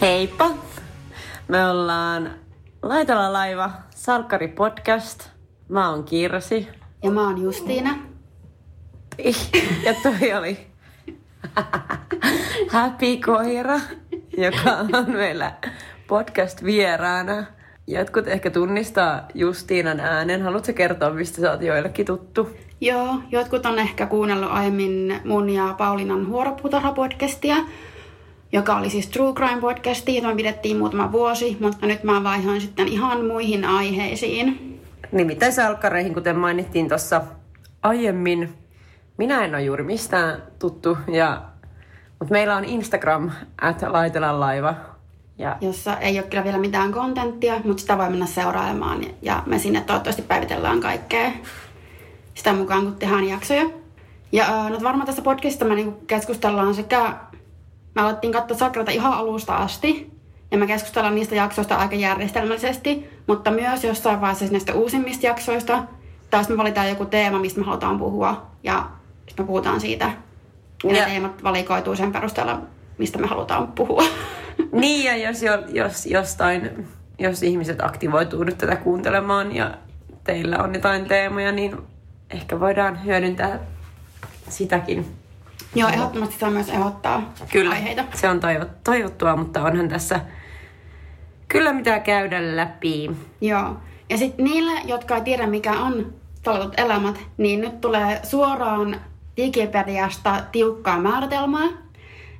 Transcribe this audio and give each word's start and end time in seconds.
Heippa! 0.00 0.50
Me 1.48 1.70
ollaan 1.70 2.30
Laitella 2.82 3.32
laiva, 3.32 3.70
Salkkari 3.94 4.48
podcast. 4.48 5.28
Mä 5.68 5.90
oon 5.90 6.04
Kirsi. 6.04 6.68
Ja 7.02 7.10
mä 7.10 7.22
oon 7.22 7.42
Justiina. 7.42 7.98
Ja 9.84 9.94
toi 10.02 10.32
oli 10.38 10.66
Happy 12.68 13.16
Koira, 13.26 13.80
joka 14.36 14.70
on 14.70 15.10
meillä 15.10 15.52
podcast 16.06 16.64
vieraana. 16.64 17.44
Jotkut 17.86 18.28
ehkä 18.28 18.50
tunnistaa 18.50 19.28
Justiinan 19.34 20.00
äänen. 20.00 20.42
Haluatko 20.42 20.72
kertoa, 20.72 21.10
mistä 21.10 21.40
sä 21.40 21.50
oot 21.50 21.62
joillekin 21.62 22.06
tuttu? 22.06 22.50
Joo, 22.80 23.14
jotkut 23.30 23.66
on 23.66 23.78
ehkä 23.78 24.06
kuunnellut 24.06 24.50
aiemmin 24.50 25.20
mun 25.24 25.50
ja 25.50 25.74
Paulinan 25.78 26.26
Huoropuutarha-podcastia, 26.26 27.56
joka 28.52 28.76
oli 28.76 28.90
siis 28.90 29.06
True 29.06 29.32
Crime 29.32 29.60
podcasti, 29.60 30.16
jota 30.16 30.28
me 30.28 30.34
pidettiin 30.34 30.76
muutama 30.76 31.12
vuosi, 31.12 31.56
mutta 31.60 31.86
nyt 31.86 32.04
mä 32.04 32.24
vaihoin 32.24 32.60
sitten 32.60 32.88
ihan 32.88 33.24
muihin 33.24 33.64
aiheisiin. 33.64 34.80
Nimittäin 35.12 35.52
salkkareihin, 35.52 36.14
kuten 36.14 36.38
mainittiin 36.38 36.88
tuossa 36.88 37.22
aiemmin. 37.82 38.54
Minä 39.16 39.44
en 39.44 39.54
ole 39.54 39.62
juuri 39.62 39.84
mistään 39.84 40.42
tuttu, 40.58 40.98
ja, 41.12 41.42
mutta 42.18 42.32
meillä 42.32 42.56
on 42.56 42.64
Instagram, 42.64 43.30
at 43.60 43.82
laitella 43.82 44.40
laiva. 44.40 44.74
Ja... 45.38 45.56
Jossa 45.60 45.96
ei 45.96 46.18
ole 46.18 46.26
kyllä 46.26 46.44
vielä 46.44 46.58
mitään 46.58 46.92
kontenttia, 46.92 47.60
mutta 47.64 47.80
sitä 47.80 47.98
voi 47.98 48.10
mennä 48.10 48.26
seurailemaan 48.26 49.04
ja 49.22 49.42
me 49.46 49.58
sinne 49.58 49.80
toivottavasti 49.80 50.22
päivitellään 50.22 50.80
kaikkea 50.80 51.30
sitä 52.34 52.52
mukaan, 52.52 52.84
kun 52.84 52.96
tehdään 52.96 53.28
jaksoja. 53.28 53.70
Ja 54.32 54.44
äh, 54.44 54.70
no 54.70 54.78
varmaan 54.82 55.06
tässä 55.06 55.22
podcastista 55.22 55.64
me 55.64 55.74
niinku 55.74 56.00
keskustellaan 56.06 56.74
sekä, 56.74 57.14
me 57.98 58.04
alettiin 58.04 58.32
katsoa 58.32 58.56
sakrata 58.56 58.90
ihan 58.90 59.12
alusta 59.12 59.56
asti, 59.56 60.10
ja 60.50 60.58
me 60.58 60.66
keskustellaan 60.66 61.14
niistä 61.14 61.34
jaksoista 61.34 61.74
aika 61.76 61.94
järjestelmällisesti, 61.94 63.10
mutta 63.26 63.50
myös 63.50 63.84
jossain 63.84 64.20
vaiheessa 64.20 64.38
siis 64.38 64.50
näistä 64.50 64.74
uusimmista 64.74 65.26
jaksoista, 65.26 65.84
taas 66.30 66.48
me 66.48 66.56
valitaan 66.56 66.88
joku 66.88 67.04
teema, 67.04 67.38
mistä 67.38 67.60
me 67.60 67.66
halutaan 67.66 67.98
puhua, 67.98 68.46
ja 68.62 68.90
sitten 69.26 69.44
me 69.44 69.46
puhutaan 69.46 69.80
siitä. 69.80 70.10
Ja, 70.84 70.92
ja. 70.92 70.92
ne 70.92 71.10
teemat 71.10 71.44
valikoituu 71.44 71.96
sen 71.96 72.12
perusteella, 72.12 72.60
mistä 72.98 73.18
me 73.18 73.26
halutaan 73.26 73.68
puhua. 73.68 74.02
Niin, 74.72 75.04
ja 75.04 75.16
jos, 75.16 75.42
jos 75.68 76.06
jostain, 76.06 76.88
jos 77.18 77.42
ihmiset 77.42 77.80
aktivoituu 77.80 78.44
nyt 78.44 78.58
tätä 78.58 78.76
kuuntelemaan 78.76 79.54
ja 79.54 79.74
teillä 80.24 80.58
on 80.58 80.74
jotain 80.74 81.04
teemoja, 81.04 81.52
niin 81.52 81.76
ehkä 82.30 82.60
voidaan 82.60 83.04
hyödyntää 83.04 83.60
sitäkin. 84.48 85.06
Joo, 85.74 85.88
ehdottomasti 85.88 86.38
saa 86.38 86.50
myös 86.50 86.68
ehdottaa 86.68 87.32
Kyllä, 87.52 87.74
aiheita. 87.74 88.04
se 88.14 88.28
on 88.28 88.40
toivottua, 88.84 89.36
mutta 89.36 89.62
onhan 89.62 89.88
tässä 89.88 90.20
kyllä 91.48 91.72
mitä 91.72 91.98
käydä 92.00 92.56
läpi. 92.56 93.10
Joo, 93.40 93.76
ja 94.10 94.16
sitten 94.16 94.44
niille, 94.44 94.72
jotka 94.84 95.14
ei 95.14 95.20
tiedä 95.20 95.46
mikä 95.46 95.72
on 95.72 96.12
talatut 96.42 96.74
elämät, 96.80 97.20
niin 97.36 97.60
nyt 97.60 97.80
tulee 97.80 98.20
suoraan 98.22 99.00
Wikipediasta 99.38 100.42
tiukkaa 100.52 100.98
määritelmää. 101.00 101.68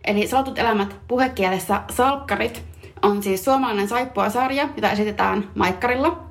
Eli 0.04 0.26
Salatut 0.26 0.58
elämät 0.58 0.96
puhekielessä 1.08 1.82
salkkarit 1.90 2.62
on 3.02 3.22
siis 3.22 3.44
suomalainen 3.44 3.88
saippua-sarja, 3.88 4.68
jota 4.76 4.90
esitetään 4.90 5.50
Maikkarilla. 5.54 6.22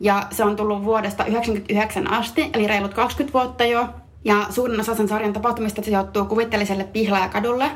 Ja 0.00 0.22
se 0.30 0.44
on 0.44 0.56
tullut 0.56 0.84
vuodesta 0.84 1.24
1999 1.24 2.10
asti, 2.10 2.50
eli 2.54 2.66
reilut 2.66 2.94
20 2.94 3.38
vuotta 3.38 3.64
jo. 3.64 3.88
Ja 4.24 4.46
suurin 4.50 4.80
osa 4.80 4.94
sen 4.94 5.08
sarjan 5.08 5.32
tapahtumista 5.32 5.82
sijoittuu 5.82 6.24
kuvitteelliselle 6.24 6.84
Pihlajakadulle 6.84 7.70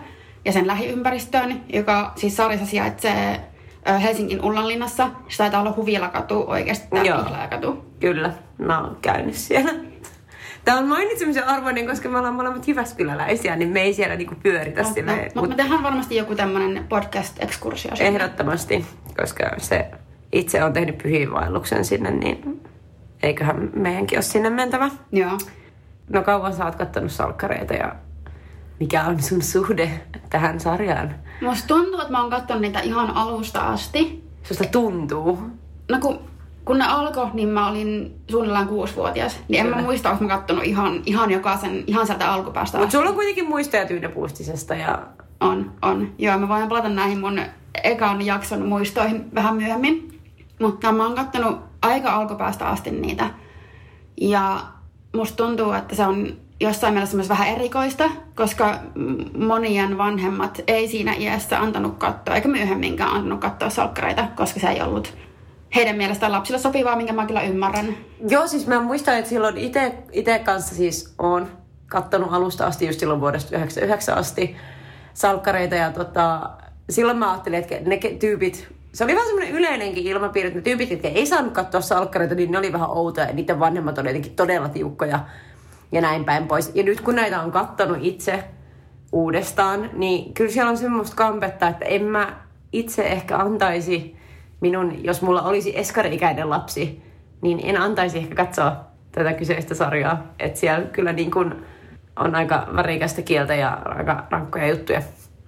ja 0.45 0.53
sen 0.53 0.67
lähiympäristöön, 0.67 1.61
joka 1.73 2.13
siis 2.17 2.37
sarjassa 2.37 2.67
sijaitsee 2.67 3.41
Helsingin 4.03 4.45
Ullanlinnassa. 4.45 5.11
Se 5.29 5.39
taitaa 5.39 5.61
olla 5.61 5.75
Huvilakatu 5.77 6.45
oikeasti 6.47 6.87
tämä 6.91 7.03
Joo. 7.03 7.23
Pihlajakatu. 7.23 7.85
Kyllä, 8.01 8.33
mä 8.59 8.81
oon 8.81 8.99
käynyt 9.03 9.35
siellä. 9.35 9.71
Tämä 10.65 10.79
on 10.79 10.89
mainitsemisen 10.89 11.49
arvoinen, 11.49 11.87
koska 11.87 12.09
me 12.09 12.19
ollaan 12.19 12.35
molemmat 12.35 12.69
Jyväskyläläisiä, 12.69 13.57
niin 13.57 13.69
me 13.69 13.81
ei 13.81 13.95
siellä 13.95 14.17
niinku 14.17 14.35
pyöritä 14.43 14.83
no, 14.83 14.89
sillä. 14.95 15.17
No, 15.17 15.23
mutta 15.23 15.41
mut 15.41 15.49
me 15.49 15.57
tehdään 15.57 15.83
varmasti 15.83 16.17
joku 16.17 16.35
tämmöinen 16.35 16.85
podcast-ekskursio. 16.89 17.93
Ehdottomasti, 18.01 18.87
koska 19.21 19.45
se 19.59 19.91
itse 20.33 20.65
on 20.65 20.73
tehnyt 20.73 20.99
pyhiinvaelluksen 20.99 21.85
sinne, 21.85 22.11
niin 22.11 22.61
eiköhän 23.23 23.71
meidänkin 23.75 24.19
ole 24.19 24.23
sinne 24.23 24.51
mentävä. 24.51 24.91
Joo. 25.13 25.39
No 26.11 26.23
kauan 26.23 26.55
sä 26.55 26.65
oot 26.65 26.75
kattonut 26.75 27.13
salkkareita 27.13 27.75
ja 27.75 27.95
mikä 28.81 29.05
on 29.05 29.23
sun 29.23 29.43
suhde 29.43 30.01
tähän 30.31 30.61
sarjaan? 30.61 31.15
Musta 31.43 31.67
tuntuu, 31.67 32.01
että 32.01 32.13
mä 32.13 32.21
oon 32.21 32.31
katsonut 32.31 32.61
niitä 32.61 32.81
ihan 32.81 33.11
alusta 33.11 33.61
asti. 33.61 34.25
Susta 34.43 34.65
tuntuu? 34.65 35.39
No 35.91 35.99
kun, 36.01 36.21
kun 36.65 36.79
ne 36.79 36.85
alkoi, 36.87 37.31
niin 37.33 37.49
mä 37.49 37.69
olin 37.69 38.21
suunnilleen 38.31 38.69
kuusivuotias. 38.69 39.41
Niin 39.49 39.63
Kyllä. 39.63 39.77
en 39.77 39.83
mä 39.83 39.87
muista, 39.87 40.11
onko 40.11 40.25
mä 40.25 40.31
kattonut 40.31 40.65
ihan, 40.65 41.03
ihan 41.07 41.31
jokaisen, 41.31 41.85
ihan 41.87 42.07
sieltä 42.07 42.33
alkupäästä 42.33 42.79
Mutta 42.79 42.93
sulla 42.93 43.09
on 43.09 43.15
kuitenkin 43.15 43.49
muistoja 43.49 43.87
Tyynäpuustisesta 43.87 44.75
ja... 44.75 45.07
On, 45.41 45.73
on. 45.83 46.13
Joo, 46.19 46.39
mä 46.39 46.49
voin 46.49 46.69
palata 46.69 46.89
näihin 46.89 47.21
mun 47.21 47.41
ekan 47.85 48.23
jakson 48.23 48.67
muistoihin 48.67 49.35
vähän 49.35 49.57
myöhemmin. 49.57 50.21
Mutta 50.61 50.93
mä 50.93 51.07
oon 51.07 51.15
kattonut 51.15 51.61
aika 51.83 52.15
alkupäästä 52.15 52.67
asti 52.67 52.91
niitä. 52.91 53.31
Ja 54.21 54.61
musta 55.15 55.37
tuntuu, 55.37 55.73
että 55.73 55.95
se 55.95 56.07
on 56.07 56.37
jossain 56.61 56.95
mielessä 56.95 57.17
myös 57.17 57.29
vähän 57.29 57.49
erikoista, 57.49 58.11
koska 58.35 58.81
monien 59.39 59.99
vanhemmat 59.99 60.61
ei 60.67 60.89
siinä 60.89 61.15
iässä 61.19 61.61
antanut 61.61 61.99
katsoa, 61.99 62.35
eikä 62.35 62.49
myöhemminkään 62.49 63.11
antanut 63.11 63.41
katsoa 63.41 63.71
salkkareita, 63.71 64.29
koska 64.37 64.61
se 64.61 64.69
ei 64.69 64.83
ollut 64.83 65.15
heidän 65.75 65.97
mielestään 65.97 66.33
lapsille 66.33 66.59
sopivaa, 66.59 66.97
minkä 66.97 67.13
mä 67.13 67.27
kyllä 67.27 67.43
ymmärrän. 67.43 67.97
Joo, 68.29 68.47
siis 68.47 68.67
mä 68.67 68.81
muistan, 68.81 69.19
että 69.19 69.29
silloin 69.29 69.59
itse 70.13 70.39
kanssa 70.45 70.75
siis 70.75 71.15
on 71.19 71.49
kattonut 71.87 72.33
alusta 72.33 72.67
asti, 72.67 72.87
just 72.87 73.01
silloin 73.01 73.21
vuodesta 73.21 73.51
1999 73.51 74.19
asti, 74.19 74.57
salkkareita 75.15 75.75
ja 75.75 75.93
tota, 75.93 76.51
silloin 76.91 77.19
mä 77.19 77.31
ajattelin, 77.31 77.59
että 77.59 77.75
ne 77.81 77.99
tyypit, 78.19 78.74
se 78.95 79.05
oli 79.05 79.13
vähän 79.13 79.27
semmoinen 79.27 79.55
yleinenkin 79.55 80.07
ilmapiiri, 80.07 80.47
että 80.49 80.59
ne 80.59 80.63
tyypit, 80.63 80.91
jotka 80.91 81.09
ei 81.09 81.27
saanut 81.27 81.53
katsoa 81.53 81.81
salkkareita, 81.81 82.35
niin 82.35 82.51
ne 82.51 82.59
oli 82.59 82.73
vähän 82.73 82.91
outoja 82.91 83.27
ja 83.27 83.33
niiden 83.33 83.61
vanhemmat 83.61 83.99
oli 83.99 84.09
jotenkin 84.09 84.35
todella 84.35 84.69
tiukkoja 84.69 85.21
ja 85.93 86.01
näin 86.01 86.25
päin 86.25 86.47
pois. 86.47 86.73
Ja 86.75 86.83
nyt 86.83 87.01
kun 87.01 87.15
näitä 87.15 87.43
on 87.43 87.53
kattonut 87.53 87.99
itse 88.01 88.45
uudestaan, 89.13 89.91
niin 89.93 90.35
kyllä 90.35 90.51
siellä 90.51 90.71
on 90.71 90.79
semmoista 90.79 91.17
kampetta, 91.17 91.69
että 91.69 91.85
en 91.85 92.05
mä 92.05 92.37
itse 92.73 93.07
ehkä 93.07 93.39
antaisi 93.39 94.17
minun, 94.61 95.05
jos 95.05 95.23
mulla 95.23 95.43
olisi 95.43 95.79
eskari-ikäinen 95.79 96.51
lapsi, 96.51 97.03
niin 97.43 97.61
en 97.63 97.81
antaisi 97.81 98.19
ehkä 98.19 98.35
katsoa 98.35 98.77
tätä 99.13 99.33
kyseistä 99.33 99.75
sarjaa. 99.75 100.27
Että 100.39 100.61
siellä 100.61 100.87
kyllä 100.87 101.13
niin 101.13 101.31
kuin 101.31 101.55
on 102.17 102.35
aika 102.35 102.69
värikästä 102.77 103.23
kieltä 103.23 103.55
ja 103.55 103.79
aika 103.85 104.25
rankkoja 104.31 104.69
juttuja. 104.69 105.03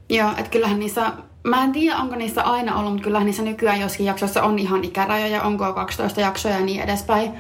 Joo, 0.08 0.30
että 0.30 0.50
kyllähän 0.50 0.78
niissä, 0.78 1.12
mä 1.46 1.64
en 1.64 1.72
tiedä 1.72 1.96
onko 1.96 2.16
niissä 2.16 2.42
aina 2.42 2.76
ollut, 2.78 2.92
mutta 2.92 3.04
kyllähän 3.04 3.26
niissä 3.26 3.42
nykyään 3.42 3.80
joskin 3.80 4.06
jaksoissa 4.06 4.42
on 4.42 4.58
ihan 4.58 4.84
ikärajoja, 4.84 5.42
onko 5.42 5.72
12 5.72 6.20
jaksoja 6.20 6.58
ja 6.58 6.66
niin 6.66 6.80
edespäin. 6.80 7.32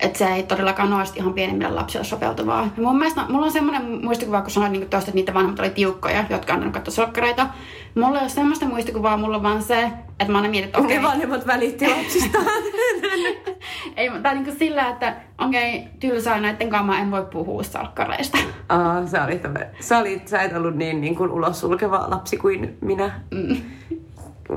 Että 0.00 0.18
se 0.18 0.26
ei 0.26 0.42
todellakaan 0.42 0.92
ole 0.92 1.04
ihan 1.14 1.34
pienimmille 1.34 1.70
lapsille 1.70 2.04
sopeutuvaa. 2.04 2.68
Ja 2.76 2.82
mun 2.82 2.98
mielestä 2.98 3.24
mulla 3.28 3.46
on 3.46 3.52
semmoinen 3.52 4.04
muistikuva, 4.04 4.42
kun 4.42 4.50
sanoin 4.50 4.72
niin 4.72 4.88
tosta, 4.88 4.98
että 4.98 5.14
niitä 5.14 5.34
vanhemmat 5.34 5.60
oli 5.60 5.70
tiukkoja, 5.70 6.24
jotka 6.30 6.54
on 6.54 6.72
katsoa 6.72 6.94
sokkareita. 6.94 7.46
Mulla 7.94 8.18
ei 8.18 8.22
ole 8.22 8.28
semmoista 8.28 8.66
muistikuvaa, 8.66 9.16
mulla 9.16 9.36
on 9.36 9.42
vaan 9.42 9.62
se, 9.62 9.90
että 10.20 10.32
mä 10.32 10.38
aina 10.38 10.50
mietin, 10.50 10.66
että 10.66 10.78
okei. 10.78 10.98
Okay. 10.98 11.10
vanhemmat 11.10 11.46
välitti 11.46 11.88
lapsistaan. 11.88 12.44
ei, 13.96 14.10
tai 14.22 14.34
niin 14.34 14.44
kuin 14.44 14.58
sillä, 14.58 14.88
että 14.88 15.16
okei, 15.38 15.78
okay, 15.78 15.88
tylsää 16.00 16.40
näiden 16.40 16.70
kanssa 16.70 16.86
mä 16.86 17.00
en 17.00 17.10
voi 17.10 17.26
puhua 17.32 17.62
salkkareista. 17.62 18.38
Aa, 18.68 19.06
sä 19.06 19.24
olit, 19.24 19.42
sä, 19.80 19.98
olit, 19.98 20.28
sä 20.28 20.42
et 20.42 20.56
ollut 20.56 20.74
niin, 20.74 21.00
niin 21.00 21.16
kuin 21.16 21.30
ulos 21.30 21.60
sulkeva 21.60 22.06
lapsi 22.08 22.36
kuin 22.36 22.78
minä. 22.80 23.20
Mm. 23.30 23.56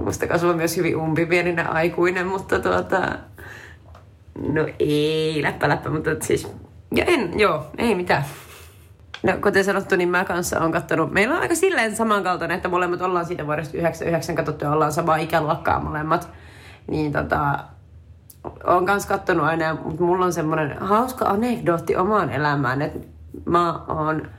Musta 0.04 0.28
kasvoi 0.28 0.56
myös 0.56 0.78
hyvin 0.78 0.98
umpipieninen 0.98 1.69
aikuinen, 1.69 2.28
mutta 2.28 2.60
tuota, 2.60 3.01
No 4.42 4.68
ei, 4.80 5.39
läppä 5.44 5.69
läppä, 5.69 5.89
mutta 5.89 6.10
siis... 6.22 6.48
Ja 6.95 7.06
en, 7.06 7.39
joo, 7.39 7.66
ei 7.78 7.95
mitään. 7.95 8.25
No, 9.24 9.34
kuten 9.44 9.63
sanottu, 9.63 9.95
niin 9.95 10.10
mä 10.10 10.25
kanssa 10.25 10.60
on 10.60 10.72
kattonut, 10.72 11.12
meillä 11.12 11.36
on 11.36 11.42
aika 11.42 11.56
silleen 11.56 11.95
samankaltainen, 11.95 12.56
että 12.56 12.69
molemmat 12.69 13.01
ollaan 13.01 13.25
siitä 13.25 13.45
vuodesta 13.45 13.78
99 13.78 14.36
katsottu 14.36 14.66
ja 14.66 14.72
ollaan 14.72 14.92
samaa 14.92 15.18
ikäluokkaa 15.18 15.80
molemmat. 15.80 16.30
Niin 16.88 17.12
tota, 17.12 17.60
on 18.63 18.86
kans 18.86 19.06
kattonut 19.06 19.45
aina, 19.45 19.78
mutta 19.84 20.04
mulla 20.04 20.25
on 20.25 20.34
semmoinen 20.34 20.78
hauska 20.80 21.25
anekdootti 21.25 21.95
omaan 21.95 22.30
elämään, 22.30 22.81
että 22.81 23.00
mä 23.45 23.80
oon 23.88 24.30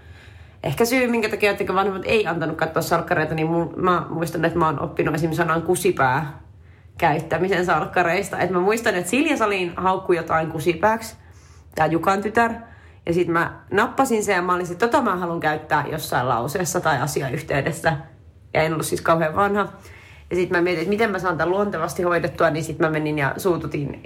ehkä 0.62 0.84
syy, 0.84 1.06
minkä 1.06 1.28
takia, 1.28 1.50
että 1.50 1.74
vanhemmat 1.74 2.02
ei 2.04 2.26
antanut 2.26 2.56
katsoa 2.56 2.82
salkkareita, 2.82 3.34
niin 3.34 3.48
mä 3.76 4.06
muistan, 4.08 4.44
että 4.44 4.58
mä 4.58 4.66
oon 4.66 4.80
oppinut 4.80 5.14
esimerkiksi 5.14 5.42
sanan 5.42 5.62
kusipää 5.62 6.38
käyttämisen 6.98 7.66
salkkareista. 7.66 8.38
Et 8.38 8.50
mä 8.50 8.60
muistan, 8.60 8.94
että 8.94 9.10
Silja 9.10 9.36
Salin 9.36 9.72
haukkui 9.76 10.16
jotain 10.16 10.50
kusipääksi, 10.50 11.16
tämä 11.74 11.86
Jukan 11.86 12.22
tytär. 12.22 12.52
Ja 13.06 13.14
sitten 13.14 13.32
mä 13.32 13.60
nappasin 13.70 14.24
sen 14.24 14.34
ja 14.34 14.42
mä 14.42 14.54
olin, 14.54 14.72
että 14.72 14.88
tota 14.88 15.02
mä 15.02 15.16
haluan 15.16 15.40
käyttää 15.40 15.84
jossain 15.92 16.28
lauseessa 16.28 16.80
tai 16.80 17.00
asiayhteydessä. 17.00 17.96
Ja 18.54 18.62
en 18.62 18.72
ollut 18.72 18.86
siis 18.86 19.00
kauhean 19.00 19.36
vanha. 19.36 19.68
Ja 20.30 20.36
sitten 20.36 20.58
mä 20.58 20.62
mietin, 20.62 20.78
että 20.78 20.90
miten 20.90 21.10
mä 21.10 21.18
saan 21.18 21.38
tämän 21.38 21.50
luontevasti 21.50 22.02
hoidettua, 22.02 22.50
niin 22.50 22.64
sitten 22.64 22.86
mä 22.86 22.90
menin 22.90 23.18
ja 23.18 23.34
suututin. 23.36 24.02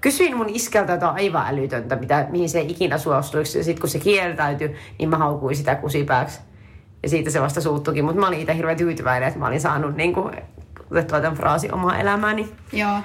Kysyin 0.00 0.36
mun 0.36 0.48
iskältä 0.48 0.92
jotain 0.92 1.14
aivan 1.14 1.46
älytöntä, 1.46 1.96
mitä, 1.96 2.26
mihin 2.30 2.48
se 2.48 2.60
ikinä 2.60 2.98
suostuisi. 2.98 3.58
Ja 3.58 3.64
sitten 3.64 3.80
kun 3.80 3.90
se 3.90 3.98
kieltäytyi, 3.98 4.76
niin 4.98 5.08
mä 5.08 5.18
haukuin 5.18 5.56
sitä 5.56 5.74
kusipääksi. 5.74 6.40
Ja 7.02 7.08
siitä 7.08 7.30
se 7.30 7.40
vasta 7.40 7.60
suuttukin, 7.60 8.04
mutta 8.04 8.20
mä 8.20 8.28
olin 8.28 8.40
itse 8.40 8.56
hirveän 8.56 8.76
tyytyväinen, 8.76 9.28
että 9.28 9.40
mä 9.40 9.46
olin 9.46 9.60
saanut 9.60 9.96
niin 9.96 10.12
kuin, 10.12 10.34
otettua 10.92 11.20
tämän 11.20 11.36
fraasin 11.36 11.74
omaa 11.74 11.98
elämääni. 11.98 12.48
Joo. 12.72 12.98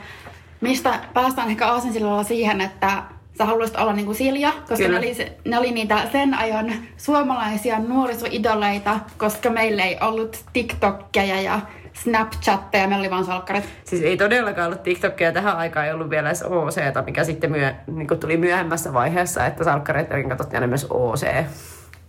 Mistä 0.62 1.00
päästään 1.14 1.50
ehkä 1.50 1.68
aasinsillalla 1.68 2.24
siihen, 2.24 2.62
että 2.62 3.04
sä 3.38 3.46
haluaisit 3.46 3.78
olla 3.78 3.94
niinku 3.94 4.14
Silja, 4.14 4.52
koska 4.70 4.88
ne 4.88 4.98
oli, 4.98 5.36
ne 5.46 5.58
oli 5.58 5.72
niitä 5.72 6.08
sen 6.12 6.34
ajan 6.34 6.74
suomalaisia 6.98 7.80
nuorisoidoleita, 7.80 9.00
koska 9.18 9.50
meillä 9.50 9.84
ei 9.84 9.98
ollut 10.02 10.46
TikTokkeja 10.54 11.42
ja 11.42 11.60
Snapchatteja, 11.94 12.88
meillä 12.88 13.02
oli 13.02 13.10
vaan 13.10 13.26
salkkarit. 13.26 13.70
Siis 13.84 14.04
ei 14.04 14.18
todellakaan 14.18 14.68
ollut 14.68 14.84
TikTokia 14.84 15.32
tähän 15.32 15.58
aikaan, 15.58 15.86
ei 15.86 15.94
ollut 15.94 16.10
vielä 16.10 16.30
edes 16.30 16.44
OC, 16.44 16.78
mikä 17.06 17.24
sitten 17.24 17.52
myö, 17.52 17.74
niin 17.88 18.08
tuli 18.20 18.38
myöhemmässä 18.38 18.94
vaiheessa, 18.94 19.46
että 19.46 19.64
salkkareiden 19.64 20.30
katsottiin 20.30 20.58
aina 20.58 20.68
myös 20.68 20.88
OC, 20.90 21.28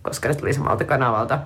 koska 0.01 0.27
ne 0.27 0.35
tuli 0.35 0.53
samalta 0.53 0.83
kanavalta. 0.83 1.39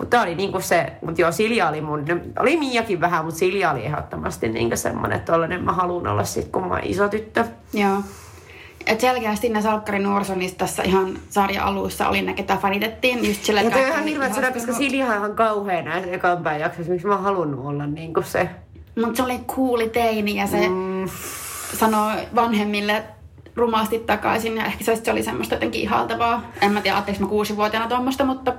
Mutta 0.00 0.22
oli 0.22 0.34
niinku 0.34 0.60
se, 0.60 0.92
mutta 1.06 1.20
joo, 1.20 1.32
Silja 1.32 1.68
oli 1.68 1.80
mun, 1.80 2.04
oli 2.38 2.56
Miakin 2.56 3.00
vähän, 3.00 3.24
mutta 3.24 3.38
Silja 3.38 3.70
oli 3.70 3.84
ehdottomasti 3.84 4.48
niinku 4.48 4.76
semmoinen, 4.76 5.18
että 5.18 5.32
tollanen 5.32 5.64
mä 5.64 5.72
haluan 5.72 6.06
olla 6.06 6.24
sit, 6.24 6.48
kun 6.48 6.62
mä 6.62 6.74
oon 6.74 6.80
iso 6.84 7.08
tyttö. 7.08 7.44
Joo. 7.72 8.02
Et 8.86 9.00
selkeästi 9.00 9.48
ne 9.48 9.62
salkkarin 9.62 10.02
nuorisonista 10.02 10.58
tässä 10.58 10.82
ihan 10.82 11.18
sarja 11.30 11.64
alussa 11.64 12.08
oli 12.08 12.22
ne, 12.22 12.34
ketä 12.34 12.56
fanitettiin. 12.56 13.28
Just 13.28 13.44
sille, 13.44 13.62
ja 13.62 13.70
toi 13.70 13.84
on 13.84 13.88
ihan 13.88 14.04
hirveä 14.04 14.32
sanoa, 14.32 14.50
koska 14.50 14.72
Silja 14.72 15.06
on 15.06 15.16
ihan 15.16 15.34
kauhean 15.34 15.84
näissä 15.84 16.10
ekan 16.10 16.42
päin 16.42 16.60
jaksoissa, 16.60 16.92
miksi 16.92 17.06
mä 17.06 17.14
oon 17.14 17.22
halunnut 17.22 17.66
olla 17.66 17.86
niin 17.86 18.14
kuin 18.14 18.24
se. 18.24 18.50
Mutta 19.00 19.16
se 19.16 19.22
oli 19.22 19.38
kuuli 19.46 19.88
teini 19.88 20.36
ja 20.36 20.46
se 20.46 20.68
mm. 20.68 21.08
sanoi 21.78 22.14
vanhemmille 22.34 23.04
rumasti 23.56 23.98
takaisin 23.98 24.56
ja 24.56 24.64
ehkä 24.64 24.84
se 24.84 25.12
oli 25.12 25.22
semmoista 25.22 25.54
jotenkin 25.54 25.80
ihaltavaa. 25.80 26.42
En 26.60 26.72
mä 26.72 26.80
tiedä, 26.80 26.96
ajatteliko 26.96 27.24
mä 27.24 27.28
kuusivuotiaana 27.28 27.88
tuommoista, 27.88 28.24
mutta... 28.24 28.54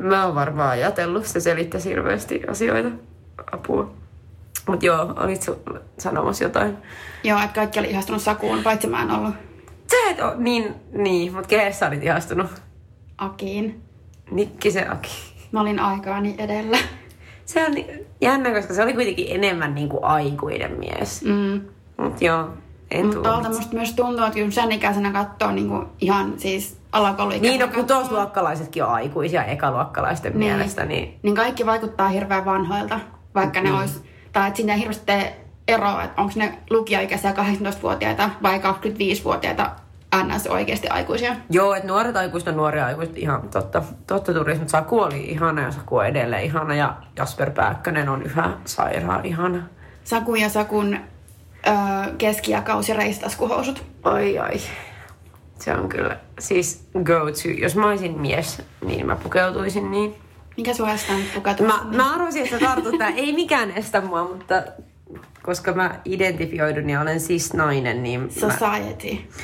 Mä 0.00 0.26
oon 0.26 0.34
varmaan 0.34 0.70
ajatellut, 0.70 1.26
se 1.26 1.40
selittäisi 1.40 1.88
hirveästi 1.88 2.42
asioita. 2.48 2.88
Apua. 3.52 3.90
Mutta 4.68 4.86
joo, 4.86 5.14
olit 5.16 5.46
sanomassa 5.98 6.44
jotain. 6.44 6.76
Joo, 7.24 7.38
että 7.38 7.54
kaikki 7.54 7.78
oli 7.78 7.90
ihastunut 7.90 8.22
Sakuun, 8.22 8.62
paitsi 8.62 8.86
mä 8.86 9.02
en 9.02 9.10
ollut. 9.10 9.34
Sä 9.90 10.10
et 10.10 10.20
ole, 10.20 10.34
niin, 10.36 10.74
niin 10.92 11.32
mutta 11.32 11.48
kehen 11.48 11.74
sä 11.74 11.88
olit 11.88 12.04
ihastunut? 12.04 12.46
Akiin. 13.18 13.82
se 14.68 14.86
Aki. 14.88 15.10
Mä 15.52 15.60
olin 15.60 15.80
aikaani 15.80 16.34
edellä. 16.38 16.78
Se 17.44 17.66
on 17.66 17.74
jännä, 18.20 18.52
koska 18.52 18.74
se 18.74 18.82
oli 18.82 18.92
kuitenkin 18.92 19.26
enemmän 19.28 19.74
niin 19.74 19.88
kuin 19.88 20.04
aikuinen 20.04 20.78
mies. 20.78 21.24
Mm. 21.24 21.60
Mut 21.96 22.22
joo, 22.22 22.48
en 22.90 23.06
Mutta 23.06 23.22
tuolta 23.22 23.48
musta 23.48 23.74
myös 23.74 23.92
tuntuu, 23.92 24.24
että 24.24 24.34
kyllä 24.34 24.50
sen 24.50 24.72
ikäisenä 24.72 25.12
katsoo 25.12 25.52
niin 25.52 25.68
kuin 25.68 25.86
ihan 26.00 26.34
siis 26.36 26.79
alakouluikäisenä. 26.92 27.66
Niin, 27.66 27.76
no 27.76 27.82
kutosluokkalaisetkin 27.82 28.84
on 28.84 28.90
aikuisia 28.90 29.44
ekaluokkalaisten 29.44 30.32
niin. 30.32 30.52
mielestä. 30.52 30.84
Niin... 30.84 31.18
niin 31.22 31.34
kaikki 31.34 31.66
vaikuttaa 31.66 32.08
hirveän 32.08 32.44
vanhoilta, 32.44 33.00
vaikka 33.34 33.60
mm. 33.60 33.64
ne 33.66 33.72
olisi... 33.72 34.10
Tai 34.32 34.48
että 34.48 34.56
siinä 34.56 34.72
ei 34.72 34.78
hirveästi 34.78 35.12
ero, 35.68 36.00
että 36.00 36.22
onko 36.22 36.32
ne 36.36 36.58
lukijaikäisiä 36.70 37.32
18-vuotiaita 37.32 38.30
vai 38.42 38.58
25-vuotiaita 38.58 39.70
ns. 40.24 40.46
oikeasti 40.46 40.88
aikuisia. 40.88 41.36
Joo, 41.50 41.74
että 41.74 41.88
nuoret 41.88 42.16
aikuiset 42.16 42.48
on 42.48 42.56
nuoria 42.56 42.86
aikuiset, 42.86 43.18
ihan 43.18 43.48
totta. 43.48 43.82
Totta 44.06 44.34
turismit 44.34 44.68
saa 44.68 44.82
kuoli 44.82 45.24
ihana 45.24 45.62
ja 45.62 45.70
Saku 45.70 45.96
on 45.96 46.06
edelleen 46.06 46.44
ihana 46.44 46.74
ja 46.74 46.96
Jasper 47.16 47.50
Pääkkönen 47.50 48.08
on 48.08 48.22
yhä 48.22 48.50
sairaan 48.64 49.26
ihana. 49.26 49.62
Saku 50.04 50.34
ja 50.34 50.48
Sakun 50.48 50.98
öö, 51.66 51.74
keski- 52.18 52.50
ja 52.50 52.62
kausireistaskuhousut. 52.62 53.84
Ai 54.02 54.38
ai. 54.38 54.60
Se 55.60 55.74
on 55.74 55.88
kyllä, 55.88 56.16
siis 56.38 56.88
go 57.04 57.14
to. 57.14 57.48
Jos 57.58 57.76
mä 57.76 57.88
olisin 57.88 58.20
mies, 58.20 58.62
niin 58.86 59.06
mä 59.06 59.16
pukeutuisin 59.16 59.90
niin. 59.90 60.14
Mikä 60.56 60.74
sua 60.74 60.92
estää 60.92 61.16
nyt 61.16 61.34
pukeutumaan? 61.34 61.86
Mä, 61.86 61.96
mä 61.96 62.14
arvoisin, 62.14 62.44
että 62.44 62.58
tartut 62.58 62.94
Ei 63.16 63.32
mikään 63.32 63.70
estä 63.70 64.00
mua, 64.00 64.24
mutta 64.24 64.62
koska 65.42 65.72
mä 65.72 66.00
identifioidun 66.04 66.90
ja 66.90 67.00
olen 67.00 67.20
siis 67.20 67.54
nainen, 67.54 68.02
niin 68.02 68.30
Society. 68.30 69.14
Mä... 69.14 69.42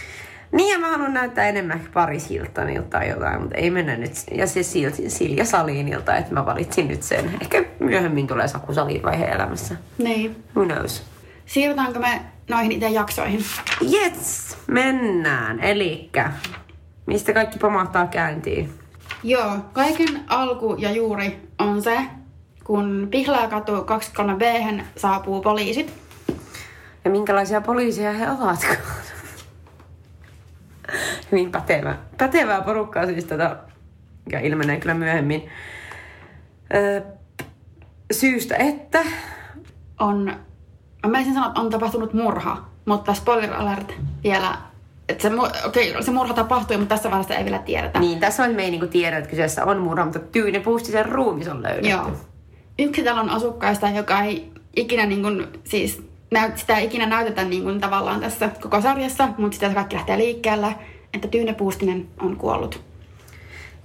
Niin, 0.52 0.72
ja 0.72 0.78
mä 0.78 0.90
haluan 0.90 1.14
näyttää 1.14 1.48
enemmän 1.48 1.88
Paris 1.94 2.30
Hiltonilta 2.30 2.88
tai 2.88 3.08
jotain, 3.08 3.40
mutta 3.40 3.56
ei 3.56 3.70
mennä 3.70 3.96
nyt, 3.96 4.12
ja 4.34 4.46
se 4.46 4.62
Silja 5.08 5.44
Salinilta, 5.44 6.16
että 6.16 6.34
mä 6.34 6.46
valitsin 6.46 6.88
nyt 6.88 7.02
sen. 7.02 7.30
Ehkä 7.40 7.64
myöhemmin 7.80 8.26
tulee 8.26 8.48
Saku 8.48 8.74
Salin 8.74 9.02
vaihe 9.02 9.24
elämässä. 9.24 9.76
Niin. 9.98 10.44
Who 10.56 10.64
knows? 10.64 11.02
Siirrytäänkö 11.46 11.98
me 11.98 12.20
noihin 12.48 12.72
itse 12.72 12.88
jaksoihin? 12.88 13.44
Yes, 13.92 14.56
mennään. 14.66 15.60
Elikkä, 15.60 16.32
mistä 17.06 17.32
kaikki 17.32 17.58
pomahtaa 17.58 18.06
käyntiin? 18.06 18.70
Joo, 19.22 19.56
kaiken 19.72 20.20
alku 20.28 20.76
ja 20.78 20.90
juuri 20.90 21.48
on 21.58 21.82
se, 21.82 21.98
kun 22.64 23.08
Pihlaakatu 23.10 23.72
23B 23.72 24.82
saapuu 24.96 25.42
poliisit. 25.42 25.94
Ja 27.04 27.10
minkälaisia 27.10 27.60
poliisia 27.60 28.12
he 28.12 28.30
ovat? 28.30 28.66
Hyvin 31.32 31.52
pätevä. 31.52 31.96
Pätevää 32.18 32.60
porukkaa 32.62 33.06
siis 33.06 33.24
tätä, 33.24 33.56
mikä 34.24 34.40
ilmenee 34.40 34.80
kyllä 34.80 34.94
myöhemmin. 34.94 35.48
Öö, 36.74 37.00
syystä, 38.12 38.56
että... 38.56 39.04
On, 40.00 40.36
mä 41.10 41.18
en 41.18 41.34
sanoa, 41.34 41.46
että 41.46 41.60
on 41.60 41.70
tapahtunut 41.70 42.12
murha, 42.12 42.64
mutta 42.84 43.14
spoiler 43.14 43.54
alert 43.54 43.94
vielä 44.24 44.56
että 45.08 45.22
se, 45.22 45.34
okei, 45.66 45.90
okay, 45.90 46.02
se 46.02 46.10
murha 46.10 46.34
tapahtui, 46.34 46.76
mutta 46.76 46.94
tässä 46.94 47.10
vaiheessa 47.10 47.34
ei 47.34 47.44
vielä 47.44 47.58
tiedetä. 47.58 48.00
Niin, 48.00 48.20
tässä 48.20 48.44
on 48.44 48.54
me 48.54 48.62
ei 48.62 48.70
niinku 48.70 48.86
tiedä, 48.86 49.18
että 49.18 49.30
kyseessä 49.30 49.64
on 49.64 49.78
murha, 49.78 50.04
mutta 50.04 50.18
Tyyne 50.18 50.62
sen 50.82 51.06
ruumis 51.06 51.48
on 51.48 51.62
löydetty. 51.62 51.88
Joo 51.88 52.10
yksi 52.78 53.02
talon 53.02 53.30
asukkaista, 53.30 53.88
joka 53.88 54.20
ei 54.20 54.50
ikinä 54.76 55.06
niin 55.06 55.22
kuin, 55.22 55.46
siis 55.64 56.02
näyt, 56.30 56.58
sitä 56.58 56.76
ei 56.76 56.84
ikinä 56.84 57.06
näytetä 57.06 57.44
niin 57.44 57.62
kuin, 57.62 57.80
tavallaan 57.80 58.20
tässä 58.20 58.50
koko 58.60 58.80
sarjassa, 58.80 59.28
mutta 59.38 59.54
sitä 59.54 59.74
kaikki 59.74 59.96
lähtee 59.96 60.18
liikkeelle, 60.18 60.74
että 61.14 61.28
Tyyne 61.28 61.54
Puustinen 61.54 62.08
on 62.20 62.36
kuollut. 62.36 62.80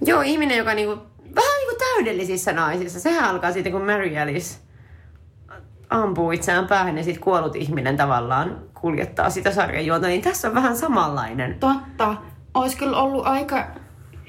Joo, 0.00 0.20
ihminen, 0.20 0.58
joka 0.58 0.74
niinku, 0.74 0.96
vähän 1.34 1.58
niinku 1.58 1.76
täydellisissä 1.78 2.52
naisissa. 2.52 3.00
Sehän 3.00 3.24
alkaa 3.24 3.52
siitä, 3.52 3.70
kun 3.70 3.86
Mary 3.86 4.18
Alice 4.18 4.58
ampuu 5.92 6.30
itseään 6.30 6.66
päähän 6.66 6.98
ja 6.98 7.04
sitten 7.04 7.24
kuollut 7.24 7.56
ihminen 7.56 7.96
tavallaan 7.96 8.58
kuljettaa 8.74 9.30
sitä 9.30 9.50
sarjan 9.50 9.86
juonta, 9.86 10.06
niin 10.06 10.22
tässä 10.22 10.48
on 10.48 10.54
vähän 10.54 10.76
samanlainen. 10.76 11.56
Totta. 11.60 12.16
Olisi 12.54 12.76
kyllä 12.76 12.96
ollut 12.96 13.26
aika 13.26 13.66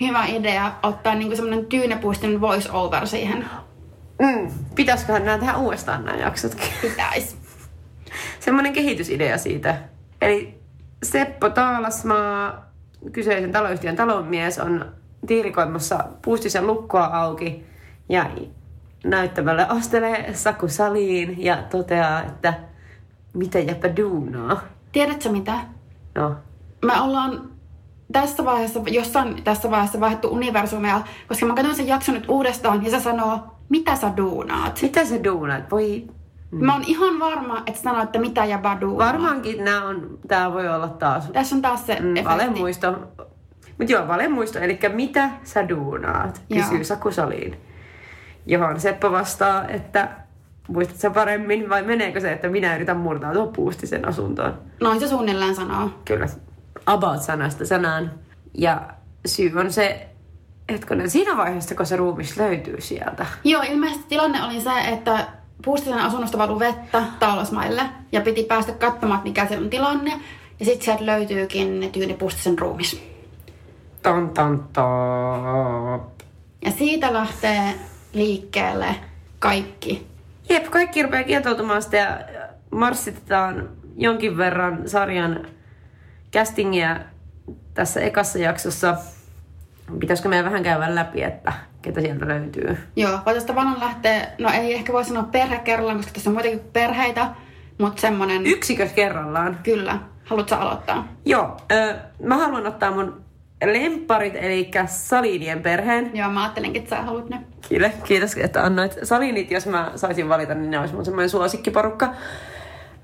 hyvä 0.02 0.26
idea 0.26 0.72
ottaa 0.84 1.16
niinku 1.16 1.36
semmoinen 1.36 1.66
tyynepuisten 1.66 2.42
voice 2.42 2.72
over 2.72 3.08
siihen. 3.08 3.46
Mm, 4.22 4.52
pitäisiköhän 4.76 5.26
nämä 5.26 5.38
tehdä 5.38 5.58
uudestaan 5.58 6.06
nämä 6.06 6.18
jaksotkin? 6.18 6.70
Pitäis. 6.82 7.38
Semmoinen 8.40 8.74
kehitysidea 8.74 9.38
siitä. 9.38 9.78
Eli 10.22 10.60
Seppo 11.04 11.50
Taalasmaa, 11.50 12.66
kyseisen 13.12 13.52
taloyhtiön 13.52 13.96
talonmies, 13.96 14.60
on 14.60 14.86
tiirikoimassa 15.28 16.04
puustisen 16.22 16.68
lukkoa 16.68 17.06
auki 17.06 17.66
ja 18.10 18.30
näyttämällä 19.04 19.66
astelee 19.66 20.34
Saku 20.34 20.68
saliin 20.68 21.44
ja 21.44 21.58
toteaa, 21.70 22.24
että 22.24 22.54
mitä 23.34 23.60
jäpä 23.60 23.98
duunaa. 23.98 24.62
Tiedätkö 24.92 25.30
mitä? 25.30 25.60
No. 26.16 26.36
Me 26.86 27.02
ollaan 27.02 27.50
tässä 28.12 28.46
vaiheessa, 28.46 28.82
jossain 28.88 29.44
tässä 29.44 29.72
vaiheessa 29.72 30.00
vaihdettu 30.00 30.28
universumia, 30.28 31.02
koska 31.28 31.46
mä 31.46 31.54
katson 31.54 31.76
sen 31.76 31.88
jakson 31.88 32.16
nyt 32.16 32.30
uudestaan 32.30 32.86
ja 32.86 32.92
se 32.92 33.00
sanoo, 33.00 33.40
mitä 33.70 33.96
sä 33.96 34.18
duunaat? 34.18 34.80
Mitä 34.82 35.06
sä 35.06 35.24
duunaat? 35.24 35.72
Voi... 35.72 36.08
Mm. 36.52 36.66
Mä 36.66 36.74
oon 36.74 36.84
ihan 36.88 37.20
varma, 37.20 37.64
että 37.66 37.82
sanoit, 37.82 38.04
että 38.04 38.20
mitä 38.20 38.46
ja 38.46 38.60
duunaat. 38.82 39.14
Varmaankin 39.14 39.64
nää 39.64 39.86
on, 39.86 40.20
tää 40.28 40.54
voi 40.54 40.70
olla 40.70 40.88
taas... 40.88 41.30
Tässä 41.34 41.56
on 41.56 41.62
taas 41.62 41.86
se 41.86 42.00
mm, 42.00 42.24
Valemuisto. 42.24 43.00
Mut 43.80 43.90
joo, 43.90 44.08
valemuisto. 44.08 44.60
Eli 44.60 44.80
mitä 44.94 45.30
sä 45.44 45.70
duunaat? 45.70 46.42
Kysyy. 46.54 46.84
Saku 46.84 47.12
Saliin. 47.12 47.58
Johon 48.46 48.80
Seppo 48.80 49.12
vastaa, 49.12 49.68
että 49.68 50.10
muistat 50.68 50.98
sä 50.98 51.10
paremmin 51.10 51.70
vai 51.70 51.84
meneekö 51.84 52.20
se, 52.20 52.32
että 52.32 52.50
minä 52.50 52.76
yritän 52.76 52.98
murtautua 52.98 53.48
puustisen 53.48 54.08
asuntoon? 54.08 54.60
Noin 54.82 55.00
se 55.00 55.08
suunnilleen 55.08 55.56
sanoo. 55.56 55.90
Kyllä. 56.06 56.28
About 56.86 57.22
sanasta 57.22 57.66
sanaan. 57.66 58.12
Ja 58.54 58.82
syy 59.26 59.52
on 59.60 59.72
se, 59.72 60.10
Hetkinen, 60.72 61.10
siinä 61.10 61.38
vaiheessa, 61.38 61.76
kun 61.76 61.86
se 61.86 61.96
ruumis 61.96 62.38
löytyy 62.38 62.82
sieltä. 62.82 63.26
Joo, 63.44 63.62
ilmeisesti 63.62 64.06
tilanne 64.10 64.44
oli 64.44 64.62
se, 64.62 64.82
että 64.92 65.28
Puustisen 65.66 66.00
asunnosta 66.00 66.38
valui 66.38 66.60
vettä 66.60 67.04
taalasmaille 67.20 67.82
ja 68.12 68.22
piti 68.22 68.44
päästä 68.44 68.72
katsomaan, 68.72 69.22
mikä 69.24 69.48
se 69.48 69.58
on 69.58 69.70
tilanne. 69.70 70.12
Ja 70.60 70.66
sitten 70.66 70.86
sieltä 70.86 71.06
löytyykin 71.06 71.90
Tyyni 71.92 72.14
Puustisen 72.14 72.60
ruumis. 72.60 73.04
Tan, 74.02 74.30
tan, 74.30 74.64
tan. 74.74 76.02
Ja 76.66 76.72
siitä 76.72 77.14
lähtee 77.14 77.74
liikkeelle 78.14 78.96
kaikki. 79.40 80.08
Jep, 80.50 80.70
kaikki 80.70 81.04
rupeaa 81.04 81.24
kietoutumaan 81.24 81.82
sitä 81.82 81.98
ja 81.98 82.20
marssitetaan 82.72 83.70
jonkin 83.98 84.38
verran 84.38 84.90
sarjan 84.90 85.48
castingia 86.34 87.00
tässä 87.74 88.02
ekassa 88.02 88.40
jaksossa. 88.40 88.96
Pitäisikö 90.00 90.30
meidän 90.30 90.46
vähän 90.46 90.64
käydä 90.64 90.96
läpi, 90.96 91.24
että 91.24 91.54
ketä 91.82 92.02
sieltä 92.02 92.28
löytyy? 92.28 92.78
Joo, 92.96 93.12
voitaisiin 93.12 93.48
tavallaan 93.48 93.80
lähteä, 93.80 94.28
no 94.40 94.50
ei 94.50 94.74
ehkä 94.74 94.94
voi 94.94 95.06
sanoa 95.06 95.24
perhe 95.24 95.60
kerrallaan, 95.60 95.98
koska 95.98 96.12
tässä 96.14 96.30
on 96.30 96.34
muitakin 96.34 96.60
perheitä, 96.74 97.30
mutta 97.78 98.02
semmonen... 98.02 98.46
Yksikö 98.46 98.88
kerrallaan? 98.88 99.60
Kyllä. 99.64 100.00
Haluatko 100.26 100.56
aloittaa? 100.56 101.08
Joo, 101.26 101.58
ö, 101.72 101.96
mä 102.24 102.38
haluan 102.38 102.68
ottaa 102.68 102.92
mun 102.92 103.22
lempparit, 103.66 104.36
eli 104.36 104.72
Salinien 104.86 105.62
perheen. 105.62 106.12
Joo, 106.14 106.30
mä 106.30 106.44
ajattelinkin, 106.44 106.82
että 106.84 106.96
sä 106.96 107.02
haluat 107.02 107.30
ne. 107.30 107.40
Kiitos, 107.70 107.92
kiitos, 108.04 108.36
että 108.38 108.64
annoit 108.64 108.96
Salinit. 109.04 109.52
Jos 109.52 109.66
mä 109.68 109.92
saisin 109.96 110.30
valita, 110.30 110.54
niin 110.54 110.72
ne 110.72 110.80
olisi 110.80 110.94
mun 110.96 111.06
semmoinen 111.06 111.30
suosikkiporukka. 111.30 112.14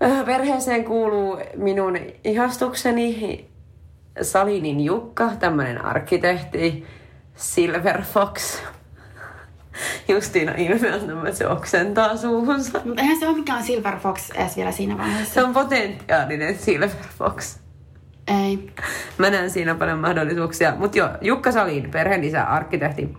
Ö, 0.04 0.24
Perheeseen 0.26 0.84
kuuluu 0.84 1.38
minun 1.56 1.98
ihastukseni 2.24 3.46
Salinin 4.22 4.80
Jukka, 4.80 5.30
tämmöinen 5.40 5.86
arkkitehti, 5.86 6.86
Silver 7.36 8.02
Fox. 8.02 8.62
Justiina 10.08 10.52
ilme 10.58 10.94
on 10.96 11.36
se 11.36 11.48
oksentaa 11.48 12.18
suuhunsa. 12.18 12.82
Mutta 12.86 13.02
eihän 13.02 13.20
se 13.20 13.28
ole 13.28 13.36
mikään 13.38 13.64
Silver 13.64 14.00
Fox 14.00 14.30
edes 14.30 14.58
vielä 14.58 14.72
siinä 14.72 14.94
Se 14.94 15.00
vaiheessa. 15.02 15.44
on 15.48 15.54
potentiaalinen 15.54 16.58
Silver 16.58 16.90
Fox. 17.18 17.58
Ei. 18.30 18.72
Mä 19.18 19.30
näen 19.30 19.50
siinä 19.50 19.76
paljon 19.76 20.00
mahdollisuuksia. 20.00 20.76
Mutta 20.78 20.98
joo, 20.98 21.10
Jukka 21.22 21.52
Salin, 21.52 21.92
perheen 21.92 22.24
isä, 22.24 22.44
arkkitehti. 22.44 23.18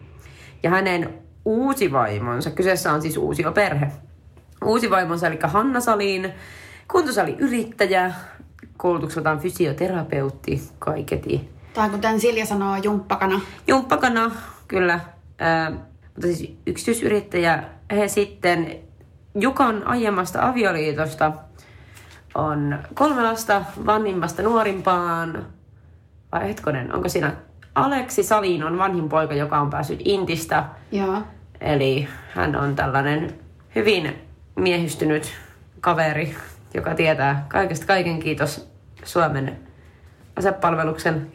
Ja 0.63 0.71
hänen 0.71 1.15
uusi 1.45 1.93
vaimonsa, 1.93 2.51
kyseessä 2.51 2.93
on 2.93 3.03
siis 3.03 3.17
uusi 3.17 3.43
perhe. 3.55 3.87
Uusi 4.65 4.91
vaimonsa, 4.91 5.27
eli 5.27 5.39
Hanna 5.43 5.81
Salin, 5.81 6.33
kuntosali 6.93 7.37
yrittäjä, 7.39 8.13
koulutukseltaan 8.77 9.39
fysioterapeutti, 9.39 10.63
kaiketi. 10.79 11.51
Tai 11.75 11.91
kuten 11.91 12.21
Silja 12.21 12.47
sanoo, 12.47 12.77
jumppakana. 12.77 13.41
Jumppakana, 13.67 14.31
kyllä. 14.69 15.01
Ää, 15.39 15.71
mutta 15.71 16.27
siis 16.27 16.57
yksityisyrittäjä. 16.67 17.65
He 17.91 18.09
sitten 18.09 18.77
Jukan 19.35 19.87
aiemmasta 19.87 20.49
avioliitosta 20.49 21.33
on 22.35 22.79
kolme 22.95 23.23
lasta 23.23 23.65
vanhimmasta 23.87 24.43
nuorimpaan. 24.43 25.47
Vai 26.33 26.49
hetkonen, 26.49 26.95
onko 26.95 27.09
siinä 27.09 27.33
Aleksi 27.75 28.23
Salin 28.23 28.65
on 28.65 28.79
vanhin 28.79 29.09
poika, 29.09 29.35
joka 29.35 29.61
on 29.61 29.71
päässyt 29.71 30.01
Intistä. 30.05 30.65
Joo. 30.93 31.23
Eli 31.61 32.09
hän 32.35 32.57
on 32.57 32.77
tällainen 32.77 33.35
hyvin 33.75 34.15
miehistynyt 34.57 35.33
kaveri, 35.81 36.37
joka 36.75 36.95
tietää 36.95 37.47
kaikesta 37.49 37.87
kaiken 37.87 38.19
kiitos 38.19 38.71
Suomen 39.05 39.59
asepalveluksen. 40.37 41.33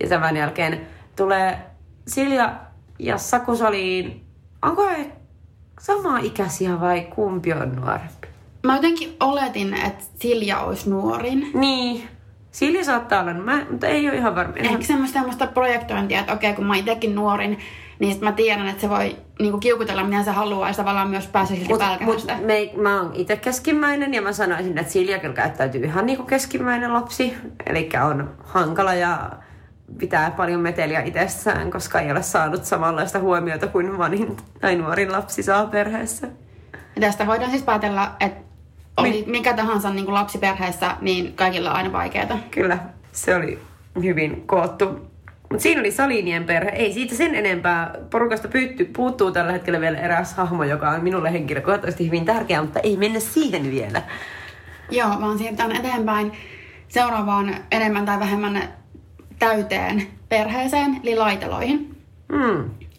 Ja 0.00 0.08
tämän 0.08 0.36
jälkeen 0.36 0.86
tulee 1.16 1.58
Silja 2.06 2.52
ja 2.98 3.18
Saku 3.18 3.56
Saliin. 3.56 4.26
Onko 4.62 4.88
he 4.88 5.12
sama 5.80 6.18
ikäisiä 6.18 6.80
vai 6.80 7.00
kumpi 7.00 7.52
on 7.52 7.76
nuorempi? 7.76 8.19
Mä 8.66 8.76
jotenkin 8.76 9.16
oletin, 9.20 9.74
että 9.74 10.04
Silja 10.18 10.60
olisi 10.60 10.90
nuorin. 10.90 11.50
Niin, 11.54 12.08
Silja 12.50 12.84
saattaa 12.84 13.22
olla, 13.22 13.34
mä, 13.34 13.66
mutta 13.70 13.86
ei 13.86 14.08
ole 14.08 14.16
ihan 14.16 14.34
varma. 14.34 14.52
Ehkä 14.56 14.84
semmoista, 14.84 15.12
semmoista 15.14 15.46
projektointia, 15.46 16.20
että 16.20 16.32
okei, 16.32 16.54
kun 16.54 16.66
mä 16.66 16.76
itsekin 16.76 17.14
nuorin, 17.14 17.58
niin 17.98 18.12
sit 18.12 18.22
mä 18.22 18.32
tiedän, 18.32 18.68
että 18.68 18.80
se 18.80 18.88
voi 18.88 19.16
niinku 19.38 19.58
kiukutella, 19.58 20.04
mitä 20.04 20.22
se 20.22 20.30
haluaa, 20.30 20.68
ja 20.68 20.72
se 20.72 20.76
tavallaan 20.76 21.10
myös 21.10 21.26
pääsee 21.26 21.56
silti 21.56 21.72
Mutta 21.72 21.86
pälkähästä. 21.86 22.34
mut 22.36 22.46
me, 22.46 22.70
mä 22.76 23.00
oon 23.02 23.10
itse 23.14 23.36
keskimmäinen 23.36 24.14
ja 24.14 24.22
mä 24.22 24.32
sanoisin, 24.32 24.78
että 24.78 24.92
Silja 24.92 25.18
kyllä 25.18 25.34
käyttäytyy 25.34 25.84
ihan 25.84 26.06
niin 26.06 26.16
kuin 26.16 26.26
keskimmäinen 26.26 26.92
lapsi. 26.92 27.34
Eli 27.66 27.88
on 28.10 28.30
hankala 28.44 28.94
ja 28.94 29.30
pitää 29.98 30.30
paljon 30.30 30.60
meteliä 30.60 31.00
itsessään, 31.00 31.70
koska 31.70 32.00
ei 32.00 32.10
ole 32.10 32.22
saanut 32.22 32.64
samanlaista 32.64 33.18
huomiota 33.18 33.66
kuin 33.66 33.98
vanhin 33.98 34.36
tai 34.60 34.76
nuorin 34.76 35.12
lapsi 35.12 35.42
saa 35.42 35.66
perheessä. 35.66 36.28
Ja 36.96 37.00
tästä 37.00 37.26
voidaan 37.26 37.50
siis 37.50 37.62
päätellä, 37.62 38.12
että. 38.20 38.49
Mikä 39.26 39.52
tahansa 39.52 39.90
niin 39.90 40.04
kuin 40.04 40.14
lapsi 40.14 40.38
perheessä, 40.38 40.96
niin 41.00 41.32
kaikilla 41.32 41.70
on 41.70 41.76
aina 41.76 41.92
vaikeaa. 41.92 42.38
Kyllä, 42.50 42.78
se 43.12 43.36
oli 43.36 43.58
hyvin 44.02 44.46
koottu. 44.46 45.10
Mutta 45.50 45.62
siinä 45.62 45.80
oli 45.80 45.90
Salinien 45.90 46.44
perhe. 46.44 46.70
Ei 46.70 46.92
siitä 46.92 47.14
sen 47.14 47.34
enempää. 47.34 47.94
Porukasta 48.10 48.48
pyytty, 48.48 48.84
puuttuu 48.84 49.32
tällä 49.32 49.52
hetkellä 49.52 49.80
vielä 49.80 49.98
eräs 49.98 50.34
hahmo, 50.34 50.64
joka 50.64 50.90
on 50.90 51.02
minulle 51.02 51.32
henkilökohtaisesti 51.32 52.06
hyvin 52.06 52.24
tärkeä, 52.24 52.62
mutta 52.62 52.80
ei 52.80 52.96
mennä 52.96 53.20
siihen 53.20 53.70
vielä. 53.70 54.02
Joo, 54.90 55.08
vaan 55.20 55.38
siirrytään 55.38 55.76
eteenpäin 55.76 56.32
seuraavaan 56.88 57.54
enemmän 57.70 58.06
tai 58.06 58.20
vähemmän 58.20 58.62
täyteen 59.38 60.06
perheeseen, 60.28 61.00
eli 61.02 61.16
laiteloihin. 61.16 61.96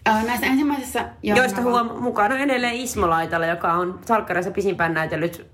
Ää, 0.06 0.24
Näissä 0.24 0.46
ensimmäisissä... 0.46 1.10
Joista 1.24 1.62
huom- 1.62 2.02
mukana 2.02 2.36
on 2.36 2.42
edelleen 2.42 2.74
Ismo 2.74 3.10
Laitala, 3.10 3.46
joka 3.46 3.74
on 3.74 4.00
Salkkareissa 4.06 4.52
pisimpään 4.52 4.94
näytellyt 4.94 5.48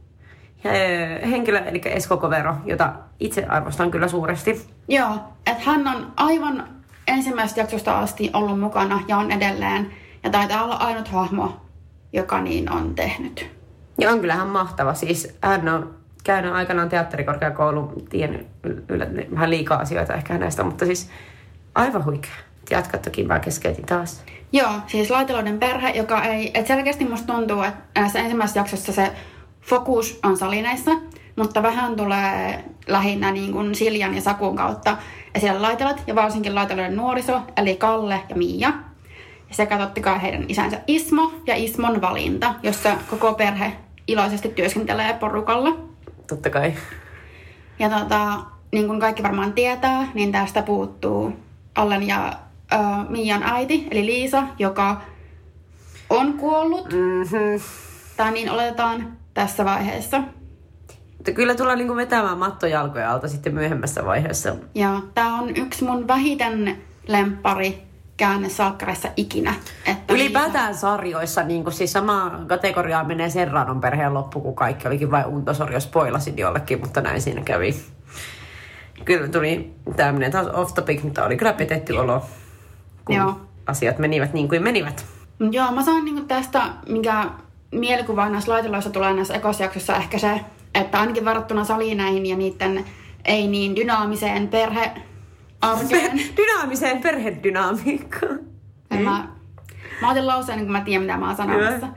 henkilö, 1.29 1.59
eli 1.59 1.81
Esko 1.85 2.17
Kovero, 2.17 2.55
jota 2.65 2.93
itse 3.19 3.45
arvostan 3.45 3.91
kyllä 3.91 4.07
suuresti. 4.07 4.67
Joo, 4.87 5.19
että 5.45 5.63
hän 5.65 5.87
on 5.87 6.11
aivan 6.17 6.67
ensimmäisestä 7.07 7.61
jaksosta 7.61 7.99
asti 7.99 8.29
ollut 8.33 8.59
mukana 8.59 9.01
ja 9.07 9.17
on 9.17 9.31
edelleen. 9.31 9.93
Ja 10.23 10.29
taitaa 10.29 10.63
olla 10.63 10.75
ainut 10.75 11.07
hahmo, 11.07 11.61
joka 12.13 12.41
niin 12.41 12.71
on 12.71 12.95
tehnyt. 12.95 13.49
Ja 13.99 14.11
on 14.11 14.19
kyllähän 14.19 14.47
mahtava. 14.47 14.93
Siis 14.93 15.37
hän 15.41 15.69
on 15.69 15.95
käynyt 16.23 16.53
aikanaan 16.53 16.89
teatterikorkeakoulun, 16.89 17.93
tiennyt 18.09 18.47
yl- 18.67 18.81
yl- 18.91 19.31
vähän 19.31 19.49
liikaa 19.49 19.79
asioita 19.79 20.13
ehkä 20.13 20.33
hänestä, 20.33 20.63
mutta 20.63 20.85
siis 20.85 21.09
aivan 21.75 22.05
huikea. 22.05 22.35
Jatka 22.69 22.97
toki, 22.97 23.23
mä 23.23 23.39
keskeytin 23.39 23.85
taas. 23.85 24.23
Joo, 24.51 24.71
siis 24.87 25.09
laiteloiden 25.09 25.59
perhe, 25.59 25.89
joka 25.89 26.23
ei... 26.23 26.51
Et 26.53 26.67
selkeästi 26.67 27.05
musta 27.05 27.33
tuntuu, 27.33 27.61
että 27.61 27.99
näissä 28.01 28.19
ensimmäisessä 28.19 28.59
jaksossa 28.59 28.91
se 28.91 29.11
fokus 29.67 30.19
on 30.23 30.37
salineissa, 30.37 30.91
mutta 31.35 31.63
vähän 31.63 31.95
tulee 31.95 32.63
lähinnä 32.87 33.31
niin 33.31 33.51
kuin 33.51 33.75
Siljan 33.75 34.15
ja 34.15 34.21
Sakun 34.21 34.55
kautta 34.55 34.97
esille 35.35 35.59
laitelot, 35.59 36.03
ja 36.07 36.15
varsinkin 36.15 36.55
laiteloiden 36.55 36.95
nuoriso, 36.95 37.41
eli 37.57 37.75
Kalle 37.75 38.21
ja 38.29 38.35
Miia. 38.35 38.73
Sekä 39.51 39.77
totta 39.77 40.01
kai 40.01 40.21
heidän 40.21 40.45
isänsä 40.47 40.81
Ismo 40.87 41.31
ja 41.47 41.55
Ismon 41.55 42.01
valinta, 42.01 42.55
jossa 42.63 42.97
koko 43.09 43.33
perhe 43.33 43.73
iloisesti 44.07 44.49
työskentelee 44.49 45.13
porukalla. 45.13 45.77
Totta 46.27 46.49
kai. 46.49 46.73
Ja 47.79 47.89
tota, 47.89 48.37
niin 48.71 48.87
kuin 48.87 48.99
kaikki 48.99 49.23
varmaan 49.23 49.53
tietää, 49.53 50.07
niin 50.13 50.31
tästä 50.31 50.61
puuttuu 50.61 51.33
Allen 51.75 52.07
ja 52.07 52.33
ö, 52.73 52.77
Mian 53.09 53.43
äiti, 53.43 53.87
eli 53.91 54.05
Liisa, 54.05 54.43
joka 54.59 55.01
on 56.09 56.33
kuollut, 56.33 56.93
Mm-hmm. 56.93 57.61
tai 58.17 58.31
niin 58.31 58.51
oletetaan 58.51 59.17
tässä 59.37 59.65
vaiheessa. 59.65 60.21
Mutta 61.17 61.31
kyllä 61.31 61.55
tullaan 61.55 61.77
niinku 61.77 61.95
vetämään 61.95 62.37
mattojalkoja 62.37 63.11
alta 63.11 63.27
sitten 63.27 63.53
myöhemmässä 63.53 64.05
vaiheessa. 64.05 64.55
Ja 64.75 65.01
tämä 65.13 65.41
on 65.41 65.49
yksi 65.57 65.83
mun 65.83 66.07
vähiten 66.07 66.77
lemppari 67.07 67.83
käänne 68.17 68.49
salkkareissa 68.49 69.09
ikinä. 69.17 69.53
Että 69.85 70.13
Ylipäätään 70.13 70.75
sarjoissa, 70.75 71.43
niin 71.43 71.63
kuin 71.63 71.73
siis 71.73 71.93
sama 71.93 72.39
kategoriaa 72.47 73.03
menee 73.03 73.29
Serranon 73.29 73.81
perheen 73.81 74.13
loppu, 74.13 74.41
kun 74.41 74.55
kaikki 74.55 74.87
olikin 74.87 75.11
vain 75.11 75.25
untosori, 75.25 75.73
jos 75.73 75.83
spoilasin 75.83 76.37
jollekin, 76.37 76.79
mutta 76.79 77.01
näin 77.01 77.21
siinä 77.21 77.41
kävi. 77.41 77.75
Kyllä 79.05 79.27
tuli 79.27 79.75
tämmöinen 79.95 80.31
taas 80.31 80.47
off 80.47 80.73
topic, 80.73 81.03
mutta 81.03 81.25
oli 81.25 81.37
kyllä 81.37 81.53
petetty 81.53 81.93
olo, 81.93 82.25
kun 83.05 83.15
Joo. 83.15 83.41
asiat 83.65 83.97
menivät 83.97 84.33
niin 84.33 84.49
kuin 84.49 84.63
menivät. 84.63 85.05
Joo, 85.51 85.71
mä 85.71 85.83
saan 85.83 86.05
niinku 86.05 86.21
tästä, 86.21 86.61
mikä 86.89 87.29
mielikuva 87.71 88.29
näissä 88.29 88.51
laiteloissa 88.51 88.89
tulee 88.89 89.13
näissä 89.13 89.33
ekosjaksossa 89.33 89.95
ehkä 89.95 90.17
se, 90.17 90.41
että 90.75 90.99
ainakin 90.99 91.25
verrattuna 91.25 91.63
salineihin 91.63 92.25
ja 92.25 92.35
niiden 92.35 92.85
ei 93.25 93.47
niin 93.47 93.75
dynaamiseen 93.75 94.47
perhearkeen. 94.47 96.21
Dynaamiseen 96.37 97.01
perhedynamiikkaan. 97.01 98.39
En 98.91 99.01
Mä, 99.01 99.27
mä 100.01 100.11
otin 100.11 100.27
lauseen, 100.27 100.57
niin 100.57 100.65
kun 100.65 100.71
mä 100.71 100.81
tiedän, 100.81 101.01
mitä 101.01 101.17
mä 101.17 101.27
oon 101.27 101.35
sanomassa. 101.35 101.87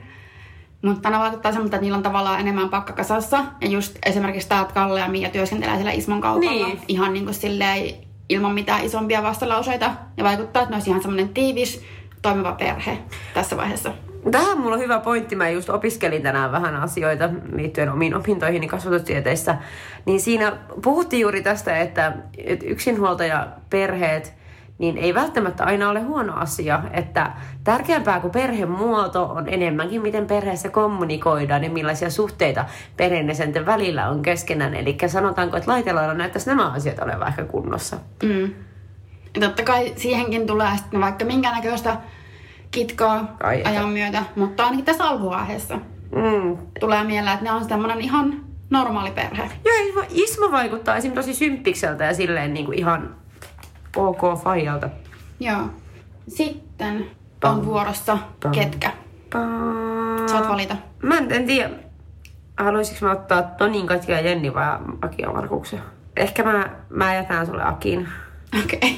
Mutta 0.81 1.09
ne 1.09 1.19
vaikuttaa 1.19 1.51
semmoista, 1.51 1.75
että 1.75 1.83
niillä 1.83 1.97
on 1.97 2.03
tavallaan 2.03 2.39
enemmän 2.39 2.69
pakka 2.69 2.93
kasassa. 2.93 3.45
Ja 3.61 3.67
just 3.67 3.97
esimerkiksi 4.05 4.49
tää, 4.49 4.61
että 4.61 4.73
Kalle 4.73 4.99
ja 4.99 5.07
Mia 5.07 5.29
työskentelee 5.29 5.75
siellä 5.75 5.91
Ismon 5.91 6.21
kaupalla. 6.21 6.67
Niin. 6.67 6.81
Ihan 6.87 7.13
niin 7.13 7.25
kuin 7.25 7.33
silleen 7.33 7.95
ilman 8.29 8.53
mitään 8.53 8.85
isompia 8.85 9.23
vastalauseita. 9.23 9.91
Ja 10.17 10.23
vaikuttaa, 10.23 10.61
että 10.61 10.69
ne 10.69 10.75
olisi 10.75 10.89
ihan 10.89 11.01
semmoinen 11.01 11.29
tiivis, 11.29 11.83
toimiva 12.21 12.51
perhe 12.51 12.97
tässä 13.33 13.57
vaiheessa. 13.57 13.93
Tähän 14.31 14.59
mulla 14.59 14.75
on 14.75 14.81
hyvä 14.81 14.99
pointti. 14.99 15.35
Mä 15.35 15.49
just 15.49 15.69
opiskelin 15.69 16.21
tänään 16.21 16.51
vähän 16.51 16.75
asioita 16.75 17.29
liittyen 17.55 17.89
omiin 17.89 18.15
opintoihin 18.15 18.67
kasvatustieteissä. 18.67 19.55
Niin 20.05 20.21
siinä 20.21 20.57
puhuttiin 20.83 21.21
juuri 21.21 21.41
tästä, 21.41 21.77
että, 21.77 22.13
että 22.37 22.65
yksinhuoltajaperheet, 22.65 24.33
niin 24.77 24.97
ei 24.97 25.13
välttämättä 25.13 25.63
aina 25.63 25.89
ole 25.89 26.01
huono 26.01 26.33
asia. 26.33 26.83
Että 26.93 27.31
tärkeämpää 27.63 28.19
kuin 28.19 28.31
perhemuoto 28.31 29.25
on 29.25 29.49
enemmänkin, 29.49 30.01
miten 30.01 30.27
perheessä 30.27 30.69
kommunikoidaan 30.69 31.63
ja 31.63 31.69
millaisia 31.69 32.09
suhteita 32.09 32.65
perheenjäsenten 32.97 33.65
välillä 33.65 34.09
on 34.09 34.21
keskenään. 34.21 34.75
Eli 34.75 34.97
sanotaanko, 35.07 35.57
että 35.57 35.71
laiteloilla 35.71 36.13
näyttäisi 36.13 36.49
nämä 36.49 36.71
asiat 36.71 36.99
olevan 36.99 37.27
ehkä 37.27 37.45
kunnossa. 37.45 37.97
Mm. 38.23 38.53
Totta 39.39 39.63
kai 39.63 39.93
siihenkin 39.95 40.47
tulee 40.47 40.77
sitten 40.77 41.01
vaikka 41.01 41.25
minkä 41.25 41.51
näköistä 41.51 41.97
kitkaa 42.71 43.35
Ai 43.43 43.63
ajan 43.63 43.89
myötä, 43.89 44.23
mutta 44.35 44.63
ainakin 44.63 44.85
tässä 44.85 45.03
alkuvaiheessa 45.03 45.79
Mm. 46.15 46.57
tulee 46.79 47.03
mieleen, 47.03 47.33
että 47.33 47.45
ne 47.45 47.51
on 47.51 47.65
semmoinen 47.69 48.01
ihan 48.01 48.45
normaali 48.69 49.11
perhe. 49.11 49.43
Joo, 49.65 50.05
Ismo, 50.09 50.51
vaikuttaa 50.51 50.95
esim. 50.97 51.11
tosi 51.11 51.33
symppikseltä 51.33 52.03
ja 52.03 52.13
silleen 52.13 52.53
niin 52.53 52.65
kuin 52.65 52.77
ihan 52.79 53.15
ok 53.95 54.21
faijalta. 54.43 54.89
Joo. 55.39 55.61
Sitten 56.27 57.05
Pam. 57.39 57.51
on 57.59 57.65
vuorossa 57.65 58.17
Pam. 58.43 58.51
ketkä. 58.51 58.91
Saat 60.31 60.47
valita. 60.49 60.75
Mä 61.03 61.17
en, 61.17 61.31
en 61.31 61.45
tiedä, 61.45 61.69
haluaisinko 62.57 63.05
mä 63.05 63.11
ottaa 63.11 63.41
Tonin, 63.41 63.87
Katja 63.87 64.15
ja 64.15 64.21
Jenni 64.29 64.53
vai 64.53 64.77
Aki 65.01 65.21
ja 65.21 65.31
Markuksen. 65.31 65.79
Ehkä 66.17 66.43
mä, 66.43 66.69
mä 66.89 67.13
jätän 67.15 67.45
sulle 67.45 67.63
Akin. 67.63 68.07
Okei. 68.63 68.77
Okay. 68.77 68.89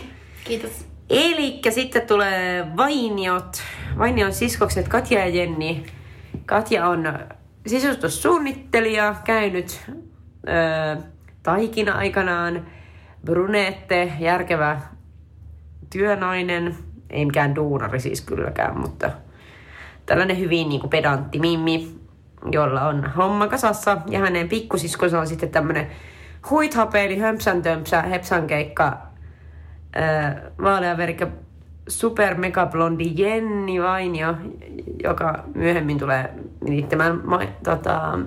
Kiitos. 0.44 0.86
Eli 1.10 1.62
sitten 1.70 2.08
tulee 2.08 2.68
Vainiot. 2.78 3.58
Vainion 3.98 4.34
siskokset 4.34 4.88
Katja 4.88 5.20
ja 5.20 5.28
Jenni. 5.28 5.86
Katja 6.46 6.88
on 6.88 7.20
sisustussuunnittelija, 7.68 9.16
käynyt 9.24 9.82
öö, 10.48 10.96
taikina 11.44 11.98
aikanaan. 11.98 12.66
Brunette, 13.26 14.12
järkevä 14.20 14.82
työnainen. 15.90 16.76
Ei 17.10 17.26
mikään 17.26 17.56
duunari 17.56 18.00
siis 18.00 18.22
kylläkään, 18.22 18.80
mutta 18.80 19.12
tällainen 20.06 20.40
hyvin 20.40 20.70
niin 20.70 20.90
pedantti 20.90 21.40
mimmi, 21.40 21.96
jolla 22.52 22.82
on 22.82 23.12
homma 23.18 23.48
kasassa. 23.48 23.98
Ja 24.10 24.20
hänen 24.20 24.50
pikkusiskonsa 24.50 25.20
on 25.20 25.28
sitten 25.28 25.50
tämmöinen 25.50 25.88
huithapeili, 26.50 27.18
hömpsän 27.18 27.62
tömpsä, 27.62 28.02
hepsankeikka, 28.02 29.12
äh, 29.98 30.36
vaaleaverikkä 30.64 31.28
mega 32.38 32.66
blondi 32.66 33.14
Jenni 33.16 33.82
Vainio, 33.82 34.36
joka 35.04 35.44
myöhemmin 35.56 36.00
tulee 36.00 36.34
nimittämään 36.64 37.22
ma- 37.24 37.40
tota, 37.64 38.20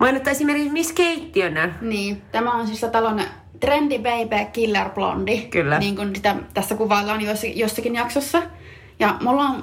mainetta 0.00 0.30
esimerkiksi 0.30 0.72
Miss 0.72 0.92
Keittiönä. 0.92 1.74
Niin, 1.80 2.22
tämä 2.32 2.52
on 2.52 2.66
siis 2.66 2.80
talon 2.80 3.20
trendy 3.60 3.98
baby 3.98 4.50
killer 4.52 4.88
blondi. 4.90 5.42
Kyllä. 5.42 5.78
Niin 5.78 5.96
kuin 5.96 6.16
sitä 6.16 6.36
tässä 6.54 6.74
kuvaillaan 6.74 7.20
jossakin, 7.20 7.58
jossakin 7.58 7.94
jaksossa. 7.94 8.42
Ja 8.98 9.16
mulla 9.22 9.42
on 9.42 9.62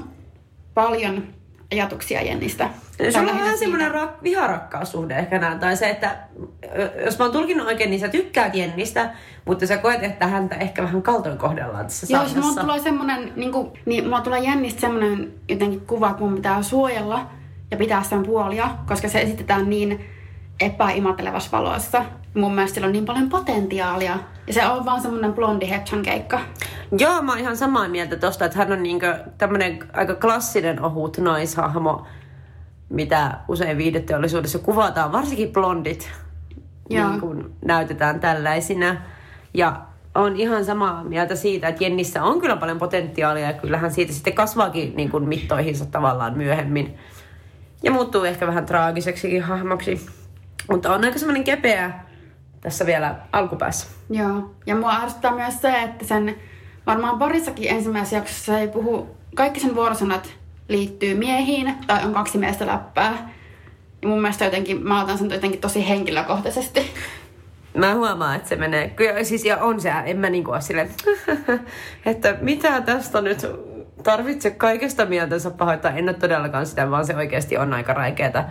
paljon 0.74 1.24
ajatuksia 1.72 2.22
Jennistä. 2.22 2.70
Sulla 3.12 3.32
on 3.32 3.40
vähän 3.40 3.58
semmoinen 3.58 3.92
rak- 3.92 4.24
viharakkaussuhde 4.24 5.16
ehkä 5.16 5.40
näin, 5.40 5.60
tai 5.60 5.78
se, 5.78 5.90
että 5.90 6.18
jos 7.06 7.20
mä 7.20 7.26
oon 7.26 7.32
tulkinnut 7.32 7.68
oikein, 7.68 7.90
niin 7.90 8.00
sä 8.00 8.08
tykkäät 8.08 8.56
Jennistä, 8.56 9.14
mutta 9.46 9.68
sä 9.68 9.78
koet, 9.78 10.04
että 10.04 10.28
häntä 10.28 10.56
ehkä 10.56 10.84
vähän 10.84 11.02
kaltoin 11.02 11.38
kohdellaan 11.38 11.86
tässä 11.86 12.08
Joo, 12.10 12.26
siis 12.26 12.36
mulla 12.36 12.62
tulee 12.62 12.80
semmonen, 12.80 13.34
niin 13.36 13.52
kuin, 13.52 13.72
niin 13.86 14.04
mulla 14.04 14.22
tulee 14.22 14.40
jännistä 14.40 14.82
semmonen 14.82 15.34
jotenkin 15.50 15.82
kuva, 15.82 16.10
että 16.10 16.22
mun 16.22 16.36
pitää 16.36 16.64
suojella 16.64 17.30
ja 17.72 17.78
pitää 17.78 18.04
sen 18.04 18.24
puolia, 18.24 18.70
koska 18.88 19.08
se 19.08 19.22
esitetään 19.22 19.70
niin 19.70 20.06
epäimatelevassa 20.60 21.58
valossa. 21.58 22.06
Mun 22.34 22.56
mielestä 22.56 22.76
sillä 22.76 22.88
on 22.88 22.94
niin 22.94 23.06
paljon 23.06 23.30
potentiaalia. 23.30 24.18
Ja 24.48 24.54
se 24.54 24.66
on 24.66 24.86
vaan 24.86 25.02
semmonen 25.02 25.34
blondi 25.34 25.70
hepsan 25.70 26.02
keikka. 26.02 26.40
Joo, 26.98 27.22
mä 27.22 27.32
oon 27.32 27.40
ihan 27.40 27.58
samaa 27.58 27.88
mieltä 27.88 28.16
tosta, 28.16 28.46
että 28.46 28.58
hän 28.58 28.72
on 28.72 28.84
niinkö 28.84 29.20
tämmönen 29.38 29.80
aika 29.94 30.16
klassinen 30.16 30.82
ohut 30.82 31.18
naishahmo, 31.18 32.06
mitä 32.90 33.38
usein 33.48 33.78
viihdeteollisuudessa 33.78 34.60
kuvataan, 34.60 35.12
varsinkin 35.12 35.54
blondit 35.54 36.12
Joo. 36.90 37.10
niin 37.10 37.22
kun 37.22 37.52
näytetään 37.66 38.20
tällaisina. 38.20 38.96
Ja 39.54 39.82
on 40.16 40.36
ihan 40.36 40.66
samaa 40.66 41.04
mieltä 41.04 41.36
siitä, 41.36 41.68
että 41.68 41.84
Jennissä 41.84 42.24
on 42.24 42.42
kyllä 42.42 42.58
paljon 42.58 42.78
potentiaalia 42.80 43.46
ja 43.46 43.54
kyllähän 43.54 43.92
siitä 43.92 44.14
sitten 44.14 44.34
kasvaakin 44.34 44.96
niin 44.96 45.10
kuin 45.10 45.28
mittoihinsa 45.28 45.86
tavallaan 45.86 46.38
myöhemmin. 46.38 46.98
Ja 47.84 47.92
muuttuu 47.92 48.24
ehkä 48.24 48.48
vähän 48.48 48.66
traagiseksikin 48.66 49.44
hahmoksi. 49.44 50.08
Mutta 50.70 50.94
on 50.94 51.04
aika 51.04 51.20
semmoinen 51.20 51.44
kepeä 51.44 52.11
tässä 52.62 52.86
vielä 52.86 53.16
alkupäässä. 53.32 53.88
Joo. 54.10 54.52
Ja 54.66 54.76
mua 54.76 54.96
ärsyttää 54.96 55.36
myös 55.36 55.62
se, 55.62 55.82
että 55.84 56.06
sen 56.06 56.36
varmaan 56.88 57.20
parissakin 57.20 57.70
ensimmäisessä 57.70 58.16
jaksossa 58.16 58.60
ei 58.60 58.68
puhu, 58.68 59.18
kaikki 59.36 59.60
sen 59.60 59.76
vuorosanat 59.76 60.34
liittyy 60.68 61.16
miehiin 61.16 61.76
tai 61.88 62.06
on 62.06 62.14
kaksi 62.14 62.38
miestä 62.38 62.68
läppää. 62.68 63.30
Ja 64.02 64.08
mun 64.08 64.22
mielestä 64.22 64.46
jotenkin, 64.46 64.84
mä 64.84 65.04
otan 65.04 65.18
sen 65.18 65.32
jotenkin 65.32 65.62
tosi 65.62 65.90
henkilökohtaisesti. 65.90 66.94
Mä 67.78 67.96
huomaan, 67.96 68.36
että 68.36 68.50
se 68.50 68.56
menee. 68.56 68.90
Kyllä, 68.90 69.24
siis 69.24 69.46
ja 69.46 69.58
on 69.58 69.82
se, 69.82 69.92
en 70.06 70.18
mä 70.18 70.30
niinku 70.30 70.52
ole 70.52 70.62
silleen, 70.62 70.90
että 72.06 72.38
mitä 72.42 72.82
tästä 72.82 73.22
nyt 73.22 73.46
tarvitse 74.04 74.52
kaikesta 74.52 75.06
mieltänsä 75.06 75.52
pahoittaa. 75.52 75.92
En 75.92 76.10
ole 76.10 76.14
todellakaan 76.14 76.66
sitä, 76.66 76.92
vaan 76.92 77.06
se 77.06 77.16
oikeasti 77.16 77.58
on 77.58 77.74
aika 77.74 77.94
räikeetä. 77.94 78.50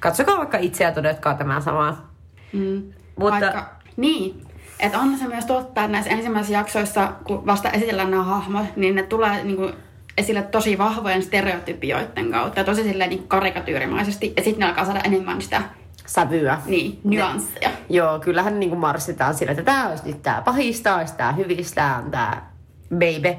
Katsokaa 0.00 0.38
vaikka 0.38 0.58
itseä 0.58 0.92
todetkaa 0.92 1.34
tämä 1.34 1.60
sama. 1.60 2.10
Mm. 2.52 2.92
Mutta- 3.20 3.40
Vaikka, 3.40 3.70
niin, 3.96 4.42
että 4.80 4.98
on 4.98 5.18
se 5.18 5.28
myös 5.28 5.44
totta, 5.44 5.80
että 5.80 5.92
näissä 5.92 6.10
ensimmäisissä 6.10 6.56
jaksoissa, 6.58 7.12
kun 7.24 7.46
vasta 7.46 7.70
esitellään 7.70 8.10
nämä 8.10 8.22
hahmot, 8.22 8.76
niin 8.76 8.94
ne 8.94 9.02
tulee 9.02 9.44
niin 9.44 9.56
kuin, 9.56 9.72
esille 10.18 10.42
tosi 10.42 10.78
vahvojen 10.78 11.22
stereotypioiden 11.22 12.30
kautta 12.30 12.60
ja 12.60 12.64
tosi 12.64 12.82
silleen 12.82 13.10
niin 13.10 13.28
karakatyyrimaisesti. 13.28 14.32
Ja 14.36 14.42
sitten 14.42 14.60
ne 14.60 14.66
alkaa 14.66 14.84
saada 14.84 15.00
enemmän 15.04 15.42
sitä 15.42 15.62
Sävyä. 16.06 16.58
niin, 16.66 17.00
nyansseja. 17.04 17.70
Joo, 17.88 18.18
kyllähän 18.20 18.60
niinku 18.60 18.76
marssitaan 18.76 19.34
sillä, 19.34 19.50
että 19.52 19.62
tämä 19.62 19.88
olisi 19.88 20.06
nyt 20.06 20.22
tää 20.22 20.42
pahista, 20.44 20.96
olisi 20.96 21.14
tää 21.16 21.32
hyvistä, 21.32 21.96
on 22.04 22.10
tää 22.10 22.50
baby. 22.90 23.36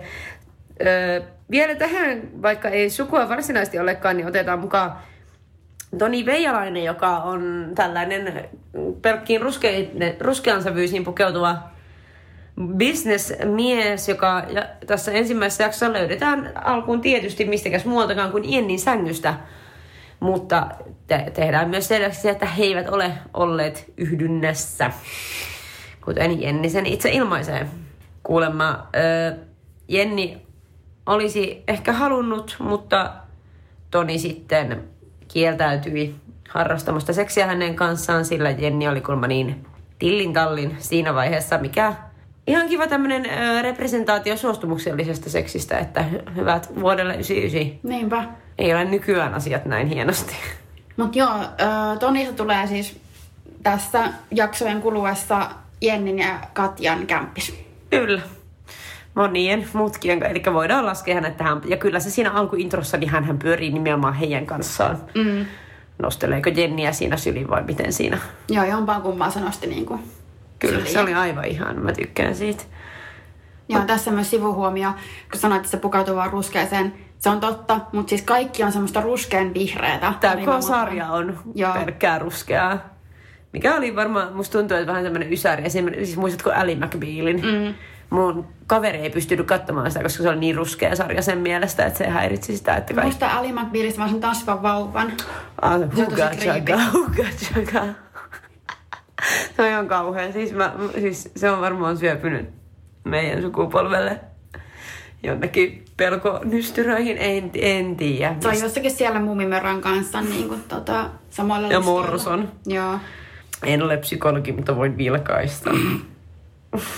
Öö, 0.86 1.22
vielä 1.52 1.76
tähän, 1.76 2.22
vaikka 2.42 2.70
ei 2.70 2.90
sukua 2.90 3.30
varsinaisesti 3.30 3.80
olekaan, 3.80 4.18
niin 4.18 4.28
otetaan 4.28 4.60
mukaan 4.60 4.92
Toni 5.98 6.26
Veijalainen, 6.26 6.84
joka 6.84 7.18
on 7.18 7.72
tällainen 7.76 8.50
pelkkiin 9.02 9.42
ruskean 10.22 10.64
sävyisiin 10.64 11.04
pukeutuva 11.04 11.58
businessmies, 12.78 14.10
joka 14.10 14.44
ja 14.50 14.66
tässä 14.88 15.12
ensimmäisessä 15.12 15.64
jaksossa 15.64 15.94
löydetään 15.94 16.52
alkuun 16.56 17.02
tietysti 17.02 17.46
mistäkäs 17.46 17.86
muualtakaan 17.86 18.32
kuin 18.32 18.54
Jennin 18.54 18.80
sängystä. 18.80 19.34
Mutta 20.20 20.68
te- 21.08 21.32
tehdään 21.34 21.70
myös 21.70 21.88
selväksi 21.88 22.22
se, 22.22 22.30
että 22.30 22.46
he 22.46 22.64
eivät 22.64 22.90
ole 22.90 23.12
olleet 23.34 23.94
yhdynnässä, 23.98 24.92
kuten 26.06 26.42
Jenni 26.42 26.70
sen 26.70 26.86
itse 26.86 27.10
ilmaisee. 27.10 27.68
Kuulemma 28.24 28.88
ö, 28.96 29.36
Jenni 29.88 30.42
olisi 31.06 31.64
ehkä 31.68 31.94
halunnut, 31.94 32.56
mutta 32.60 33.14
Toni 33.92 34.20
sitten 34.20 34.84
kieltäytyi 35.34 36.16
harrastamasta 36.50 37.14
seksiä 37.14 37.46
hänen 37.46 37.76
kanssaan, 37.76 38.26
sillä 38.26 38.50
Jenni 38.50 38.88
oli 38.88 39.02
kuulemma 39.02 39.28
niin 39.28 39.66
tillin 40.00 40.34
tallin 40.34 40.76
siinä 40.80 41.14
vaiheessa, 41.14 41.58
mikä 41.58 41.94
ihan 42.48 42.68
kiva 42.68 42.88
tämmönen 42.88 43.26
ö, 43.26 43.62
representaatio 43.62 44.38
suostumuksellisesta 44.38 45.30
seksistä, 45.30 45.80
että 45.80 46.06
hy- 46.12 46.36
hyvät 46.36 46.76
vuodelle 46.82 47.14
99. 47.14 47.80
Niinpä. 47.84 48.24
Ei 48.58 48.74
ole 48.74 48.86
nykyään 48.86 49.34
asiat 49.34 49.66
näin 49.66 49.88
hienosti. 49.88 50.36
Mutta 50.98 51.18
joo, 51.18 51.34
Tonista 52.00 52.34
tulee 52.34 52.68
siis 52.68 53.00
tässä 53.64 54.04
jaksojen 54.32 54.82
kuluessa 54.82 55.50
Jennin 55.82 56.20
ja 56.20 56.40
Katjan 56.54 57.08
kämppis. 57.08 57.54
Kyllä. 57.90 58.22
Monien 59.16 59.68
mutkien, 59.74 60.24
eli 60.24 60.44
voidaan 60.54 60.86
laskea 60.86 61.16
hänet 61.16 61.38
tähän. 61.38 61.62
Ja 61.66 61.78
kyllä 61.78 62.00
se 62.00 62.10
siinä 62.10 62.32
alkuintrossa, 62.32 62.98
niin 62.98 63.10
hän 63.10 63.40
pyörii 63.40 63.72
nimenomaan 63.72 64.14
heidän 64.14 64.46
kanssaan. 64.46 64.98
Mm. 65.16 65.46
Nosteleeko 66.02 66.50
Jenniä 66.50 66.92
siinä 66.92 67.18
syliin 67.18 67.50
vai 67.50 67.64
miten 67.64 67.94
siinä? 67.94 68.18
Joo, 68.50 68.66
jompaan 68.66 69.02
kummaan 69.02 69.32
se 69.32 69.40
nosti 69.40 69.68
niinku 69.68 70.00
Kyllä, 70.60 70.74
syliin. 70.78 70.94
se 70.94 71.00
oli 71.00 71.14
aivan 71.14 71.46
ihan. 71.46 71.80
Mä 71.80 71.92
tykkään 71.94 72.36
siitä. 72.36 72.64
Joo, 73.70 73.82
tässä 73.82 74.12
myös 74.12 74.30
sivuhuomio, 74.30 74.92
kun 75.32 75.40
sanoit, 75.40 75.60
että 75.60 75.72
se 75.72 75.78
pukeutuu 75.78 76.16
vaan 76.16 76.32
ruskeeseen. 76.32 76.94
Se 77.20 77.30
on 77.30 77.40
totta, 77.40 77.80
mutta 77.92 78.10
siis 78.10 78.22
kaikki 78.22 78.64
on 78.64 78.72
semmoista 78.72 79.02
ruskean 79.02 79.54
vihreätä. 79.54 80.14
Tämä 80.20 80.36
Niin 80.36 80.46
koko 80.46 80.62
sarja 80.62 81.08
on 81.08 81.40
Joo. 81.56 81.74
pelkkää 81.74 82.20
ruskeaa. 82.20 82.78
Mikä 83.54 83.76
oli 83.76 83.96
varmaan, 83.96 84.34
musta 84.34 84.58
tuntuu, 84.58 84.78
että 84.78 84.88
vähän 84.88 85.04
tämmöinen 85.04 85.34
ysäri. 85.34 85.66
Esimerkiksi, 85.66 86.06
siis 86.06 86.18
muistatko 86.18 86.52
Ally 86.52 86.76
McBealin? 86.76 87.42
Mm. 87.46 87.74
Mun 88.12 88.48
kaveri 88.68 88.98
ei 88.98 89.10
pystynyt 89.10 89.48
katsomaan 89.48 89.92
sitä, 89.92 90.04
koska 90.04 90.24
se 90.24 90.30
oli 90.30 90.40
niin 90.40 90.56
ruskea 90.56 90.96
sarja 90.96 91.22
sen 91.22 91.38
mielestä, 91.38 91.86
että 91.86 91.98
se 91.98 92.08
häiritsi 92.10 92.58
sitä, 92.58 92.76
että 92.76 92.94
kaikki... 92.94 93.06
Muista 93.08 93.38
Ali 93.38 93.52
McBealista 93.54 94.00
vaan 94.00 94.10
sen 94.10 94.20
tanssivan 94.20 94.62
vauvan. 94.64 95.12
Ah, 95.62 95.80
Se 95.80 95.84
on 95.86 95.90
tosi 95.90 96.04
huga 96.06 96.30
chaga, 96.36 96.78
huga 96.94 97.24
chaga. 97.38 97.86
Se 99.56 99.78
on 99.78 99.88
kauhea. 99.88 100.32
Siis, 100.32 100.54
mä, 100.54 100.74
siis 101.00 101.32
se 101.36 101.50
on 101.52 101.62
varmaan 101.62 101.98
syöpynyt 101.98 102.50
meidän 103.04 103.42
sukupolvelle. 103.42 104.20
jonnekin 105.24 105.86
pelkonystyröihin, 105.98 107.18
en, 107.20 107.52
en 107.56 107.96
tiedä. 107.96 108.36
Se 108.40 108.48
on 108.48 108.60
jossakin 108.60 108.92
siellä 108.92 109.20
Mumimörän 109.20 109.82
kanssa 109.82 110.22
niin 110.22 110.48
kuin, 110.48 110.64
tota, 110.64 111.10
samalla 111.30 111.68
Ja 111.68 111.80
listalla. 111.80 112.02
Morson. 112.02 112.52
Joo, 112.66 113.00
En 113.64 113.84
ole 113.84 113.98
psykologi, 113.98 114.52
mutta 114.52 114.76
voin 114.76 114.98
vilkaista. 114.98 115.70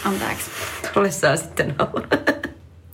Anteeksi. 0.05 0.51
Ole 0.95 1.11
saa 1.11 1.35
sitten 1.35 1.75
olla. 1.79 2.07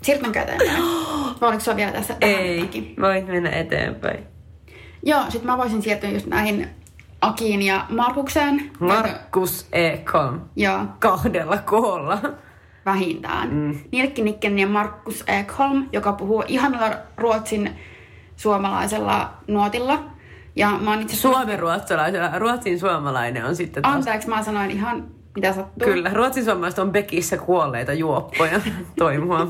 Siirrytäänkö 0.02 0.42
eteenpäin? 0.42 0.84
Vai 1.42 1.50
oliko 1.50 1.60
sulla 1.64 1.78
vielä 1.78 1.92
tässä? 1.92 2.16
Ei, 2.22 2.60
jotakin? 2.60 2.96
voit 3.02 3.28
mennä 3.28 3.50
eteenpäin. 3.50 4.24
Joo, 5.04 5.22
sit 5.30 5.44
mä 5.44 5.58
voisin 5.58 5.82
siirtyä 5.82 6.10
just 6.10 6.26
näihin 6.26 6.70
Akiin 7.22 7.62
ja 7.62 7.86
Markukseen. 7.90 8.72
Markus 8.80 9.68
Ekholm. 9.72 10.42
Joo, 10.56 10.80
Kahdella 11.00 11.58
koolla. 11.58 12.22
vähintään. 12.86 13.50
Mm. 13.54 13.80
Nilkki 13.92 14.22
Nikkinen 14.22 14.60
ja 14.60 14.68
Markus 14.68 15.24
Ekholm, 15.28 15.88
joka 15.94 16.14
puhuu 16.14 16.44
ihanalla 16.48 16.96
ruotsin 17.18 17.76
suomalaisella 18.36 19.34
nuotilla. 19.48 20.04
Ja 20.56 20.70
mä 20.82 20.90
oon 20.90 21.02
itse 21.02 21.16
Suomen 21.16 21.60
ruotsalaisella. 21.60 22.40
Ruotsin 22.40 22.80
suomalainen 22.80 23.46
on 23.46 23.56
sitten 23.56 23.84
taas. 23.84 23.96
Anteeksi, 23.96 24.30
mä 24.30 24.44
sanoin 24.44 24.72
ihan 24.72 25.08
mitä 25.36 25.54
sattuu. 25.54 25.88
Kyllä, 25.88 26.10
ruotsin 26.14 26.46
suomalaiset 26.46 26.80
on 26.80 26.92
Bekissä 26.92 27.38
kuolleita 27.38 27.94
juoppoja. 27.94 28.62
Toimua. 28.98 29.48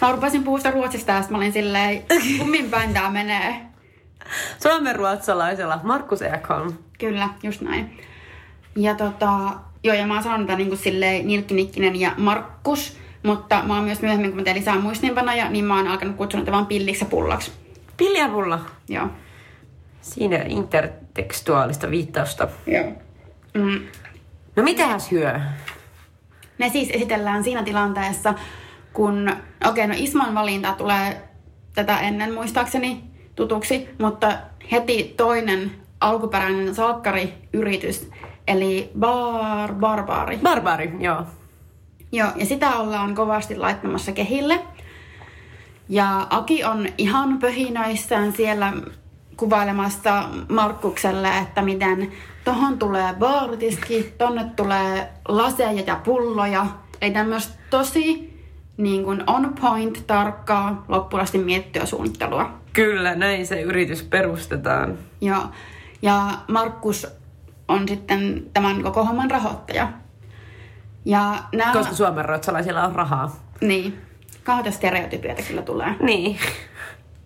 Mä 0.00 0.12
rupesin 0.12 0.44
puhua 0.44 0.70
ruotsista 0.72 1.12
ja 1.12 1.24
mä 1.30 1.36
olin 1.36 1.52
silleen, 1.52 2.02
kummin 2.38 2.70
päin 2.70 2.94
tää 2.94 3.10
menee. 3.10 3.60
Suomen 4.62 4.96
ruotsalaisella 4.96 5.80
Markus 5.82 6.22
Ekholm. 6.22 6.72
Kyllä, 6.98 7.28
just 7.42 7.60
näin. 7.60 8.00
Ja 8.76 8.94
tota, 8.94 9.38
joo, 9.84 9.96
ja 9.96 10.06
mä 10.06 10.14
oon 10.14 10.22
sanonut 10.22 10.46
tätä 10.46 10.56
niin 10.56 10.68
kuin 10.68 10.78
silleen 10.78 11.26
Nilkki 11.26 11.54
Nikkinen 11.54 12.00
ja 12.00 12.12
Markus, 12.16 12.98
mutta 13.22 13.62
mä 13.66 13.74
oon 13.74 13.84
myös 13.84 14.02
myöhemmin, 14.02 14.30
kun 14.30 14.40
mä 14.40 14.44
tein 14.44 14.56
lisää 14.56 14.78
muistiinpanoja, 14.78 15.50
niin 15.50 15.64
mä 15.64 15.76
oon 15.76 15.88
alkanut 15.88 16.16
kutsua 16.16 16.40
niitä 16.40 16.52
vaan 16.52 16.66
pilliksi 16.66 17.04
ja 17.04 17.08
pullaksi. 17.08 17.52
Piljapulla. 17.96 18.60
Joo. 18.88 19.06
Siinä 20.00 20.44
intertekstuaalista 20.48 21.90
viittausta. 21.90 22.48
Joo. 22.66 22.84
Mm. 23.54 23.80
No 24.56 24.62
mitäs 24.62 25.10
hyö? 25.10 25.40
Ne 26.58 26.68
siis 26.68 26.90
esitellään 26.90 27.44
siinä 27.44 27.62
tilanteessa, 27.62 28.34
kun, 28.92 29.28
okei, 29.68 29.84
okay, 29.84 29.86
no 29.86 29.94
Isman 29.96 30.34
valinta 30.34 30.72
tulee 30.72 31.22
tätä 31.74 32.00
ennen 32.00 32.34
muistaakseni 32.34 33.04
tutuksi, 33.34 33.88
mutta 33.98 34.38
heti 34.72 35.14
toinen 35.16 35.72
alkuperäinen 36.00 36.74
salkkariyritys, 36.74 38.10
eli 38.46 38.90
Bar 38.98 39.74
Barbari. 39.74 40.38
Barbari, 40.42 40.92
joo. 41.00 41.22
Joo, 42.12 42.28
ja 42.36 42.46
sitä 42.46 42.76
ollaan 42.76 43.14
kovasti 43.14 43.56
laittamassa 43.56 44.12
kehille. 44.12 44.60
Ja 45.88 46.26
Aki 46.30 46.64
on 46.64 46.88
ihan 46.98 47.38
pöhinöissään 47.38 48.32
siellä 48.32 48.72
kuvailemassa 49.36 50.22
Markkukselle, 50.48 51.38
että 51.38 51.62
miten 51.62 52.12
tohon 52.44 52.78
tulee 52.78 53.14
baaritiski, 53.14 54.14
tonne 54.18 54.44
tulee 54.56 55.08
laseja 55.28 55.82
ja 55.86 56.00
pulloja. 56.04 56.66
Eli 57.02 57.10
tämmöistä 57.10 57.54
tosi 57.70 58.36
niin 58.76 59.04
kuin 59.04 59.22
on 59.26 59.54
point, 59.60 60.06
tarkkaa, 60.06 60.84
loppuun 60.88 61.22
miettiä 61.44 61.86
suunnittelua. 61.86 62.58
Kyllä, 62.72 63.14
näin 63.14 63.46
se 63.46 63.60
yritys 63.60 64.02
perustetaan. 64.02 64.98
Joo. 65.20 65.42
Ja 66.02 66.28
Markus 66.48 67.06
on 67.68 67.88
sitten 67.88 68.46
tämän 68.52 68.82
koko 68.82 69.04
homman 69.04 69.30
rahoittaja. 69.30 69.92
Ja 71.04 71.38
nämä... 71.52 71.72
Koska 71.72 71.94
suomen 71.94 72.24
ruotsalaisilla 72.24 72.84
on 72.84 72.96
rahaa. 72.96 73.36
Niin. 73.60 73.98
Kahta 74.44 74.70
stereotypioita 74.70 75.42
kyllä 75.42 75.62
tulee. 75.62 75.94
Niin. 76.00 76.38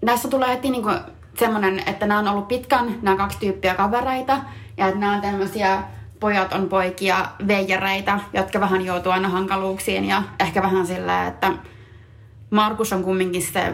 Tässä 0.07 0.29
tulee 0.29 0.49
heti 0.49 0.71
niinku 0.71 0.91
semmoinen, 1.39 1.83
että 1.87 2.07
nämä 2.07 2.21
on 2.21 2.29
ollut 2.29 2.49
pitkän, 2.49 2.99
nämä 3.03 3.17
kaksi 3.17 3.39
tyyppiä 3.41 3.75
kavereita, 3.75 4.39
ja 4.77 4.87
että 4.87 5.01
nämä 5.01 5.15
on 5.15 5.21
tämmöisiä 5.21 5.83
pojat 6.21 6.53
on 6.53 6.69
poikia 6.69 7.17
veijareita, 7.47 8.21
jotka 8.33 8.61
vähän 8.61 8.85
joutuu 8.85 9.13
aina 9.13 9.29
hankaluuksiin, 9.29 10.05
ja 10.05 10.23
ehkä 10.41 10.63
vähän 10.63 10.87
sillä, 10.87 11.27
että 11.27 11.53
Markus 12.51 12.93
on 12.93 13.05
kumminkin 13.05 13.43
se, 13.43 13.73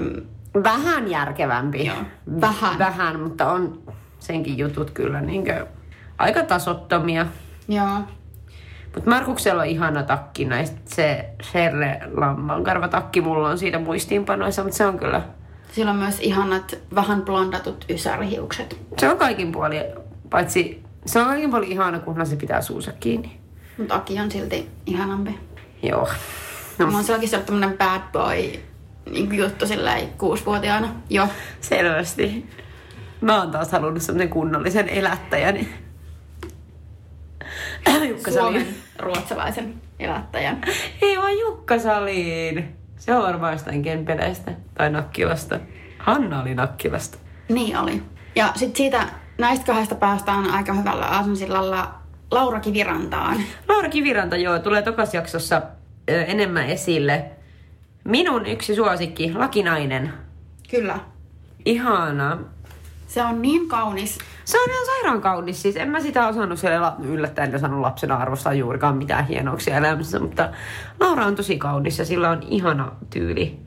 Vähän 0.64 1.10
järkevämpi. 1.10 1.86
Joo, 1.86 1.96
vähän. 2.40 2.78
Vähän, 2.78 3.20
mutta 3.20 3.52
on 3.52 3.82
senkin 4.18 4.58
jutut 4.58 4.90
kyllä 4.90 5.20
niinkö 5.20 5.66
aika 6.18 6.42
tasottomia. 6.42 7.26
joo, 7.68 8.00
Mutta 8.94 9.10
Markuksella 9.10 9.62
on 9.62 9.68
ihana 9.68 10.02
takki 10.02 10.44
näistä. 10.44 10.80
Se 10.84 11.30
Sherle 11.42 12.00
Lammankarva 12.12 12.88
takki 12.88 13.20
mulla 13.20 13.48
on 13.48 13.58
siitä 13.58 13.78
muistiinpanoissa, 13.78 14.62
mutta 14.62 14.76
se 14.76 14.86
on 14.86 14.98
kyllä, 14.98 15.22
sillä 15.76 15.90
on 15.90 15.96
myös 15.96 16.20
ihanat 16.20 16.78
vähän 16.94 17.22
blondatut 17.22 17.84
ysärihiukset. 17.90 18.76
se 18.98 19.08
on 19.08 19.18
kaikin 19.18 19.52
puolin, 19.52 19.82
paitsi 20.30 20.82
se 21.06 21.18
on 21.18 21.26
kaikin 21.26 21.50
puolin 21.50 21.72
ihana, 21.72 21.98
kunhan 21.98 22.26
se 22.26 22.36
pitää 22.36 22.62
suusa 22.62 22.92
kiinni. 22.92 23.40
Mutta 23.78 23.94
Aki 23.94 24.20
on 24.20 24.30
silti 24.30 24.68
ihanampi. 24.86 25.38
Joo. 25.82 26.08
No. 26.78 26.86
Mä 26.86 26.92
oon 26.92 27.04
sellakin 27.04 27.28
ollut 27.34 27.46
tämmönen 27.46 27.78
bad 27.78 28.00
boy 28.12 28.60
niin 29.10 29.34
juttu 29.34 29.66
silleen 29.66 30.08
kuusivuotiaana. 30.08 30.88
Joo. 31.10 31.28
selvästi. 31.60 32.50
Mä 33.20 33.38
oon 33.38 33.50
taas 33.50 33.72
halunnut 33.72 34.02
semmonen 34.02 34.28
kunnollisen 34.28 34.88
elättäjän. 34.88 35.66
Jukka 38.08 38.30
Suomen 38.30 38.66
ruotsalaisen 38.98 39.74
elättäjän. 39.98 40.60
Ei 41.02 41.16
vaan 41.16 41.38
Jukka 41.38 41.78
Salin. 41.78 42.76
Se 42.96 43.14
on 43.14 43.22
varmaan 43.22 43.52
jostain 43.52 43.82
Kempeleistä 43.82 44.52
tai 44.74 44.90
Nakkilasta. 44.90 45.58
Hanna 45.98 46.42
oli 46.42 46.54
Nakkilasta. 46.54 47.18
Niin 47.48 47.76
oli. 47.76 48.02
Ja 48.36 48.52
sitten 48.54 48.76
siitä 48.76 49.06
näistä 49.38 49.66
kahdesta 49.66 49.94
päästään 49.94 50.50
aika 50.50 50.72
hyvällä 50.72 51.06
aasunsillalla 51.06 51.94
Laura 52.30 52.60
Kivirantaan. 52.60 53.36
Laura 53.68 53.88
Kiviranta, 53.88 54.36
joo, 54.36 54.58
tulee 54.58 54.82
tokas 54.82 55.14
jaksossa 55.14 55.62
ö, 56.10 56.22
enemmän 56.24 56.66
esille. 56.66 57.24
Minun 58.04 58.46
yksi 58.46 58.74
suosikki, 58.74 59.32
Lakinainen. 59.34 60.12
Kyllä. 60.70 60.98
Ihana. 61.64 62.38
Se 63.06 63.22
on 63.22 63.42
niin 63.42 63.68
kaunis. 63.68 64.18
Se 64.44 64.58
on 64.60 64.70
ihan 64.70 64.86
sairaan 64.86 65.20
kaunis. 65.20 65.62
Siis 65.62 65.76
en 65.76 65.88
mä 65.88 66.00
sitä 66.00 66.28
osannut 66.28 66.58
siellä 66.58 66.96
yllättäen 67.02 67.52
ja 67.52 67.58
saanut 67.58 67.80
lapsena 67.80 68.16
arvostaa 68.16 68.54
juurikaan 68.54 68.96
mitään 68.96 69.26
hienouksia 69.26 69.76
elämässä, 69.76 70.18
mutta 70.18 70.50
Laura 71.00 71.26
on 71.26 71.34
tosi 71.34 71.58
kaunis 71.58 71.98
ja 71.98 72.04
sillä 72.04 72.30
on 72.30 72.42
ihana 72.42 72.92
tyyli. 73.10 73.58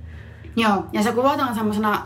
Joo. 0.56 0.86
Ja 0.94 1.04
se 1.04 1.12
kuvataan 1.12 1.56
semmoisena 1.56 2.02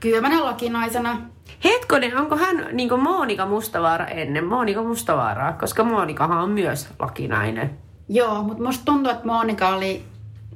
kylmänä 0.00 0.44
lakinaisena. 0.44 1.18
Hetkonen, 1.64 2.16
onko 2.16 2.36
hän 2.36 2.66
niin 2.72 2.88
kuin 2.88 3.02
Monika 3.02 3.46
Mustavaara 3.46 4.06
ennen 4.06 4.44
Monika 4.44 4.82
Mustavaaraa? 4.82 5.52
Koska 5.52 5.84
Monikahan 5.84 6.38
on 6.38 6.50
myös 6.50 6.88
lakinainen. 6.98 7.78
Joo, 8.08 8.42
mutta 8.42 8.62
musta 8.62 8.84
tuntuu, 8.84 9.12
että 9.12 9.26
Monika 9.26 9.68
oli... 9.68 10.04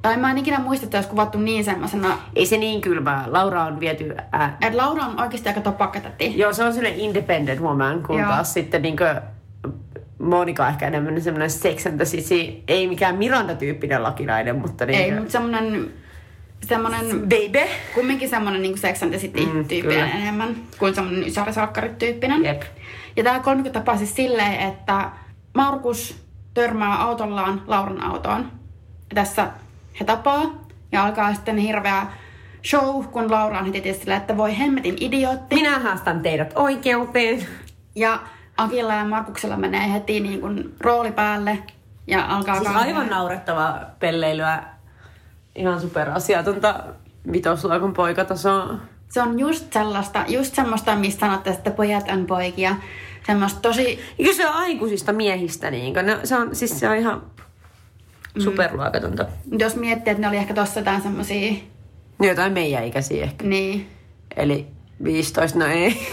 Tai 0.01 0.17
mä 0.17 0.31
en 0.31 0.37
ikinä 0.37 0.59
muista, 0.59 0.85
että 0.85 0.97
olisi 0.97 1.09
kuvattu 1.09 1.37
niin 1.37 1.63
semmoisena... 1.63 2.17
Ei 2.35 2.45
se 2.45 2.57
niin 2.57 2.81
kylmää. 2.81 3.23
Laura 3.27 3.63
on 3.63 3.79
viety... 3.79 4.15
Ää, 4.31 4.57
Että 4.61 4.77
Laura 4.77 5.03
on 5.03 5.21
oikeasti 5.21 5.49
aika 5.49 5.61
topakkatäti. 5.61 6.37
joo, 6.39 6.53
se 6.53 6.63
on 6.63 6.73
sellainen 6.73 6.99
independent 6.99 7.61
woman, 7.61 8.03
kun 8.03 8.19
Joo. 8.19 8.29
taas 8.29 8.53
sitten 8.53 8.81
niin 8.81 8.97
kuin 8.97 9.09
Monika 10.19 10.63
on 10.63 10.69
ehkä 10.69 10.87
enemmän 10.87 11.21
semmoinen 11.21 11.49
sex 11.49 11.85
and 11.85 11.95
the 11.95 12.05
city, 12.05 12.63
ei 12.67 12.87
mikään 12.87 13.15
Miranda-tyyppinen 13.15 14.03
lakinainen, 14.03 14.55
mutta 14.55 14.85
niin 14.85 14.99
Ei, 14.99 15.11
mutta 15.11 15.31
semmonen... 15.31 15.91
Semmonen... 16.67 17.05
Baby. 17.19 17.67
Kumminkin 17.95 18.29
semmonen 18.29 18.61
niin 18.61 18.77
Sex 18.77 19.03
and 19.03 19.11
the 19.11 19.19
City 19.19 19.45
Mm, 19.45 19.65
enemmän 20.21 20.55
kuin 20.79 20.95
semmonen 20.95 21.27
ysärisalkkarit 21.27 21.97
tyyppinen. 21.97 22.43
Jep. 22.45 22.61
Ja 23.15 23.23
tämä 23.23 23.39
30 23.39 23.79
tapaa 23.79 23.97
siis 23.97 24.15
silleen, 24.15 24.53
että 24.59 25.09
Markus 25.53 26.21
törmää 26.53 27.01
autollaan 27.03 27.61
Lauran 27.67 28.03
autoon. 28.03 28.51
Tässä 29.15 29.47
he 29.99 30.05
tapaa 30.05 30.41
ja 30.91 31.05
alkaa 31.05 31.33
sitten 31.33 31.57
hirveä 31.57 32.07
show, 32.69 33.03
kun 33.05 33.31
Laura 33.31 33.59
on 33.59 33.65
heti 33.65 33.81
tietysti 33.81 34.11
että 34.11 34.37
voi 34.37 34.57
hemmetin 34.59 34.95
idiootti. 34.99 35.55
Minä 35.55 35.79
haastan 35.79 36.21
teidät 36.21 36.53
oikeuteen. 36.55 37.47
Ja 37.95 38.19
Akilla 38.57 38.93
ja 38.93 39.05
Markuksella 39.05 39.57
menee 39.57 39.93
heti 39.93 40.19
niin 40.19 40.41
kuin 40.41 40.75
rooli 40.79 41.11
päälle 41.11 41.57
ja 42.07 42.25
alkaa 42.25 42.55
Siis 42.55 42.67
kauhean- 42.67 42.87
aivan 42.87 43.09
naurettavaa 43.09 43.79
pelleilyä. 43.99 44.63
Ihan 45.55 45.81
superasiatonta 45.81 46.83
vitosluokon 47.31 47.93
poikatasoa. 47.93 48.75
Se 49.09 49.21
on 49.21 49.39
just 49.39 49.73
sellaista, 49.73 50.23
just 50.27 50.55
semmoista, 50.55 50.95
mistä 50.95 51.19
sanotte, 51.19 51.49
että 51.49 51.71
pojat 51.71 52.09
on 52.11 52.25
poikia. 52.25 52.75
Semmoista 53.27 53.59
tosi 53.59 53.99
Eikö 54.19 54.33
se 54.33 54.47
on 54.47 54.53
aikuisista 54.53 55.13
miehistä? 55.13 55.71
Niin 55.71 55.93
no, 55.93 56.17
se, 56.23 56.35
on, 56.35 56.55
siis 56.55 56.79
se 56.79 56.89
on 56.89 56.95
ihan 56.95 57.21
superluokatonta. 58.41 59.25
Mut 59.51 59.61
jos 59.61 59.75
miettii, 59.75 60.11
että 60.11 60.21
ne 60.21 60.27
oli 60.27 60.37
ehkä 60.37 60.53
tossa 60.53 60.79
jotain 60.79 61.01
semmosia, 61.01 61.53
Jotain 62.21 62.53
meidän 62.53 62.83
ikäisiä 62.85 63.23
ehkä. 63.23 63.45
niin, 63.47 63.87
Eli 64.37 64.67
15, 65.03 65.59
no 65.59 65.65
ei. 65.65 66.07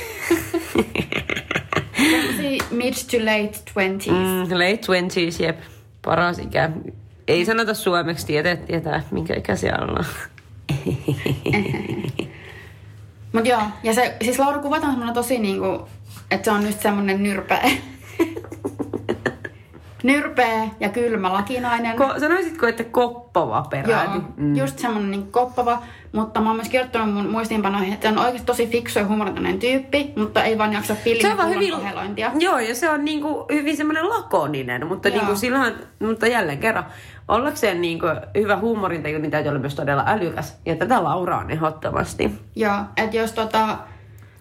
mid 2.70 2.94
to 3.10 3.16
late 3.24 3.58
twenties. 3.74 4.16
Mm. 4.16 4.22
Mm, 4.24 4.52
late 4.52 4.76
twenties, 4.76 5.40
jep. 5.40 5.58
Paras 6.04 6.38
ikä. 6.38 6.70
Ei 7.28 7.44
sanota 7.44 7.74
suomeksi, 7.74 8.26
tietää, 8.26 8.56
tietää 8.56 9.02
minkä 9.10 9.34
ikäisiä 9.34 9.76
ollaan. 9.82 10.04
Mut 13.32 13.46
joo, 13.46 13.62
ja 13.82 13.94
se, 13.94 14.16
siis 14.24 14.38
Laura 14.38 14.58
kuvataan 14.58 14.92
semmoinen 14.92 15.14
tosi 15.14 15.38
niinku, 15.38 15.88
että 16.30 16.44
se 16.44 16.50
on 16.50 16.64
nyt 16.64 16.80
semmonen 16.80 17.22
nyrpeä. 17.22 17.70
Nyrpeä 20.04 20.68
ja 20.80 20.88
kylmä 20.88 21.32
lakinainen. 21.32 21.98
Ko- 21.98 22.20
sanoisitko, 22.20 22.66
että 22.66 22.84
koppava 22.84 23.66
peräti? 23.70 23.90
Joo, 23.90 24.22
mm. 24.36 24.56
just 24.56 24.78
semmonen 24.78 25.10
niin 25.10 25.32
koppava, 25.32 25.82
mutta 26.12 26.40
mä 26.40 26.46
oon 26.46 26.56
myös 26.56 26.68
kirjoittanut 26.68 27.14
mun 27.14 27.30
muistiinpanoihin, 27.30 27.92
että 27.92 28.08
se 28.08 28.14
on 28.14 28.24
oikeasti 28.24 28.46
tosi 28.46 28.66
fiksu 28.66 28.98
ja 28.98 29.06
humoritainen 29.06 29.58
tyyppi, 29.58 30.12
mutta 30.16 30.44
ei 30.44 30.58
vaan 30.58 30.72
jaksa 30.72 30.96
pillin 31.04 31.22
Se 31.22 31.42
on 31.42 31.48
hyvin, 31.48 31.74
joo, 32.40 32.58
ja 32.58 32.74
se 32.74 32.90
on 32.90 33.04
niinku 33.04 33.46
hyvin 33.52 33.76
semmoinen 33.76 34.08
lakoninen, 34.08 34.86
mutta, 34.86 35.08
Joo. 35.08 35.18
niinku 35.18 35.36
silloin, 35.36 35.74
mutta 35.98 36.26
jälleen 36.26 36.58
kerran, 36.58 36.84
ollakseen 37.28 37.80
niinku 37.80 38.06
hyvä 38.38 38.56
huumorintaju, 38.56 39.18
niin 39.18 39.30
täytyy 39.30 39.48
olla 39.50 39.60
myös 39.60 39.74
todella 39.74 40.04
älykäs. 40.06 40.60
Ja 40.66 40.76
tätä 40.76 41.04
Laura 41.04 41.38
on 41.38 41.50
ehdottomasti. 41.50 42.30
Joo, 42.56 42.76
että 42.96 43.16
jos 43.16 43.32
tota, 43.32 43.78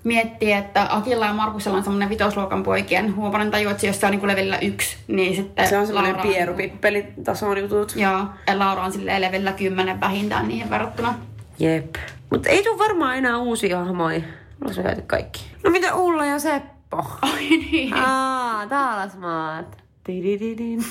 miettii, 0.04 0.52
että 0.52 0.88
Akilla 0.89 1.26
ja 1.26 1.34
Markusella 1.34 1.78
on 1.78 1.84
semmoinen 1.84 2.10
vitosluokan 2.10 2.63
poikien 2.63 3.16
huumorintaju, 3.16 3.70
että 3.70 3.88
jos 3.88 4.00
se 4.00 4.06
on 4.06 4.12
niin 4.12 4.28
levelillä 4.28 4.58
yksi, 4.60 4.98
niin 5.08 5.36
sitten 5.36 5.68
Se 5.68 5.78
on 5.78 5.88
semmoinen 5.88 6.16
Laura 6.16 6.30
pierupippelitason 6.32 7.58
jutut. 7.58 7.94
Joo, 7.96 8.26
ja 8.48 8.60
Laura 8.60 8.84
on 8.84 8.92
silleen 8.92 9.22
levelillä 9.22 9.52
kymmenen 9.52 10.02
vähintään 10.02 10.48
niihin 10.48 10.70
verrattuna. 10.70 11.16
Jep. 11.60 11.96
Mutta 12.30 12.50
ei 12.50 12.63
tule 12.63 12.78
varmaan 12.78 13.18
enää 13.18 13.38
uusia 13.38 13.80
hahmoja. 13.80 14.22
Mulla 14.63 14.92
on 14.98 15.04
kaikki. 15.08 15.46
No 15.63 15.70
mitä 15.70 15.96
Ulla 15.96 16.26
ja 16.26 16.39
Seppo? 16.39 17.06
Ai 17.22 17.50
niin. 17.50 17.94
Aa, 17.94 18.68
Taalasmaat. 18.68 19.84
Tidididin. 20.04 20.84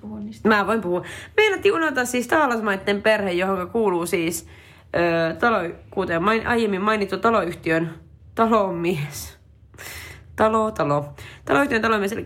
Puhua 0.00 0.20
niistä? 0.20 0.48
Mä 0.48 0.66
voin 0.66 0.80
puhua. 0.80 1.02
Meinattiin 1.36 1.74
unohtaa 1.74 2.04
siis 2.04 2.28
Taalasmaitten 2.28 3.02
perhe, 3.02 3.32
johon 3.32 3.70
kuuluu 3.70 4.06
siis 4.06 4.46
talo, 5.40 5.58
kuten 5.90 6.22
main, 6.22 6.46
aiemmin 6.46 6.82
mainittu 6.82 7.18
taloyhtiön 7.18 7.94
talomies. 8.34 9.38
Talo, 10.36 10.70
talo. 10.70 11.14
Taloyhtiön 11.44 11.82
talomies, 11.82 12.12
eli 12.12 12.24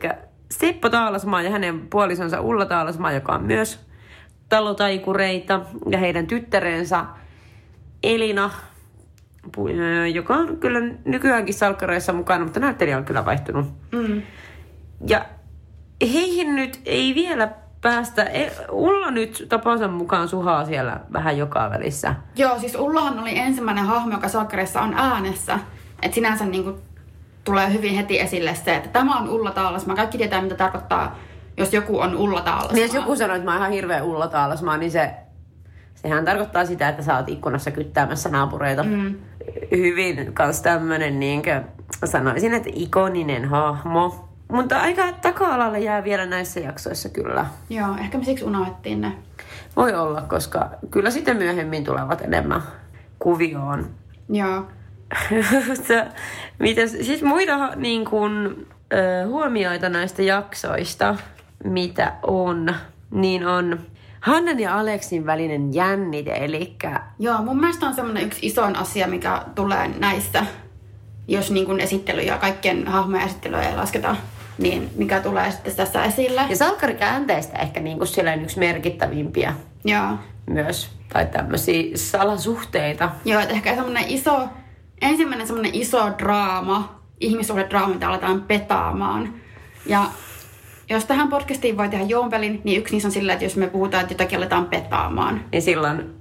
Seppo 0.51 0.90
Taalasmaa 0.90 1.42
ja 1.42 1.51
hänen 1.51 1.81
puolisonsa 1.90 2.40
Ulla 2.40 2.66
Taalasmaa, 2.66 3.12
joka 3.12 3.33
on 3.33 3.44
myös 3.44 3.87
talotaikureita, 4.49 5.61
ja 5.90 5.99
heidän 5.99 6.27
tyttärensä 6.27 7.05
Elina, 8.03 8.51
joka 10.12 10.35
on 10.35 10.57
kyllä 10.57 10.81
nykyäänkin 11.05 11.55
salkkareissa 11.55 12.12
mukana, 12.12 12.44
mutta 12.44 12.61
näyttelijä 12.61 12.96
on 12.96 13.05
kyllä 13.05 13.25
vaihtunut. 13.25 13.66
Mm. 13.92 14.23
Ja 15.09 15.25
heihin 16.12 16.57
nyt 16.57 16.81
ei 16.87 17.14
vielä 17.14 17.53
päästä. 17.82 18.22
E- 18.22 18.52
Ulla 18.70 19.10
nyt 19.10 19.46
tapansa 19.48 19.88
mukaan 19.88 20.28
suhaa 20.28 20.64
siellä 20.64 21.00
vähän 21.12 21.38
joka 21.38 21.70
välissä. 21.70 22.14
Joo, 22.36 22.58
siis 22.58 22.74
Ullahan 22.74 23.18
oli 23.20 23.38
ensimmäinen 23.38 23.84
hahmo, 23.84 24.12
joka 24.12 24.28
Salkkarissa 24.28 24.80
on 24.80 24.94
äänessä. 24.94 25.58
Että 26.02 26.14
sinänsä 26.14 26.44
niin 26.44 26.64
kuin, 26.64 26.76
tulee 27.44 27.72
hyvin 27.72 27.94
heti 27.94 28.20
esille 28.20 28.54
se, 28.54 28.76
että 28.76 28.88
tämä 28.88 29.18
on 29.18 29.28
Ulla 29.28 29.50
Taalasmaa. 29.50 29.96
Kaikki 29.96 30.18
tietää, 30.18 30.42
mitä 30.42 30.54
tarkoittaa, 30.54 31.18
jos 31.56 31.72
joku 31.74 32.00
on 32.00 32.16
Ulla 32.16 32.40
Taalasmaa. 32.40 32.74
Niin 32.74 32.82
jos 32.82 32.94
joku 32.94 33.16
sanoo, 33.16 33.36
että 33.36 33.44
mä 33.44 33.50
oon 33.50 33.60
ihan 33.60 33.72
hirveä 33.72 34.02
Ulla 34.02 34.28
Taalasmaa, 34.28 34.76
niin 34.76 34.90
se, 34.90 35.10
sehän 35.94 36.24
tarkoittaa 36.24 36.64
sitä, 36.64 36.88
että 36.88 37.02
sä 37.02 37.16
oot 37.16 37.28
ikkunassa 37.28 37.70
kyttäämässä 37.70 38.28
naapureita. 38.28 38.82
Mm. 38.82 39.14
Hyvin 39.70 40.34
kans 40.34 40.62
tämmönen 40.62 41.20
niinkö, 41.20 41.62
sanoisin, 42.04 42.54
että 42.54 42.70
ikoninen 42.72 43.44
hahmo. 43.44 44.29
Mutta 44.50 44.80
aika 44.80 45.12
taka-alalle 45.12 45.80
jää 45.80 46.04
vielä 46.04 46.26
näissä 46.26 46.60
jaksoissa 46.60 47.08
kyllä. 47.08 47.46
Joo, 47.70 47.96
ehkä 48.00 48.18
me 48.18 48.24
siksi 48.24 48.44
unohdettiin 48.44 49.00
ne. 49.00 49.12
Voi 49.76 49.94
olla, 49.94 50.22
koska 50.22 50.70
kyllä 50.90 51.10
sitten 51.10 51.36
myöhemmin 51.36 51.84
tulevat 51.84 52.20
enemmän 52.20 52.62
kuvioon. 53.18 53.90
Joo. 54.28 54.64
Mitäs, 56.58 56.90
siis 56.90 57.22
muita 57.22 57.76
niin 57.76 58.04
kuin, 58.04 58.66
ö, 58.92 59.26
huomioita 59.26 59.88
näistä 59.88 60.22
jaksoista, 60.22 61.16
mitä 61.64 62.12
on, 62.22 62.74
niin 63.10 63.46
on 63.46 63.78
Hannan 64.20 64.60
ja 64.60 64.78
Aleksin 64.78 65.26
välinen 65.26 65.74
jännite, 65.74 66.32
eli 66.32 66.76
Joo, 67.18 67.42
mun 67.42 67.60
mielestä 67.60 67.86
on 67.86 67.94
semmoinen 67.94 68.24
yksi 68.26 68.46
isoin 68.46 68.76
asia, 68.76 69.06
mikä 69.06 69.42
tulee 69.54 69.88
näissä, 69.98 70.46
jos 71.28 71.50
niin 71.50 71.66
kuin 71.66 71.80
esittely 71.80 72.22
ja 72.22 72.38
kaikkien 72.38 72.86
hahmojen 72.86 73.26
esittelyä 73.26 73.62
ei 73.62 73.76
lasketa, 73.76 74.16
niin 74.61 74.90
mikä 74.96 75.20
tulee 75.20 75.51
sitten 75.51 75.77
tässä 75.77 76.05
esille. 76.05 76.42
ja 76.49 76.57
salkkarikäänteistä 76.57 77.59
ehkä 77.59 77.81
niin 77.81 77.99
kuin 77.99 78.09
yksi 78.42 78.59
merkittävimpiä 78.59 79.55
Joo. 79.85 80.11
myös, 80.51 80.90
tai 81.12 81.27
tämmöisiä 81.27 81.96
salasuhteita. 81.96 83.11
Joo, 83.25 83.40
että 83.40 83.55
ehkä 83.55 83.75
semmoinen 83.75 84.05
iso, 84.09 84.49
ensimmäinen 85.03 85.46
semmoinen 85.46 85.75
iso 85.75 86.12
draama, 86.18 87.01
ihmissuhdedraama, 87.20 87.94
mitä 87.94 88.09
aletaan 88.09 88.42
petaamaan. 88.42 89.35
Ja 89.87 90.05
jos 90.90 91.05
tähän 91.05 91.29
podcastiin 91.29 91.77
voi 91.77 91.88
tehdä 91.88 92.05
juompelin, 92.05 92.61
niin 92.64 92.79
yksi 92.81 92.94
niissä 92.94 93.09
on 93.09 93.12
sillä, 93.12 93.33
että 93.33 93.44
jos 93.44 93.57
me 93.57 93.66
puhutaan, 93.66 94.03
että 94.03 94.14
jotakin 94.14 94.38
aletaan 94.38 94.66
petaamaan. 94.66 95.44
Niin 95.53 95.62
silloin 95.62 96.14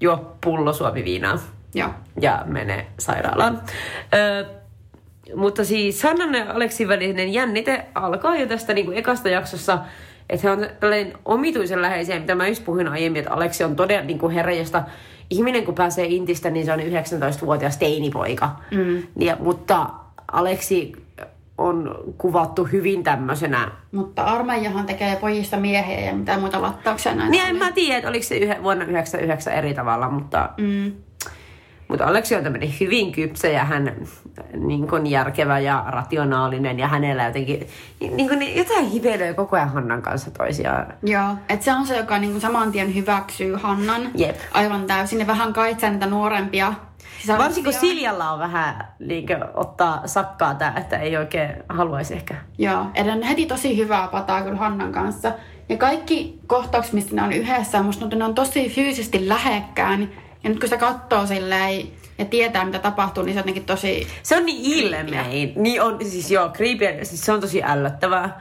juo 0.00 0.36
pullo 0.44 0.72
suomiviinaa. 0.72 1.38
Joo. 1.74 1.90
ja 2.20 2.42
menee 2.46 2.86
sairaalaan. 2.98 3.60
Ö, 4.14 4.46
mutta 5.36 5.64
siis 5.64 6.02
Hannan 6.02 6.34
ja 6.34 6.52
Aleksin 6.52 6.88
välinen 6.88 7.32
jännite 7.32 7.84
alkaa 7.94 8.36
jo 8.36 8.46
tästä 8.46 8.74
niin 8.74 8.86
kuin 8.86 8.98
ekasta 8.98 9.28
jaksossa, 9.28 9.78
että 10.30 10.46
he 10.48 10.50
on 10.52 10.66
tällainen 10.80 11.12
omituisen 11.24 11.82
läheisiä, 11.82 12.20
mitä 12.20 12.34
mä 12.34 12.48
just 12.48 12.64
puhuin 12.64 12.88
aiemmin, 12.88 13.20
että 13.20 13.32
Aleksi 13.34 13.64
on 13.64 13.76
todella 13.76 14.04
niin 14.04 14.18
kuin 14.18 14.34
herra, 14.34 14.52
josta 14.52 14.82
ihminen 15.30 15.64
kun 15.64 15.74
pääsee 15.74 16.06
Intistä, 16.06 16.50
niin 16.50 16.66
se 16.66 16.72
on 16.72 16.80
19-vuotias 16.80 17.76
teinipoika. 17.76 18.50
Mm. 18.70 19.02
Ja, 19.18 19.36
mutta 19.40 19.86
Aleksi 20.32 20.92
on 21.58 22.04
kuvattu 22.18 22.64
hyvin 22.64 23.02
tämmöisenä 23.02 23.70
Mutta 23.92 24.22
armeijahan 24.22 24.86
tekee 24.86 25.16
pojista 25.16 25.56
miehiä 25.56 26.00
ja 26.00 26.14
mitä 26.14 26.38
muuta 26.38 26.62
vattauksia 26.62 27.14
näin. 27.14 27.30
niin 27.30 27.46
en 27.46 27.56
mä 27.56 27.72
tiedä, 27.72 27.96
että 27.96 28.08
oliko 28.08 28.24
se 28.24 28.36
yhä, 28.36 28.56
vuonna 28.62 28.84
99 28.84 29.52
eri 29.52 29.74
tavalla, 29.74 30.10
mutta, 30.10 30.48
Mm. 30.58 30.92
Mutta 31.88 32.04
Aleksi 32.04 32.34
on 32.34 32.42
tämmöinen 32.42 32.74
hyvin 32.80 33.12
kypsä 33.12 33.48
ja 33.48 33.64
hän 33.64 33.94
niin 34.54 34.88
kuin 34.88 35.06
järkevä 35.06 35.58
ja 35.58 35.84
rationaalinen 35.88 36.78
ja 36.78 36.88
hänellä 36.88 37.24
jotenkin 37.24 37.66
niin 38.00 38.28
kuin, 38.28 38.56
jotain 38.56 38.90
hivelöi 38.90 39.34
koko 39.34 39.56
ajan 39.56 39.68
Hannan 39.68 40.02
kanssa 40.02 40.30
toisiaan. 40.30 40.86
Joo, 41.02 41.34
että 41.48 41.64
se 41.64 41.72
on 41.72 41.86
se, 41.86 41.96
joka 41.96 42.18
niinku 42.18 42.40
saman 42.40 42.72
tien 42.72 42.94
hyväksyy 42.94 43.56
Hannan 43.56 44.10
Jep. 44.14 44.36
aivan 44.52 44.86
täysin 44.86 45.20
ja 45.20 45.26
vähän 45.26 45.52
kaitsee 45.52 45.90
niitä 45.90 46.06
nuorempia 46.06 46.74
sisaruksia. 47.20 47.38
Varsinkin 47.38 47.72
kun 47.72 47.80
Siljalla 47.80 48.30
on 48.30 48.38
vähän 48.38 48.88
niin 48.98 49.26
kuin, 49.26 49.44
ottaa 49.54 50.02
sakkaa 50.06 50.54
tää, 50.54 50.74
että 50.76 50.98
ei 50.98 51.16
oikein 51.16 51.50
haluaisi 51.68 52.14
ehkä. 52.14 52.34
Joo, 52.58 52.86
on 53.12 53.22
heti 53.22 53.46
tosi 53.46 53.76
hyvää 53.76 54.08
pataa 54.08 54.42
kyllä 54.42 54.56
Hannan 54.56 54.92
kanssa. 54.92 55.32
Ja 55.68 55.76
kaikki 55.76 56.38
kohtaukset, 56.46 56.92
mistä 56.92 57.14
ne 57.14 57.22
on 57.22 57.32
yhdessä, 57.32 57.82
musta 57.82 58.06
ne 58.06 58.24
on 58.24 58.34
tosi 58.34 58.68
fyysisesti 58.68 59.28
lähekkään. 59.28 60.08
Ja 60.44 60.50
nyt 60.50 60.60
kun 60.60 60.68
se 60.68 60.76
katsoo 60.76 61.26
silleen 61.26 61.88
ja 62.18 62.24
tietää, 62.24 62.64
mitä 62.64 62.78
tapahtuu, 62.78 63.22
niin 63.22 63.34
se 63.34 63.38
on 63.38 63.42
jotenkin 63.42 63.64
tosi... 63.64 64.06
Se 64.22 64.36
on 64.36 64.46
niin 64.46 64.64
ilmein. 64.64 65.52
Niin 65.56 65.82
on, 65.82 65.98
siis 66.04 66.30
joo, 66.30 66.48
creepy, 66.48 67.04
siis 67.04 67.20
se 67.20 67.32
on 67.32 67.40
tosi 67.40 67.62
ällöttävää. 67.62 68.40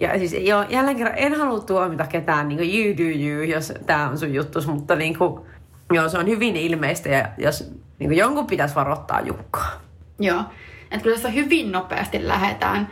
Ja 0.00 0.18
siis 0.18 0.32
joo, 0.32 0.64
jälleen 0.68 0.96
kerran 0.96 1.18
en 1.18 1.34
halua 1.34 1.60
tuomita 1.60 2.06
ketään 2.06 2.48
niin 2.48 2.58
kuin 2.58 2.86
you 2.86 2.96
do 2.96 3.28
you, 3.28 3.42
jos 3.42 3.72
tämä 3.86 4.08
on 4.08 4.18
sun 4.18 4.34
juttus, 4.34 4.66
mutta 4.66 4.96
niin 4.96 5.18
kuin, 5.18 5.40
joo, 5.92 6.08
se 6.08 6.18
on 6.18 6.26
hyvin 6.26 6.56
ilmeistä 6.56 7.08
ja 7.08 7.28
jos 7.38 7.70
niin 7.98 8.10
kuin 8.10 8.18
jonkun 8.18 8.46
pitäisi 8.46 8.74
varoittaa 8.74 9.20
Jukkaa. 9.20 9.80
Joo. 10.18 10.42
Että 10.82 11.02
kyllä 11.02 11.16
tässä 11.16 11.28
hyvin 11.28 11.72
nopeasti 11.72 12.28
lähdetään 12.28 12.88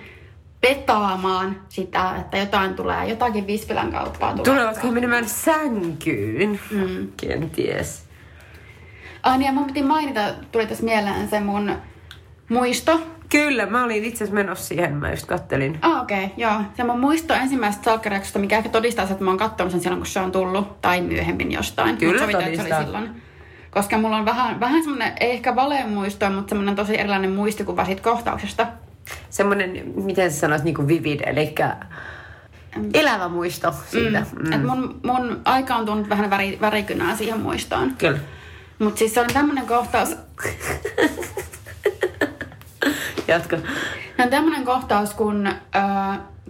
petaamaan 0.61 1.61
sitä, 1.69 2.17
että 2.17 2.39
jotain 2.39 2.75
tulee, 2.75 3.09
jotakin 3.09 3.47
Vispilän 3.47 3.93
kauppaa 3.93 4.31
tulee. 4.31 4.45
Tulevatko 4.45 4.91
menemään 4.91 5.29
sänkyyn? 5.29 6.61
Mm. 6.71 7.09
Kenties. 7.17 8.08
Ai 9.23 9.39
niin, 9.39 9.47
ja 9.47 9.53
mun 9.53 9.67
piti 9.67 9.83
mainita, 9.83 10.21
tuli 10.53 10.67
tässä 10.67 10.85
mieleen 10.85 11.29
se 11.29 11.41
mun 11.41 11.73
muisto. 12.49 13.01
Kyllä, 13.29 13.67
mä 13.67 13.85
olin 13.85 14.05
itse 14.05 14.17
asiassa 14.17 14.35
menossa 14.35 14.65
siihen, 14.65 14.95
mä 14.95 15.11
just 15.11 15.27
kattelin. 15.27 15.79
Ah, 15.83 16.03
okei, 16.03 16.25
okay, 16.25 16.37
joo. 16.37 16.61
Se 16.77 16.85
mun 16.85 17.01
muisto 17.01 17.35
ensimmäisestä 17.35 17.85
salkkareaksosta, 17.85 18.39
mikä 18.39 18.57
ehkä 18.57 18.69
todistaa 18.69 19.05
että 19.05 19.25
mä 19.25 19.31
oon 19.31 19.39
katsonut 19.39 19.71
sen 19.71 19.81
silloin, 19.81 20.01
kun 20.01 20.07
se 20.07 20.21
on 20.21 20.33
tullut, 20.33 20.81
tai 20.81 21.01
myöhemmin 21.01 21.53
jostain. 21.53 21.97
Kyllä 21.97 22.21
sovitaan, 22.21 22.45
että 22.45 22.57
se 22.57 22.69
todistaa. 22.69 22.79
oli 22.79 22.87
silloin. 22.87 23.23
Koska 23.71 23.99
mulla 23.99 24.17
on 24.17 24.25
vähän, 24.25 24.61
vähän 24.61 24.83
semmoinen, 24.83 25.13
ei 25.21 25.31
ehkä 25.31 25.57
valemuisto, 25.57 26.31
mutta 26.31 26.49
semmoinen 26.49 26.77
tosi 26.77 27.01
erilainen 27.01 27.33
muistikuva 27.33 27.85
siitä 27.85 28.03
kohtauksesta. 28.03 28.67
Semmoinen, 29.31 29.93
miten 29.95 30.33
sä 30.33 30.39
sanois, 30.39 30.63
niin 30.63 30.75
kuin 30.75 30.89
vivid, 30.89 31.21
eli 31.27 31.55
elävä 32.95 33.29
muisto 33.29 33.75
siitä. 33.87 34.27
Mm. 34.33 34.47
Mm. 34.47 34.53
Et 34.53 34.65
mun, 34.65 35.01
mun 35.05 35.41
aika 35.45 35.77
on 35.77 35.87
tuonut 35.87 36.09
vähän 36.09 36.31
väri, 36.31 36.59
värikynää 36.61 37.17
siihen 37.17 37.41
muistoon. 37.41 37.95
Kyllä. 37.99 38.19
Mutta 38.79 38.99
siis 38.99 39.15
se 39.15 39.21
oli 39.21 39.29
tämmöinen 39.33 39.67
kohtaus, 39.67 40.17
Jatka. 43.29 43.57
se 44.17 44.23
on 44.23 44.29
tämmöinen 44.31 44.65
kohtaus, 44.65 45.15
kun 45.15 45.47
öö, 45.47 45.53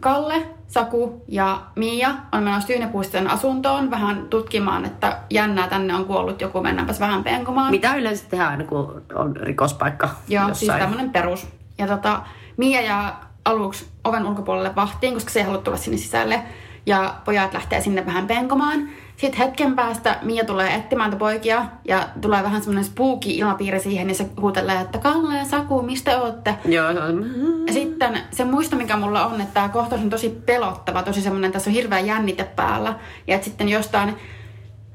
Kalle, 0.01 0.47
Saku 0.69 1.23
ja 1.29 1.61
Mia 1.77 2.11
on 2.33 2.43
menossa 2.43 2.67
Tyynepuiston 2.67 3.31
asuntoon 3.31 3.91
vähän 3.91 4.27
tutkimaan, 4.31 4.85
että 4.85 5.19
jännää 5.31 5.69
tänne 5.69 5.95
on 5.95 6.05
kuollut 6.05 6.41
joku, 6.41 6.61
mennäänpäs 6.61 7.01
vähän 7.01 7.25
penkomaan. 7.25 7.71
Mitä 7.71 7.95
yleensä 7.95 8.25
tehdään 8.31 8.51
aina, 8.51 8.65
kun 8.65 9.03
on 9.15 9.37
rikospaikka 9.37 10.07
Joo, 10.07 10.19
jossain. 10.43 10.55
siis 10.55 10.69
jossain? 10.69 10.81
tämmönen 10.81 11.11
perus. 11.11 11.47
Ja 11.79 11.87
tota, 11.87 12.23
Mia 12.57 12.81
ja 12.81 13.15
aluksi 13.45 13.87
oven 14.05 14.27
ulkopuolelle 14.27 14.75
vahtiin, 14.75 15.15
koska 15.15 15.31
se 15.31 15.39
ei 15.41 15.45
halua 15.47 15.61
tulla 15.63 15.77
sinne 15.79 15.99
sisälle. 15.99 16.43
Ja 16.89 17.15
pojat 17.25 17.55
lähtee 17.55 17.81
sinne 17.81 18.07
vähän 18.07 18.27
penkomaan. 18.27 18.89
Sitten 19.17 19.39
hetken 19.39 19.77
päästä 19.77 20.19
Mia 20.23 20.45
tulee 20.45 20.75
etsimään 20.75 21.19
poikia 21.19 21.65
ja 21.85 22.09
tulee 22.21 22.43
vähän 22.43 22.63
semmoinen 22.63 22.85
spooky 22.85 23.29
ilmapiiri 23.29 23.81
siihen 23.81 24.09
ja 24.09 24.15
se 24.15 24.27
huutelee, 24.41 24.81
että 24.81 24.99
Kalle 24.99 25.37
ja 25.37 25.45
Saku, 25.45 25.83
mistä 25.83 26.21
ootte? 26.21 26.55
Joo, 26.65 26.93
se 26.93 27.01
on... 27.01 27.25
Ja 27.67 27.73
sitten 27.73 28.19
se 28.31 28.45
muisto, 28.45 28.77
mikä 28.77 28.97
mulla 28.97 29.27
on, 29.27 29.41
että 29.41 29.55
tämä 29.55 29.69
kohtaus 29.69 30.01
on 30.01 30.11
tosi 30.11 30.43
pelottava, 30.47 31.03
tosi 31.03 31.23
semmoinen, 31.23 31.53
tässä 31.53 31.71
on 31.71 31.75
hirveä 31.75 32.01
jännite 32.01 32.45
päällä. 32.45 32.95
Ja 33.27 33.35
että 33.35 33.45
sitten 33.45 33.69
jostain 33.69 34.17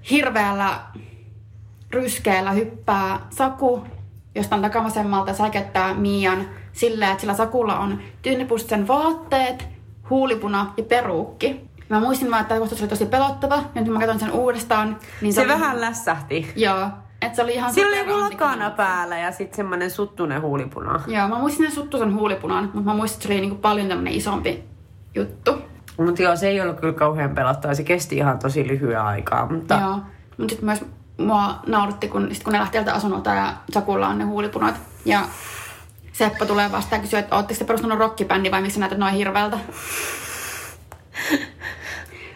hirveällä 0.09 0.79
ryskeellä 1.91 2.51
hyppää 2.51 3.19
Saku 3.29 3.83
jostain 4.35 4.61
takavasemmalta 4.61 5.33
säikättää 5.33 5.93
Mian 5.93 6.49
silleen, 6.71 7.11
että 7.11 7.21
sillä 7.21 7.33
Sakulla 7.33 7.79
on 7.79 7.99
tyynypusten 8.21 8.87
vaatteet, 8.87 9.67
huulipuna 10.09 10.73
ja 10.77 10.83
peruukki. 10.83 11.61
Mä 11.93 11.99
muistin 11.99 12.31
vaan, 12.31 12.41
että 12.41 12.49
tämä 12.49 12.59
kohtaus 12.59 12.81
oli 12.81 12.89
tosi 12.89 13.05
pelottava. 13.05 13.55
Ja 13.55 13.61
nyt 13.75 13.83
kun 13.85 13.93
mä 13.93 13.99
katson 13.99 14.19
sen 14.19 14.31
uudestaan, 14.31 14.97
niin 15.21 15.33
Se 15.33 15.41
oli- 15.41 15.49
vähän 15.49 15.81
lässähti. 15.81 16.51
Joo. 16.55 16.87
Että 17.21 17.35
se 17.35 17.43
oli 17.43 17.53
ihan 17.53 17.73
Sillä 17.73 17.87
oli 17.89 17.97
joku 17.97 18.19
lakana 18.19 18.69
päällä 18.69 19.17
ja 19.17 19.31
sitten 19.31 19.55
semmonen 19.55 19.91
suttunen 19.91 20.41
huulipuna. 20.41 21.01
Joo, 21.07 21.27
mä 21.27 21.39
muistin 21.39 21.65
sen 21.65 21.75
suttusen 21.75 22.13
huulipunan, 22.13 22.63
mutta 22.63 22.81
mä 22.81 22.93
muistin, 22.93 23.17
että 23.17 23.27
se 23.27 23.33
oli 23.33 23.41
niinku 23.41 23.57
paljon 23.57 23.87
tämmönen 23.87 24.13
isompi 24.13 24.63
juttu. 25.15 25.61
Mutta 25.97 26.21
joo, 26.21 26.35
se 26.35 26.47
ei 26.47 26.61
ollut 26.61 26.79
kyllä 26.79 26.93
kauhean 26.93 27.35
pelottava. 27.35 27.73
Se 27.73 27.83
kesti 27.83 28.15
ihan 28.17 28.39
tosi 28.39 28.67
lyhyen 28.67 29.01
aikaa. 29.01 29.51
Mutta 29.51 29.75
Joo. 29.81 29.99
Mutta 30.37 30.49
sitten 30.51 30.65
myös 30.65 30.85
mua 31.17 31.59
nauratti, 31.67 32.07
kun, 32.07 32.29
sit 32.31 32.43
kun 32.43 32.53
ne 32.53 32.59
lähti 32.59 32.77
asunnolta 32.77 33.29
ja 33.29 33.53
Sakulla 33.71 34.07
on 34.07 34.17
ne 34.17 34.23
huulipunat. 34.23 34.75
Ja 35.05 35.21
Seppo 36.13 36.45
tulee 36.45 36.71
vastaan 36.71 36.99
ja 36.99 37.01
kysyy, 37.03 37.19
että 37.19 37.35
ootteko 37.35 37.57
te 37.59 37.65
perustanut 37.65 37.99
rockibändi 37.99 38.51
vai 38.51 38.61
miksi 38.61 38.79
näytät 38.79 38.97
noin 38.97 39.13
hirveältä? 39.13 39.57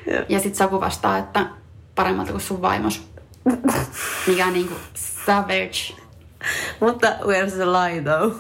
ja 0.30 0.40
sitten 0.40 0.56
Saku 0.56 0.80
vastaa, 0.82 1.18
että 1.18 1.46
paremmalta 1.96 2.32
kuin 2.32 2.42
sun 2.42 2.62
vaimos. 2.62 3.08
Mikä 4.28 4.46
on 4.46 4.54
niinku 4.54 4.74
savage. 4.94 5.96
Mutta 6.80 7.08
where's 7.08 7.52
the 7.52 7.66
lie 7.66 8.02
though? 8.02 8.36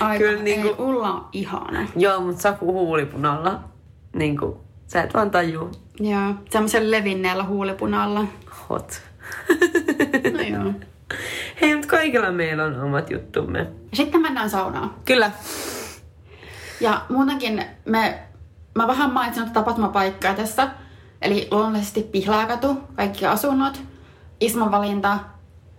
Aika, 0.00 0.18
Kyllä 0.24 0.42
niinku- 0.42 0.68
ei, 0.68 0.74
Ulla 0.78 1.12
on 1.12 1.28
ihana. 1.32 1.86
Joo, 1.96 2.20
mutta 2.20 2.42
Saku 2.42 2.72
huulipunalla. 2.72 3.60
Niinku, 4.12 4.60
sä 4.86 5.02
et 5.02 5.14
vaan 5.14 5.30
tajuu. 5.30 5.70
Joo, 6.00 6.34
semmoisen 6.50 6.90
levinneellä 6.90 7.44
huulipunalla. 7.44 8.24
Hot. 8.68 9.02
No 10.32 10.40
joo. 10.42 10.72
Hei, 11.60 11.74
mutta 11.74 11.88
kaikilla 11.88 12.32
meillä 12.32 12.64
on 12.64 12.80
omat 12.80 13.10
juttumme. 13.10 13.58
Ja 13.58 13.96
sitten 13.96 14.22
mennään 14.22 14.50
saunaan. 14.50 14.94
Kyllä. 15.04 15.30
Ja 16.80 17.02
muutenkin 17.08 17.64
me, 17.84 18.18
mä 18.74 18.86
vähän 18.86 19.12
mainitsin 19.12 19.50
tapahtumapaikkaa 19.50 20.34
tässä. 20.34 20.68
Eli 21.22 21.48
luonnollisesti 21.50 22.02
Pihlaakatu, 22.02 22.76
kaikki 22.96 23.26
asunnot, 23.26 23.82
Isman 24.40 24.70
valinta, 24.70 25.18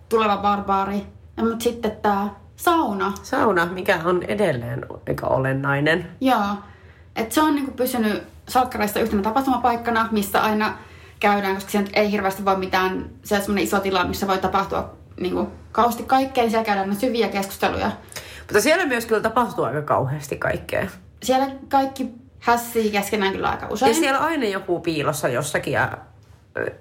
tuleva 0.09 0.37
barbaari. 0.37 1.05
Ja 1.37 1.43
mutta 1.43 1.63
sitten 1.63 1.91
tää 2.01 2.29
sauna. 2.55 3.13
Sauna, 3.23 3.65
mikä 3.65 3.99
on 4.05 4.23
edelleen 4.23 4.85
aika 5.07 5.27
olennainen. 5.27 6.07
Joo. 6.21 6.55
Et 7.15 7.31
se 7.31 7.41
on 7.41 7.55
niinku 7.55 7.71
pysynyt 7.71 8.23
salkkareissa 8.49 8.99
yhtenä 8.99 9.21
tapahtumapaikkana, 9.21 10.07
missä 10.11 10.43
aina 10.43 10.77
käydään, 11.19 11.55
koska 11.55 11.71
siellä 11.71 11.87
nyt 11.87 11.97
ei 11.97 12.11
hirveästi 12.11 12.45
voi 12.45 12.57
mitään, 12.57 13.09
se 13.23 13.35
on 13.35 13.41
semmoinen 13.41 13.63
iso 13.63 13.79
tila, 13.79 14.03
missä 14.03 14.27
voi 14.27 14.37
tapahtua 14.37 14.93
niinku 15.19 15.47
kauheasti 15.71 16.03
kaikkea, 16.03 16.43
niin 16.43 16.51
siellä 16.51 16.65
käydään 16.65 16.95
syviä 16.95 17.27
keskusteluja. 17.27 17.91
Mutta 18.39 18.61
siellä 18.61 18.85
myös 18.85 19.05
kyllä 19.05 19.21
tapahtuu 19.21 19.63
aika 19.63 19.81
kauheasti 19.81 20.37
kaikkea. 20.37 20.87
Siellä 21.23 21.47
kaikki 21.69 22.20
hässii 22.41 22.91
keskenään 22.91 23.31
kyllä 23.31 23.49
aika 23.49 23.67
usein. 23.69 23.89
Ja 23.89 23.95
siellä 23.95 24.19
on 24.19 24.25
aina 24.25 24.45
joku 24.45 24.79
piilossa 24.79 25.27
jossakin 25.27 25.73
ja 25.73 25.97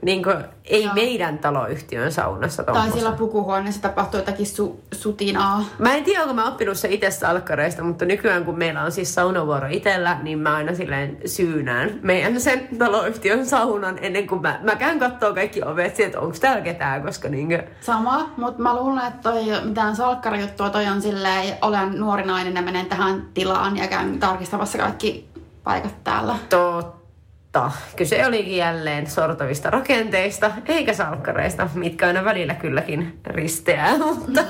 niin 0.02 0.22
kuin, 0.22 0.36
ei 0.64 0.84
Joo. 0.84 0.94
meidän 0.94 1.38
taloyhtiön 1.38 2.12
saunassa 2.12 2.62
Tai 2.64 2.74
tommosta. 2.74 2.98
siellä 3.00 3.16
pukuhuoneessa 3.16 3.82
tapahtuu 3.82 4.20
jotakin 4.20 4.46
su- 4.46 4.76
sutinaa. 4.92 5.64
Mä 5.78 5.94
en 5.94 6.04
tiedä, 6.04 6.22
onko 6.22 6.34
mä 6.34 6.48
oppinut 6.48 6.76
se 6.76 6.88
itse 6.88 7.10
salkkareista, 7.10 7.82
mutta 7.82 8.04
nykyään 8.04 8.44
kun 8.44 8.58
meillä 8.58 8.82
on 8.82 8.92
siis 8.92 9.14
saunavuoro 9.14 9.66
itsellä, 9.70 10.18
niin 10.22 10.38
mä 10.38 10.54
aina 10.56 10.74
silleen 10.74 11.18
syynään 11.26 11.90
meidän 12.02 12.40
sen 12.40 12.68
taloyhtiön 12.78 13.46
saunan 13.46 13.98
ennen 14.02 14.26
kuin 14.26 14.42
mä, 14.42 14.60
mä 14.62 14.76
käyn 14.76 14.98
kattoo 14.98 15.34
kaikki 15.34 15.62
ovet, 15.62 15.96
sieltä, 15.96 16.06
että 16.08 16.20
onko 16.20 16.36
täällä 16.40 16.60
ketään, 16.62 17.02
koska 17.02 17.28
niinkö, 17.28 17.62
Sama, 17.80 18.30
mutta 18.36 18.62
mä 18.62 18.76
luulen, 18.76 19.06
että 19.06 19.30
toi 19.30 19.38
ei 19.38 19.52
ole 19.52 19.64
mitään 19.64 19.96
salkkarijuttua. 19.96 20.70
Toi 20.70 20.86
on 20.86 21.02
silleen, 21.02 21.56
olen 21.62 22.00
nuori 22.00 22.22
nainen 22.26 22.54
ja 22.54 22.62
menen 22.62 22.86
tähän 22.86 23.22
tilaan 23.34 23.76
ja 23.76 23.88
käyn 23.88 24.18
tarkistamassa 24.20 24.78
kaikki 24.78 25.30
paikat 25.64 26.04
täällä. 26.04 26.36
totta. 26.48 27.70
Kyse 27.96 28.26
olikin 28.26 28.56
jälleen 28.56 29.10
sortavista 29.10 29.70
rakenteista, 29.70 30.50
eikä 30.66 30.94
salkkareista, 30.94 31.68
mitkä 31.74 32.06
aina 32.06 32.24
välillä 32.24 32.54
kylläkin 32.54 33.20
risteää, 33.26 33.98
mutta 34.06 34.40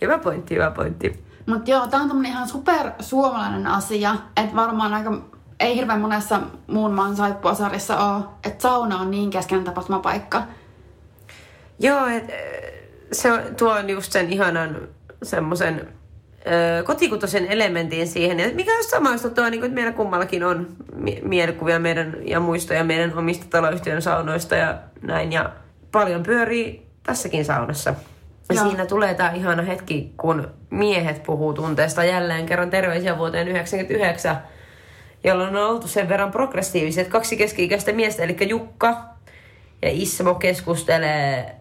hyvä 0.00 0.18
pointti, 0.18 0.54
hyvä 0.54 0.70
pointti. 0.70 1.24
Mutta 1.46 1.70
joo, 1.70 1.86
tää 1.86 2.00
on 2.00 2.08
tämmönen 2.08 2.32
ihan 2.32 2.48
super 2.48 2.90
suomalainen 3.00 3.66
asia, 3.66 4.16
että 4.36 4.56
varmaan 4.56 4.94
aika, 4.94 5.20
ei 5.60 5.76
hirveän 5.76 6.00
monessa 6.00 6.40
muun 6.66 6.92
maan 6.92 7.16
saippuasarissa 7.16 7.98
ole, 7.98 8.24
että 8.44 8.62
sauna 8.62 9.00
on 9.00 9.10
niin 9.10 9.30
keskeinen 9.30 9.64
tapahtumapaikka. 9.64 10.42
Joo, 11.78 12.06
et, 12.06 12.30
se 13.12 13.30
tuo 13.58 13.72
on 13.72 13.90
just 13.90 14.12
sen 14.12 14.32
ihanan 14.32 14.76
semmoisen 15.22 15.88
kotikutoisen 16.84 17.46
elementin 17.46 18.08
siihen, 18.08 18.40
ja 18.40 18.48
mikä 18.54 18.76
on 18.76 18.84
samaistuttavaa, 18.84 19.50
niin 19.50 19.60
kuin, 19.60 19.68
että 19.68 19.74
meillä 19.74 19.92
kummallakin 19.92 20.44
on 20.44 20.68
mie- 20.94 21.20
mielikuvia 21.22 21.78
meidän 21.78 22.16
ja 22.24 22.40
muistoja 22.40 22.84
meidän 22.84 23.18
omista 23.18 23.46
taloyhtiön 23.50 24.02
saunoista 24.02 24.54
ja 24.56 24.78
näin, 25.02 25.32
ja 25.32 25.50
paljon 25.92 26.22
pyörii 26.22 26.86
tässäkin 27.02 27.44
saunassa. 27.44 27.94
Ja 28.48 28.54
Joo. 28.54 28.68
siinä 28.68 28.86
tulee 28.86 29.14
tämä 29.14 29.30
ihana 29.32 29.62
hetki, 29.62 30.12
kun 30.16 30.50
miehet 30.70 31.22
puhuu 31.22 31.52
tunteesta 31.52 32.04
jälleen 32.04 32.46
kerran 32.46 32.70
terveisiä 32.70 33.18
vuoteen 33.18 33.46
1999, 33.46 34.36
jolloin 35.24 35.56
on 35.56 35.70
oltu 35.70 35.88
sen 35.88 36.08
verran 36.08 36.32
progressiiviset 36.32 37.08
kaksi 37.08 37.36
keski-ikäistä 37.36 37.92
miestä, 37.92 38.22
eli 38.22 38.36
Jukka 38.48 39.04
ja 39.82 39.88
Ismo 39.92 40.34
keskustelee 40.34 41.54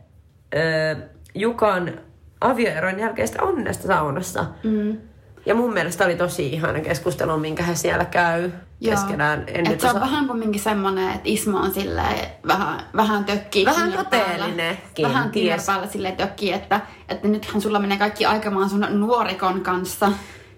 ö, 0.55 0.95
Jukan 1.35 1.99
avioeron 2.43 2.99
jälkeistä 2.99 3.43
onnesta 3.43 3.87
saunassa. 3.87 4.45
Mm. 4.63 4.97
Ja 5.45 5.55
mun 5.55 5.73
mielestä 5.73 6.05
oli 6.05 6.15
tosi 6.15 6.47
ihana 6.49 6.79
keskustelu, 6.79 7.37
minkä 7.37 7.63
he 7.63 7.75
siellä 7.75 8.05
käy 8.05 8.41
Joo. 8.81 8.95
keskenään. 8.95 9.43
En 9.47 9.67
Et 9.71 9.79
se 9.79 9.87
on 9.87 9.95
osaa- 9.95 10.01
vähän 10.07 10.27
kumminkin 10.27 10.61
semmonen, 10.61 11.07
että 11.09 11.21
Ismo 11.23 11.57
on 11.57 11.71
silleen 11.73 12.19
vähän, 12.47 12.79
vähän 12.95 13.25
tökkii. 13.25 13.65
Vähän 13.65 13.91
kateellinenkin, 13.93 15.05
Vähän 15.07 15.31
ties. 15.31 15.43
kinnerpäällä 15.43 15.87
silleen 15.87 16.15
tökkii, 16.17 16.53
että, 16.53 16.81
että 17.09 17.27
nythän 17.27 17.61
sulla 17.61 17.79
menee 17.79 17.97
kaikki 17.97 18.25
aikamaan 18.25 18.69
sun 18.69 18.85
nuorikon 18.89 19.61
kanssa. 19.61 20.11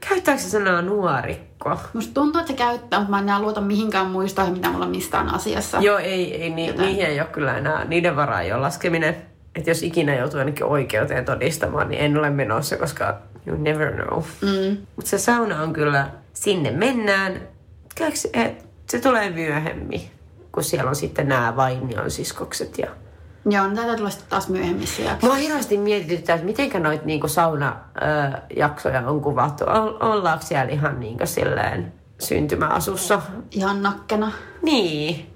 Käyttääkö 0.09 0.41
se 0.41 0.49
sanaa 0.49 0.81
nuorikko? 0.81 1.79
Musta 1.93 2.13
tuntuu, 2.13 2.39
että 2.41 2.51
se 2.51 2.57
käyttää, 2.57 2.99
mutta 2.99 3.11
mä 3.11 3.17
en 3.17 3.23
enää 3.23 3.39
luota 3.41 3.61
mihinkään 3.61 4.05
muistoihin, 4.07 4.53
mitä 4.53 4.69
mulla 4.69 4.85
on 4.85 4.91
mistään 4.91 5.33
asiassa. 5.35 5.77
Joo, 5.81 5.97
ei, 5.97 6.41
ei 6.41 6.49
ni, 6.49 6.67
Jotain. 6.67 6.85
niihin 6.87 7.05
ei 7.05 7.19
ole 7.19 7.27
kyllä 7.31 7.57
enää, 7.57 7.85
niiden 7.85 8.15
varaa 8.15 8.41
ei 8.41 8.51
ole 8.53 8.61
laskeminen. 8.61 9.15
Että 9.55 9.69
jos 9.69 9.83
ikinä 9.83 10.15
joutuu 10.15 10.39
ainakin 10.39 10.65
oikeuteen 10.65 11.25
todistamaan, 11.25 11.89
niin 11.89 12.01
en 12.01 12.17
ole 12.17 12.29
menossa, 12.29 12.77
koska 12.77 13.17
you 13.47 13.57
never 13.57 13.93
know. 13.93 14.23
Mm. 14.41 14.77
Mutta 14.95 15.09
se 15.09 15.17
sauna 15.17 15.61
on 15.61 15.73
kyllä, 15.73 16.07
sinne 16.33 16.71
mennään. 16.71 17.41
Käykö 17.95 18.17
se, 18.17 18.29
eh, 18.33 18.55
se 18.89 18.99
tulee 18.99 19.29
myöhemmin, 19.29 20.01
kun 20.51 20.63
siellä 20.63 20.89
on 20.89 20.95
sitten 20.95 21.27
nämä 21.27 21.55
Vainion 21.55 22.11
siskokset. 22.11 22.77
Ja... 22.77 22.87
Joo, 23.49 23.67
no 23.67 23.75
täytyy 23.75 23.95
tulla 23.97 24.09
sitten 24.09 24.29
taas 24.29 24.49
myöhemmin 24.49 24.87
se 24.87 25.03
jakso. 25.03 25.27
Mua 25.27 25.35
hirveästi 25.35 25.77
mietityttää, 25.77 26.35
että 26.35 26.45
miten 26.45 26.83
noita 26.83 27.05
niinku 27.05 27.27
sauna-jaksoja 27.27 29.07
on 29.07 29.21
kuvattu. 29.21 29.63
Ol- 29.63 29.97
ollaanko 29.99 30.45
siellä 30.45 30.71
ihan 30.71 30.99
niinku 30.99 31.25
silleen 31.25 31.93
syntymäasussa? 32.19 33.21
Ihan 33.51 33.83
nakkena. 33.83 34.31
Niin. 34.61 35.34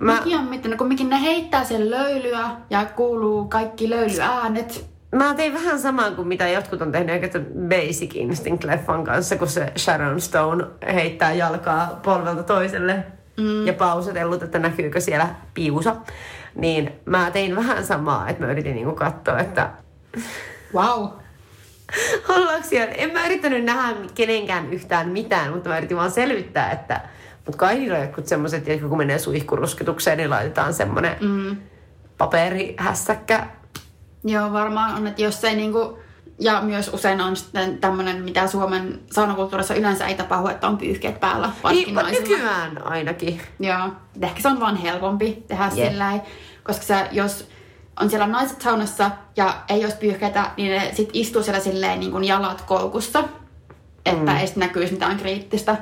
Mä, 0.00 0.14
Mäkin 0.14 0.38
on 0.38 0.44
miettinyt, 0.44 0.78
kun 0.78 0.88
mikin 0.88 1.08
ne 1.08 1.22
heittää 1.22 1.64
sen 1.64 1.90
löylyä 1.90 2.50
ja 2.70 2.84
kuuluu 2.84 3.44
kaikki 3.48 3.90
löylyäänet. 3.90 4.90
mä 5.14 5.34
tein 5.34 5.54
vähän 5.54 5.80
samaa 5.80 6.10
kuin 6.10 6.28
mitä 6.28 6.48
jotkut 6.48 6.82
on 6.82 6.92
tehnyt 6.92 7.14
eikä 7.14 7.40
Basic 7.68 8.14
Instinct-leffan 8.14 9.04
kanssa, 9.04 9.36
kun 9.36 9.48
se 9.48 9.72
Sharon 9.78 10.20
Stone 10.20 10.64
heittää 10.94 11.32
jalkaa 11.32 12.00
polvelta 12.02 12.42
toiselle 12.42 13.04
mm. 13.36 13.66
ja 13.66 13.72
pausetellut, 13.72 14.42
että 14.42 14.58
näkyykö 14.58 15.00
siellä 15.00 15.28
piusa. 15.54 15.96
Niin 16.54 16.92
mä 17.04 17.30
tein 17.30 17.56
vähän 17.56 17.86
samaa, 17.86 18.28
että 18.28 18.44
mä 18.44 18.52
yritin 18.52 18.74
niinku 18.74 18.94
katsoa, 18.94 19.38
että 19.38 19.70
Wow. 20.74 21.08
ollaanko 22.36 22.68
siellä. 22.68 22.94
En 22.94 23.10
mä 23.12 23.26
yrittänyt 23.26 23.64
nähdä 23.64 23.96
kenenkään 24.14 24.72
yhtään 24.72 25.08
mitään, 25.08 25.52
mutta 25.52 25.68
mä 25.68 25.78
yritin 25.78 25.96
vaan 25.96 26.10
selvittää, 26.10 26.70
että 26.70 27.00
Mutta 27.46 27.58
kai 27.58 27.78
niillä 27.78 27.98
on 27.98 28.04
jotkut 28.04 28.26
semmoiset, 28.26 28.68
että 28.68 28.88
kun 28.88 28.98
menee 28.98 29.18
suihkurusketukseen, 29.18 30.18
niin 30.18 30.30
laitetaan 30.30 30.74
semmoinen 30.74 31.16
mm. 31.20 31.56
paperihässäkkä. 32.18 33.46
Joo, 34.24 34.52
varmaan 34.52 34.94
on, 34.94 35.06
että 35.06 35.22
jos 35.22 35.44
ei 35.44 35.56
niinku, 35.56 35.98
ja 36.40 36.60
myös 36.62 36.90
usein 36.92 37.20
on 37.20 37.36
sitten 37.36 37.78
tämmöinen, 37.78 38.22
mitä 38.22 38.46
Suomen 38.46 39.00
saunakulttuurissa 39.12 39.74
yleensä 39.74 40.06
ei 40.06 40.14
tapahdu, 40.14 40.48
että 40.48 40.66
on 40.66 40.78
pyyhkeet 40.78 41.20
päällä. 41.20 41.50
Niin, 41.70 41.98
nykyään 42.10 42.86
ainakin. 42.86 43.40
Joo, 43.60 43.88
ehkä 44.22 44.42
se 44.42 44.48
on 44.48 44.60
vaan 44.60 44.76
helpompi 44.76 45.44
tehdä 45.48 45.70
yeah. 45.76 45.90
sillä 45.90 46.20
koska 46.62 46.82
se, 46.84 47.08
jos 47.12 47.48
on 48.00 48.10
siellä 48.10 48.26
naiset 48.26 48.60
saunassa 48.60 49.10
ja 49.36 49.56
ei 49.68 49.84
olisi 49.84 49.96
pyyhkeitä, 49.96 50.50
niin 50.56 50.72
ne 50.72 50.90
sit 50.94 51.10
istuu 51.12 51.42
siellä 51.42 51.60
silleen 51.60 52.00
niin 52.00 52.12
kuin 52.12 52.24
jalat 52.24 52.60
koukussa, 52.60 53.24
että 54.06 54.32
mm. 54.32 54.38
ei 54.38 54.46
sitten 54.46 54.60
näkyisi 54.60 54.92
mitään 54.92 55.18
kriittistä. 55.18 55.76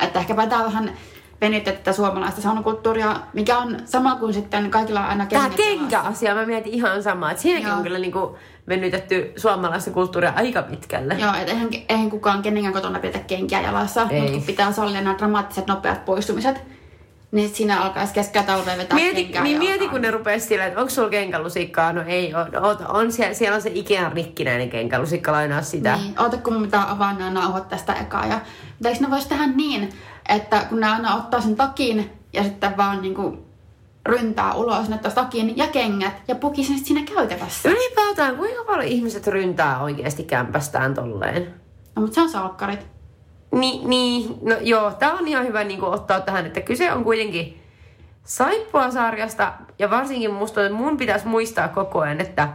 Että 0.00 0.18
ehkä 0.18 0.34
tämä 0.34 0.64
vähän 0.64 0.92
venytettä 1.40 1.92
suomalaista 1.92 2.40
saunakulttuuria, 2.40 3.16
mikä 3.32 3.58
on 3.58 3.76
sama 3.84 4.16
kuin 4.16 4.34
sitten 4.34 4.70
kaikilla 4.70 5.06
aina 5.06 5.26
Tämä 5.26 5.50
kenkä-asia, 5.50 6.34
mä 6.34 6.46
mietin 6.46 6.74
ihan 6.74 7.02
samaa, 7.02 7.30
että 7.30 7.42
siinäkin 7.42 7.68
Joo. 7.68 7.76
on 7.76 7.82
kyllä 7.82 7.98
niin 7.98 8.12
kuin 8.12 8.34
venytetty 8.68 9.32
suomalaista 9.36 9.90
kulttuuria 9.90 10.32
aika 10.36 10.62
pitkälle. 10.62 11.14
Joo, 11.14 11.34
että 11.34 11.52
eihän, 11.52 11.68
eihän 11.88 12.10
kukaan 12.10 12.42
kenenkään 12.42 12.74
kotona 12.74 12.98
pidetä 12.98 13.18
kenkiä 13.18 13.60
jalassa, 13.60 14.00
mutta 14.04 14.46
pitää 14.46 14.72
sallia 14.72 15.00
nämä 15.00 15.18
dramaattiset 15.18 15.66
nopeat 15.66 16.04
poistumiset. 16.04 16.77
Niin 17.30 17.48
siinä 17.48 17.82
alkaisi 17.82 18.14
keskellä 18.14 18.46
talvea 18.46 18.76
vetää 18.76 18.94
mieti, 18.94 19.22
kenkää 19.24 19.42
Niin 19.42 19.58
mieti, 19.58 19.88
kun 19.88 20.00
ne 20.00 20.10
rupesi 20.10 20.46
sillä, 20.46 20.66
että 20.66 20.80
onko 20.80 20.90
sulla 20.90 21.08
kenkälusikkaa? 21.08 21.92
No 21.92 22.02
ei 22.06 22.34
ole. 22.34 22.60
On, 22.60 22.76
on 22.88 23.12
siellä, 23.12 23.34
siellä 23.34 23.56
on 23.56 23.62
se 23.62 23.70
Ikean 23.74 24.12
rikkinäinen 24.12 24.70
kenkälusikka, 24.70 25.32
lainaa 25.32 25.62
sitä. 25.62 25.96
Niin, 25.96 26.20
oota 26.20 26.36
kun 26.36 26.60
mitä 26.60 26.90
avaan 26.90 27.18
nämä 27.18 27.30
nauhat 27.30 27.68
tästä 27.68 27.92
ekaa. 27.92 28.26
Ja, 28.26 28.40
mutta 28.68 28.88
eikö 28.88 29.00
ne 29.00 29.10
voisi 29.10 29.28
tehdä 29.28 29.46
niin, 29.46 29.88
että 30.28 30.66
kun 30.68 30.80
ne 30.80 30.86
aina 30.86 31.14
ottaa 31.14 31.40
sen 31.40 31.56
takin 31.56 32.10
ja 32.32 32.42
sitten 32.42 32.76
vaan 32.76 33.02
niin 33.02 33.14
kuin 33.14 33.38
ryntää 34.06 34.54
ulos, 34.54 34.88
ne 34.88 34.98
takin 35.14 35.56
ja 35.56 35.66
kengät 35.66 36.22
ja 36.28 36.34
puki 36.34 36.64
sen 36.64 36.78
siinä 36.78 37.02
käytävässä. 37.14 37.68
Ylipäätään, 37.68 38.36
kuinka 38.36 38.64
paljon 38.64 38.88
ihmiset 38.88 39.26
ryntää 39.26 39.82
oikeasti 39.82 40.22
kämpästään 40.24 40.94
tolleen? 40.94 41.54
No, 41.96 42.02
mutta 42.02 42.14
se 42.14 42.20
on 42.20 42.28
salkkarit. 42.28 42.97
Niin, 43.50 43.90
niin, 43.90 44.38
no 44.42 44.56
joo, 44.60 44.90
tää 44.90 45.12
on 45.12 45.28
ihan 45.28 45.46
hyvä 45.46 45.64
niin 45.64 45.84
ottaa 45.84 46.20
tähän, 46.20 46.46
että 46.46 46.60
kyse 46.60 46.92
on 46.92 47.04
kuitenkin 47.04 47.62
Saippua-sarjasta, 48.24 49.52
ja 49.78 49.90
varsinkin 49.90 50.32
musta, 50.32 50.62
että 50.62 50.78
mun 50.78 50.96
pitäisi 50.96 51.26
muistaa 51.26 51.68
koko 51.68 52.00
ajan, 52.00 52.20
että 52.20 52.48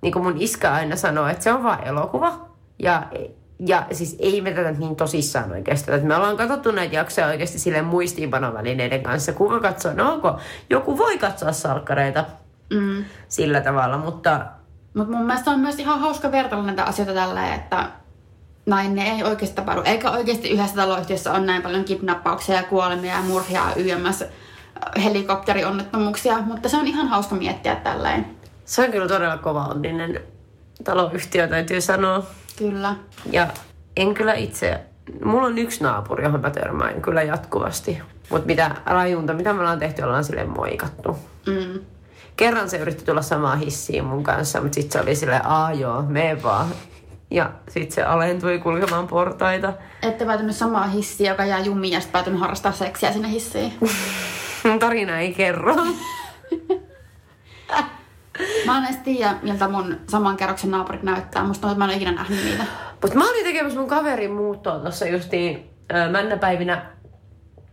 niin 0.00 0.12
kuin 0.12 0.22
mun 0.22 0.36
iskä 0.38 0.72
aina 0.72 0.96
sanoo, 0.96 1.26
että 1.26 1.44
se 1.44 1.52
on 1.52 1.62
vain 1.62 1.84
elokuva. 1.84 2.48
Ja, 2.78 3.02
ja 3.58 3.86
siis 3.92 4.16
ei 4.18 4.40
me 4.40 4.50
tätä 4.50 4.72
niin 4.72 4.96
tosissaan 4.96 5.52
oikeasti. 5.52 5.92
Että 5.92 6.06
me 6.06 6.16
ollaan 6.16 6.36
katsottu 6.36 6.70
näitä 6.70 6.94
jaksoja 6.94 7.26
oikeasti 7.26 7.58
sille 7.58 7.82
muistiinpanovälineiden 7.82 9.02
kanssa. 9.02 9.32
Kuka 9.32 9.60
katsoo, 9.60 9.92
no 9.92 10.12
onko, 10.12 10.38
joku 10.70 10.98
voi 10.98 11.18
katsoa 11.18 11.52
salkkareita 11.52 12.24
mm. 12.74 13.04
sillä 13.28 13.60
tavalla, 13.60 13.98
mutta... 13.98 14.46
Mutta 14.94 15.16
mun 15.16 15.26
mielestä 15.26 15.50
on 15.50 15.60
myös 15.60 15.78
ihan 15.78 16.00
hauska 16.00 16.32
vertailla 16.32 16.66
näitä 16.66 16.84
asioita 16.84 17.14
tällä, 17.14 17.54
että 17.54 17.90
näin 18.68 18.94
ne 18.94 19.10
ei 19.10 19.22
oikeasti 19.22 19.56
tapahdu. 19.56 19.82
Eikä 19.84 20.10
oikeasti 20.10 20.50
yhdessä 20.50 20.76
taloyhtiössä 20.76 21.32
on 21.32 21.46
näin 21.46 21.62
paljon 21.62 21.84
kidnappauksia 21.84 22.56
ja 22.56 22.62
kuolemia 22.62 23.14
ja 23.14 23.22
murhia 23.22 23.62
YMS 23.76 24.24
helikopterionnettomuuksia, 25.04 26.38
mutta 26.38 26.68
se 26.68 26.76
on 26.76 26.86
ihan 26.86 27.08
hauska 27.08 27.34
miettiä 27.34 27.76
tälleen. 27.76 28.26
Se 28.64 28.84
on 28.84 28.90
kyllä 28.90 29.08
todella 29.08 29.38
kova 29.38 29.64
onninen 29.64 30.20
taloyhtiö, 30.84 31.48
täytyy 31.48 31.80
sanoa. 31.80 32.22
Kyllä. 32.58 32.94
Ja 33.30 33.46
en 33.96 34.14
kyllä 34.14 34.34
itse, 34.34 34.80
mulla 35.24 35.46
on 35.46 35.58
yksi 35.58 35.84
naapuri, 35.84 36.24
johon 36.24 36.40
mä 36.40 36.50
törmään 36.50 37.02
kyllä 37.02 37.22
jatkuvasti. 37.22 38.02
Mutta 38.30 38.46
mitä 38.46 38.76
rajunta, 38.86 39.34
mitä 39.34 39.52
me 39.52 39.60
ollaan 39.60 39.78
tehty, 39.78 40.02
ollaan 40.02 40.24
sille 40.24 40.44
moikattu. 40.44 41.18
Mm. 41.46 41.80
Kerran 42.36 42.70
se 42.70 42.78
yritti 42.78 43.04
tulla 43.04 43.22
samaa 43.22 43.56
hissiin 43.56 44.04
mun 44.04 44.24
kanssa, 44.24 44.60
mutta 44.60 44.74
sitten 44.74 44.92
se 44.92 45.00
oli 45.00 45.14
silleen, 45.14 45.46
aa 45.46 45.72
joo, 45.72 46.02
me 46.02 46.38
vaan. 46.42 46.66
Ja 47.30 47.50
sitten 47.68 47.92
se 47.94 48.02
alentui 48.02 48.58
kulkemaan 48.58 49.06
portaita. 49.06 49.72
Ette 50.02 50.24
päätynyt 50.24 50.56
samaa 50.56 50.86
hissiä, 50.86 51.30
joka 51.30 51.44
jää 51.44 51.60
jumiin 51.60 51.92
ja 51.92 52.00
sitten 52.00 52.12
päätynyt 52.12 52.40
harrastaa 52.40 52.72
seksiä 52.72 53.12
sinne 53.12 53.30
hissiin. 53.30 53.72
Tarina 54.80 55.18
ei 55.18 55.34
kerro. 55.34 55.74
mä 58.66 58.78
en 58.78 58.84
edes 58.84 58.96
tiedä, 58.96 59.34
miltä 59.42 59.68
mun 59.68 59.96
saman 60.08 60.36
kerroksen 60.36 60.70
naapurit 60.70 61.02
näyttää. 61.02 61.44
Musta 61.44 61.66
on, 61.66 61.72
että 61.72 61.78
mä 61.78 61.84
en 61.84 61.90
ole 61.90 61.96
ikinä 61.96 62.12
nähnyt 62.12 62.44
niitä. 62.44 62.64
Mutta 63.02 63.18
mä 63.18 63.30
olin 63.30 63.44
tekemässä 63.44 63.78
mun 63.78 63.88
kaverin 63.88 64.32
muuttoa 64.32 64.78
tuossa 64.78 65.06
justiin 65.06 65.70
äh, 65.94 66.10
männäpäivinä. 66.10 66.86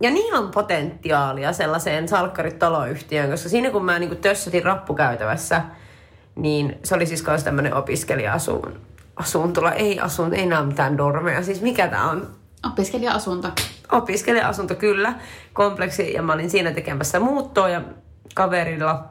Ja 0.02 0.12
niillä 0.12 0.40
on 0.40 0.52
potentiaalia 0.52 1.54
sellaiseen 1.54 2.08
salkkaritaloyhtiöön, 2.08 3.32
koska 3.32 3.50
siinä 3.50 3.70
kun 3.70 3.86
mä 3.86 4.00
niin 4.00 4.18
tössätin 4.18 4.64
rappukäytävässä, 4.64 5.62
niin 6.36 6.78
se 6.84 6.96
oli 6.96 7.06
siis 7.06 7.28
myös 7.28 7.44
tämmöinen 7.44 7.74
opiskelija-asuun 7.74 8.80
asuntola, 9.16 9.72
ei 9.72 10.00
asunto, 10.00 10.36
ei 10.36 10.42
enää 10.42 10.64
mitään 10.64 10.98
dormeja. 10.98 11.44
Siis 11.44 11.62
mikä 11.62 11.88
tää 11.88 12.10
on? 12.10 12.28
Opiskelija-asunto. 12.66 13.48
Opiskelija-asunto, 13.92 14.76
kyllä. 14.76 15.14
Kompleksi. 15.54 16.14
Ja 16.14 16.22
mä 16.22 16.34
olin 16.34 16.50
siinä 16.50 16.72
tekemässä 16.72 17.20
muuttoa 17.20 17.70
ja 17.70 17.82
kaverilla. 18.34 19.06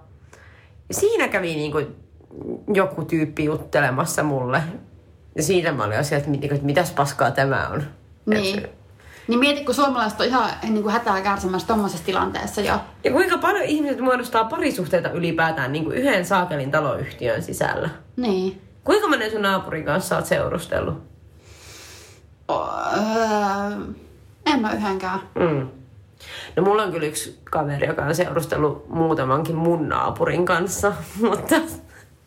Ja 0.88 0.94
siinä 0.94 1.28
kävi 1.28 1.54
niin 1.54 1.72
kuin 1.72 1.86
joku 2.74 3.04
tyyppi 3.04 3.44
juttelemassa 3.44 4.22
mulle. 4.22 4.62
Ja 5.36 5.42
siitä 5.42 5.72
mä 5.72 5.84
olin 5.84 5.98
asia, 5.98 6.18
että, 6.18 6.30
että 6.42 6.66
mitäs 6.66 6.92
paskaa 6.92 7.30
tämä 7.30 7.68
on. 7.68 7.82
Niin. 8.26 8.58
Et, 8.58 8.70
niin 9.28 9.38
mieti, 9.38 9.64
kun 9.64 9.74
suomalaiset 9.74 10.20
on 10.20 10.26
ihan 10.26 10.50
niin 10.62 10.82
kuin 10.82 10.92
hätää 10.92 11.20
kärsimässä 11.20 11.66
tuommoisessa 11.66 12.06
tilanteessa 12.06 12.60
jo. 12.60 12.80
Ja 13.04 13.12
kuinka 13.12 13.38
paljon 13.38 13.64
ihmiset 13.64 14.00
muodostaa 14.00 14.44
parisuhteita 14.44 15.10
ylipäätään 15.10 15.72
niin 15.72 15.84
kuin 15.84 15.96
yhden 15.96 16.26
saakelin 16.26 16.70
taloyhtiön 16.70 17.42
sisällä. 17.42 17.88
Niin. 18.16 18.63
Kuinka 18.84 19.08
monen 19.08 19.30
sun 19.30 19.42
naapurin 19.42 19.84
kanssa 19.84 20.16
oot 20.16 20.26
seurustellut? 20.26 21.02
öö, 22.50 23.94
en 24.46 24.60
mä 24.60 24.72
yhdenkään. 24.72 25.20
Mm. 25.34 25.68
No 26.56 26.62
mulla 26.62 26.82
on 26.82 26.92
kyllä 26.92 27.06
yksi 27.06 27.40
kaveri, 27.50 27.86
joka 27.86 28.02
on 28.02 28.14
seurustellut 28.14 28.88
muutamankin 28.88 29.56
mun 29.56 29.88
naapurin 29.88 30.46
kanssa, 30.46 30.92
mutta... 31.30 31.56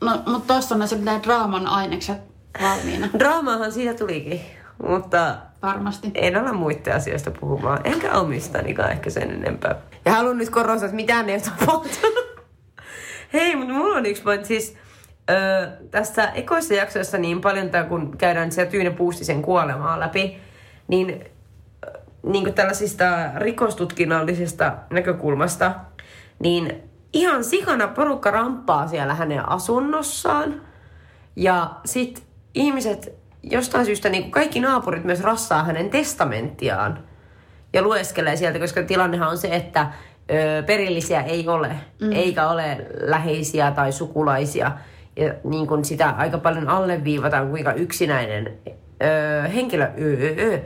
No, 0.02 0.22
mutta 0.26 0.54
tossa 0.54 0.76
on 0.76 0.82
ne 0.82 1.20
draaman 1.24 1.68
ainekset 1.68 2.18
valmiina. 2.62 3.08
Draamahan 3.20 3.72
siitä 3.72 3.94
tulikin, 3.94 4.42
mutta... 4.88 5.36
Varmasti. 5.62 6.12
En 6.14 6.38
ole 6.38 6.52
muiden 6.52 6.96
asioista 6.96 7.32
puhumaan, 7.32 7.80
enkä 7.84 8.14
omistanikaan 8.14 8.92
ehkä 8.92 9.10
sen 9.10 9.32
enempää. 9.32 9.76
Ja 10.06 10.12
haluan 10.12 10.38
nyt 10.38 10.50
korostaa, 10.50 10.86
että 10.86 10.96
mitään 10.96 11.30
ei 11.30 11.40
ole 11.72 11.86
Hei, 13.34 13.56
mutta 13.56 13.74
mulla 13.74 13.98
on 13.98 14.06
yksi 14.06 14.24
pointti. 14.24 14.48
Siis 14.48 14.78
Öö, 15.30 15.68
tässä 15.92 16.30
ekoissa 16.30 16.74
jaksoissa 16.74 17.18
niin 17.18 17.42
paljon, 17.42 17.70
tää, 17.70 17.84
kun 17.84 18.18
käydään 18.18 18.52
siellä 18.52 18.72
Tyyne 18.72 18.90
Puustisen 18.90 19.42
kuolemaa 19.42 20.00
läpi, 20.00 20.38
niin, 20.88 21.26
niin 22.24 22.44
kuin 22.44 22.54
tällaisista 22.54 23.06
rikostutkinnallisesta 23.36 24.74
näkökulmasta, 24.90 25.72
niin 26.40 26.84
ihan 27.14 27.44
sikana 27.44 27.88
porukka 27.88 28.32
ramppaa 28.32 28.88
siellä 28.88 29.14
hänen 29.14 29.50
asunnossaan. 29.50 30.62
Ja 31.36 31.72
sit 31.86 32.24
ihmiset 32.54 33.14
jostain 33.44 33.86
syystä, 33.86 34.10
niin 34.10 34.24
kuin 34.24 34.32
kaikki 34.32 34.60
naapurit 34.60 35.04
myös 35.04 35.22
rassaa 35.22 35.64
hänen 35.64 35.90
testamenttiaan 35.90 37.00
ja 37.74 37.82
lueskelee 37.82 38.36
sieltä, 38.36 38.60
koska 38.60 38.84
tilannehan 38.84 39.30
on 39.30 39.38
se, 39.38 39.56
että 39.56 39.88
ö, 40.32 40.64
perillisiä 40.64 41.22
ei 41.22 41.48
ole, 41.48 41.76
mm. 42.02 42.12
eikä 42.12 42.50
ole 42.50 42.88
läheisiä 43.02 43.72
tai 43.72 43.92
sukulaisia– 43.92 44.72
ja 45.18 45.34
niin 45.44 45.68
kuin 45.68 45.86
sitä 45.86 46.10
aika 46.10 46.38
paljon 46.38 46.70
alleviivataan, 46.70 47.50
kuinka 47.50 47.74
yksinäinen 47.74 48.58
öö, 49.04 49.48
henkilö, 49.48 49.92
öö, 50.02 50.36
öö, 50.40 50.60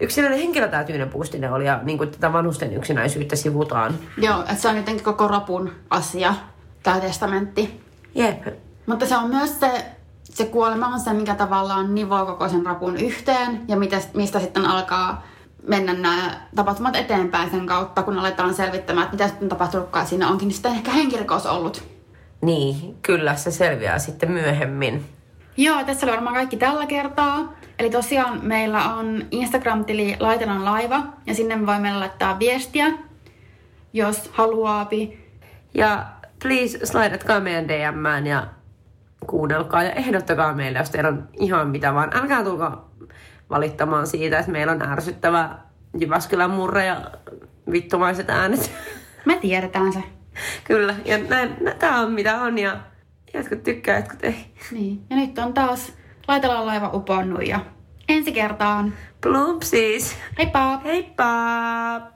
yksinäinen 0.00 0.38
henkilö 0.38 0.68
tämä 0.68 0.84
Tyynen 0.84 1.08
Puustinen 1.08 1.52
oli 1.52 1.66
ja 1.66 1.80
niin 1.82 1.98
kuin 1.98 2.10
tätä 2.10 2.32
vanhusten 2.32 2.74
yksinäisyyttä 2.74 3.36
sivutaan. 3.36 3.94
Joo, 4.16 4.40
että 4.40 4.54
se 4.54 4.68
on 4.68 4.76
jotenkin 4.76 5.04
koko 5.04 5.28
rapun 5.28 5.70
asia, 5.90 6.34
tämä 6.82 7.00
testamentti. 7.00 7.80
Jep. 8.14 8.46
Mutta 8.86 9.06
se 9.06 9.16
on 9.16 9.30
myös 9.30 9.60
se, 9.60 9.84
se 10.22 10.44
kuolema 10.44 10.86
on 10.86 11.00
se, 11.00 11.12
mikä 11.12 11.34
tavallaan 11.34 11.94
nivoo 11.94 12.26
koko 12.26 12.48
sen 12.48 12.66
rapun 12.66 12.96
yhteen 12.96 13.60
ja 13.68 13.76
mitä, 13.76 14.00
mistä 14.14 14.40
sitten 14.40 14.66
alkaa 14.66 15.26
mennä 15.68 15.92
nämä 15.92 16.40
tapahtumat 16.56 16.96
eteenpäin 16.96 17.50
sen 17.50 17.66
kautta, 17.66 18.02
kun 18.02 18.18
aletaan 18.18 18.54
selvittämään, 18.54 19.04
että 19.04 19.16
mitä 19.16 19.28
sitten 19.28 19.48
tapahtunutkaan. 19.48 20.06
Siinä 20.06 20.28
onkin 20.28 20.52
sitten 20.52 20.72
ehkä 20.72 20.90
henkirikos 20.90 21.46
ollut. 21.46 21.93
Niin, 22.44 22.96
kyllä 23.02 23.34
se 23.34 23.50
selviää 23.50 23.98
sitten 23.98 24.30
myöhemmin. 24.30 25.04
Joo, 25.56 25.84
tässä 25.84 26.06
oli 26.06 26.12
varmaan 26.12 26.34
kaikki 26.34 26.56
tällä 26.56 26.86
kertaa. 26.86 27.52
Eli 27.78 27.90
tosiaan 27.90 28.40
meillä 28.42 28.94
on 28.94 29.26
Instagram-tili 29.30 30.16
Laitelan 30.20 30.64
laiva 30.64 31.02
ja 31.26 31.34
sinne 31.34 31.66
voi 31.66 31.80
meillä 31.80 32.00
laittaa 32.00 32.38
viestiä, 32.38 32.86
jos 33.92 34.30
haluaapi. 34.32 35.24
Ja 35.74 36.06
please 36.42 36.86
slidatkaa 36.86 37.40
meidän 37.40 37.68
DMään 37.68 38.26
ja 38.26 38.46
kuunnelkaa 39.26 39.82
ja 39.82 39.92
ehdottakaa 39.92 40.54
meille, 40.54 40.78
jos 40.78 40.90
teillä 40.90 41.08
on 41.08 41.28
ihan 41.40 41.68
mitä 41.68 41.94
vaan. 41.94 42.16
Älkää 42.16 42.44
tulko 42.44 42.90
valittamaan 43.50 44.06
siitä, 44.06 44.38
että 44.38 44.52
meillä 44.52 44.72
on 44.72 44.82
ärsyttävä 44.82 45.58
Jyväskylän 45.98 46.50
murre 46.50 46.86
ja 46.86 47.00
vittumaiset 47.72 48.30
äänet. 48.30 48.72
Me 49.24 49.38
tiedetään 49.40 49.92
se. 49.92 50.02
Kyllä, 50.64 50.94
ja 51.04 51.18
näin, 51.18 51.56
tämä 51.78 52.00
on 52.00 52.12
mitä 52.12 52.40
on 52.40 52.58
ja 52.58 52.80
jotkut 53.34 53.62
tykkää, 53.62 53.96
jotkut 53.96 54.24
ei. 54.24 54.54
Niin. 54.70 55.06
Ja 55.10 55.16
nyt 55.16 55.38
on 55.38 55.54
taas 55.54 55.92
Laitellaan 56.28 56.66
laiva 56.66 56.90
uponnut 56.92 57.46
ja 57.46 57.60
ensi 58.08 58.32
kertaan. 58.32 58.94
Plumpsis! 59.20 60.16
Heippa! 60.38 60.80
Heippa! 60.84 62.13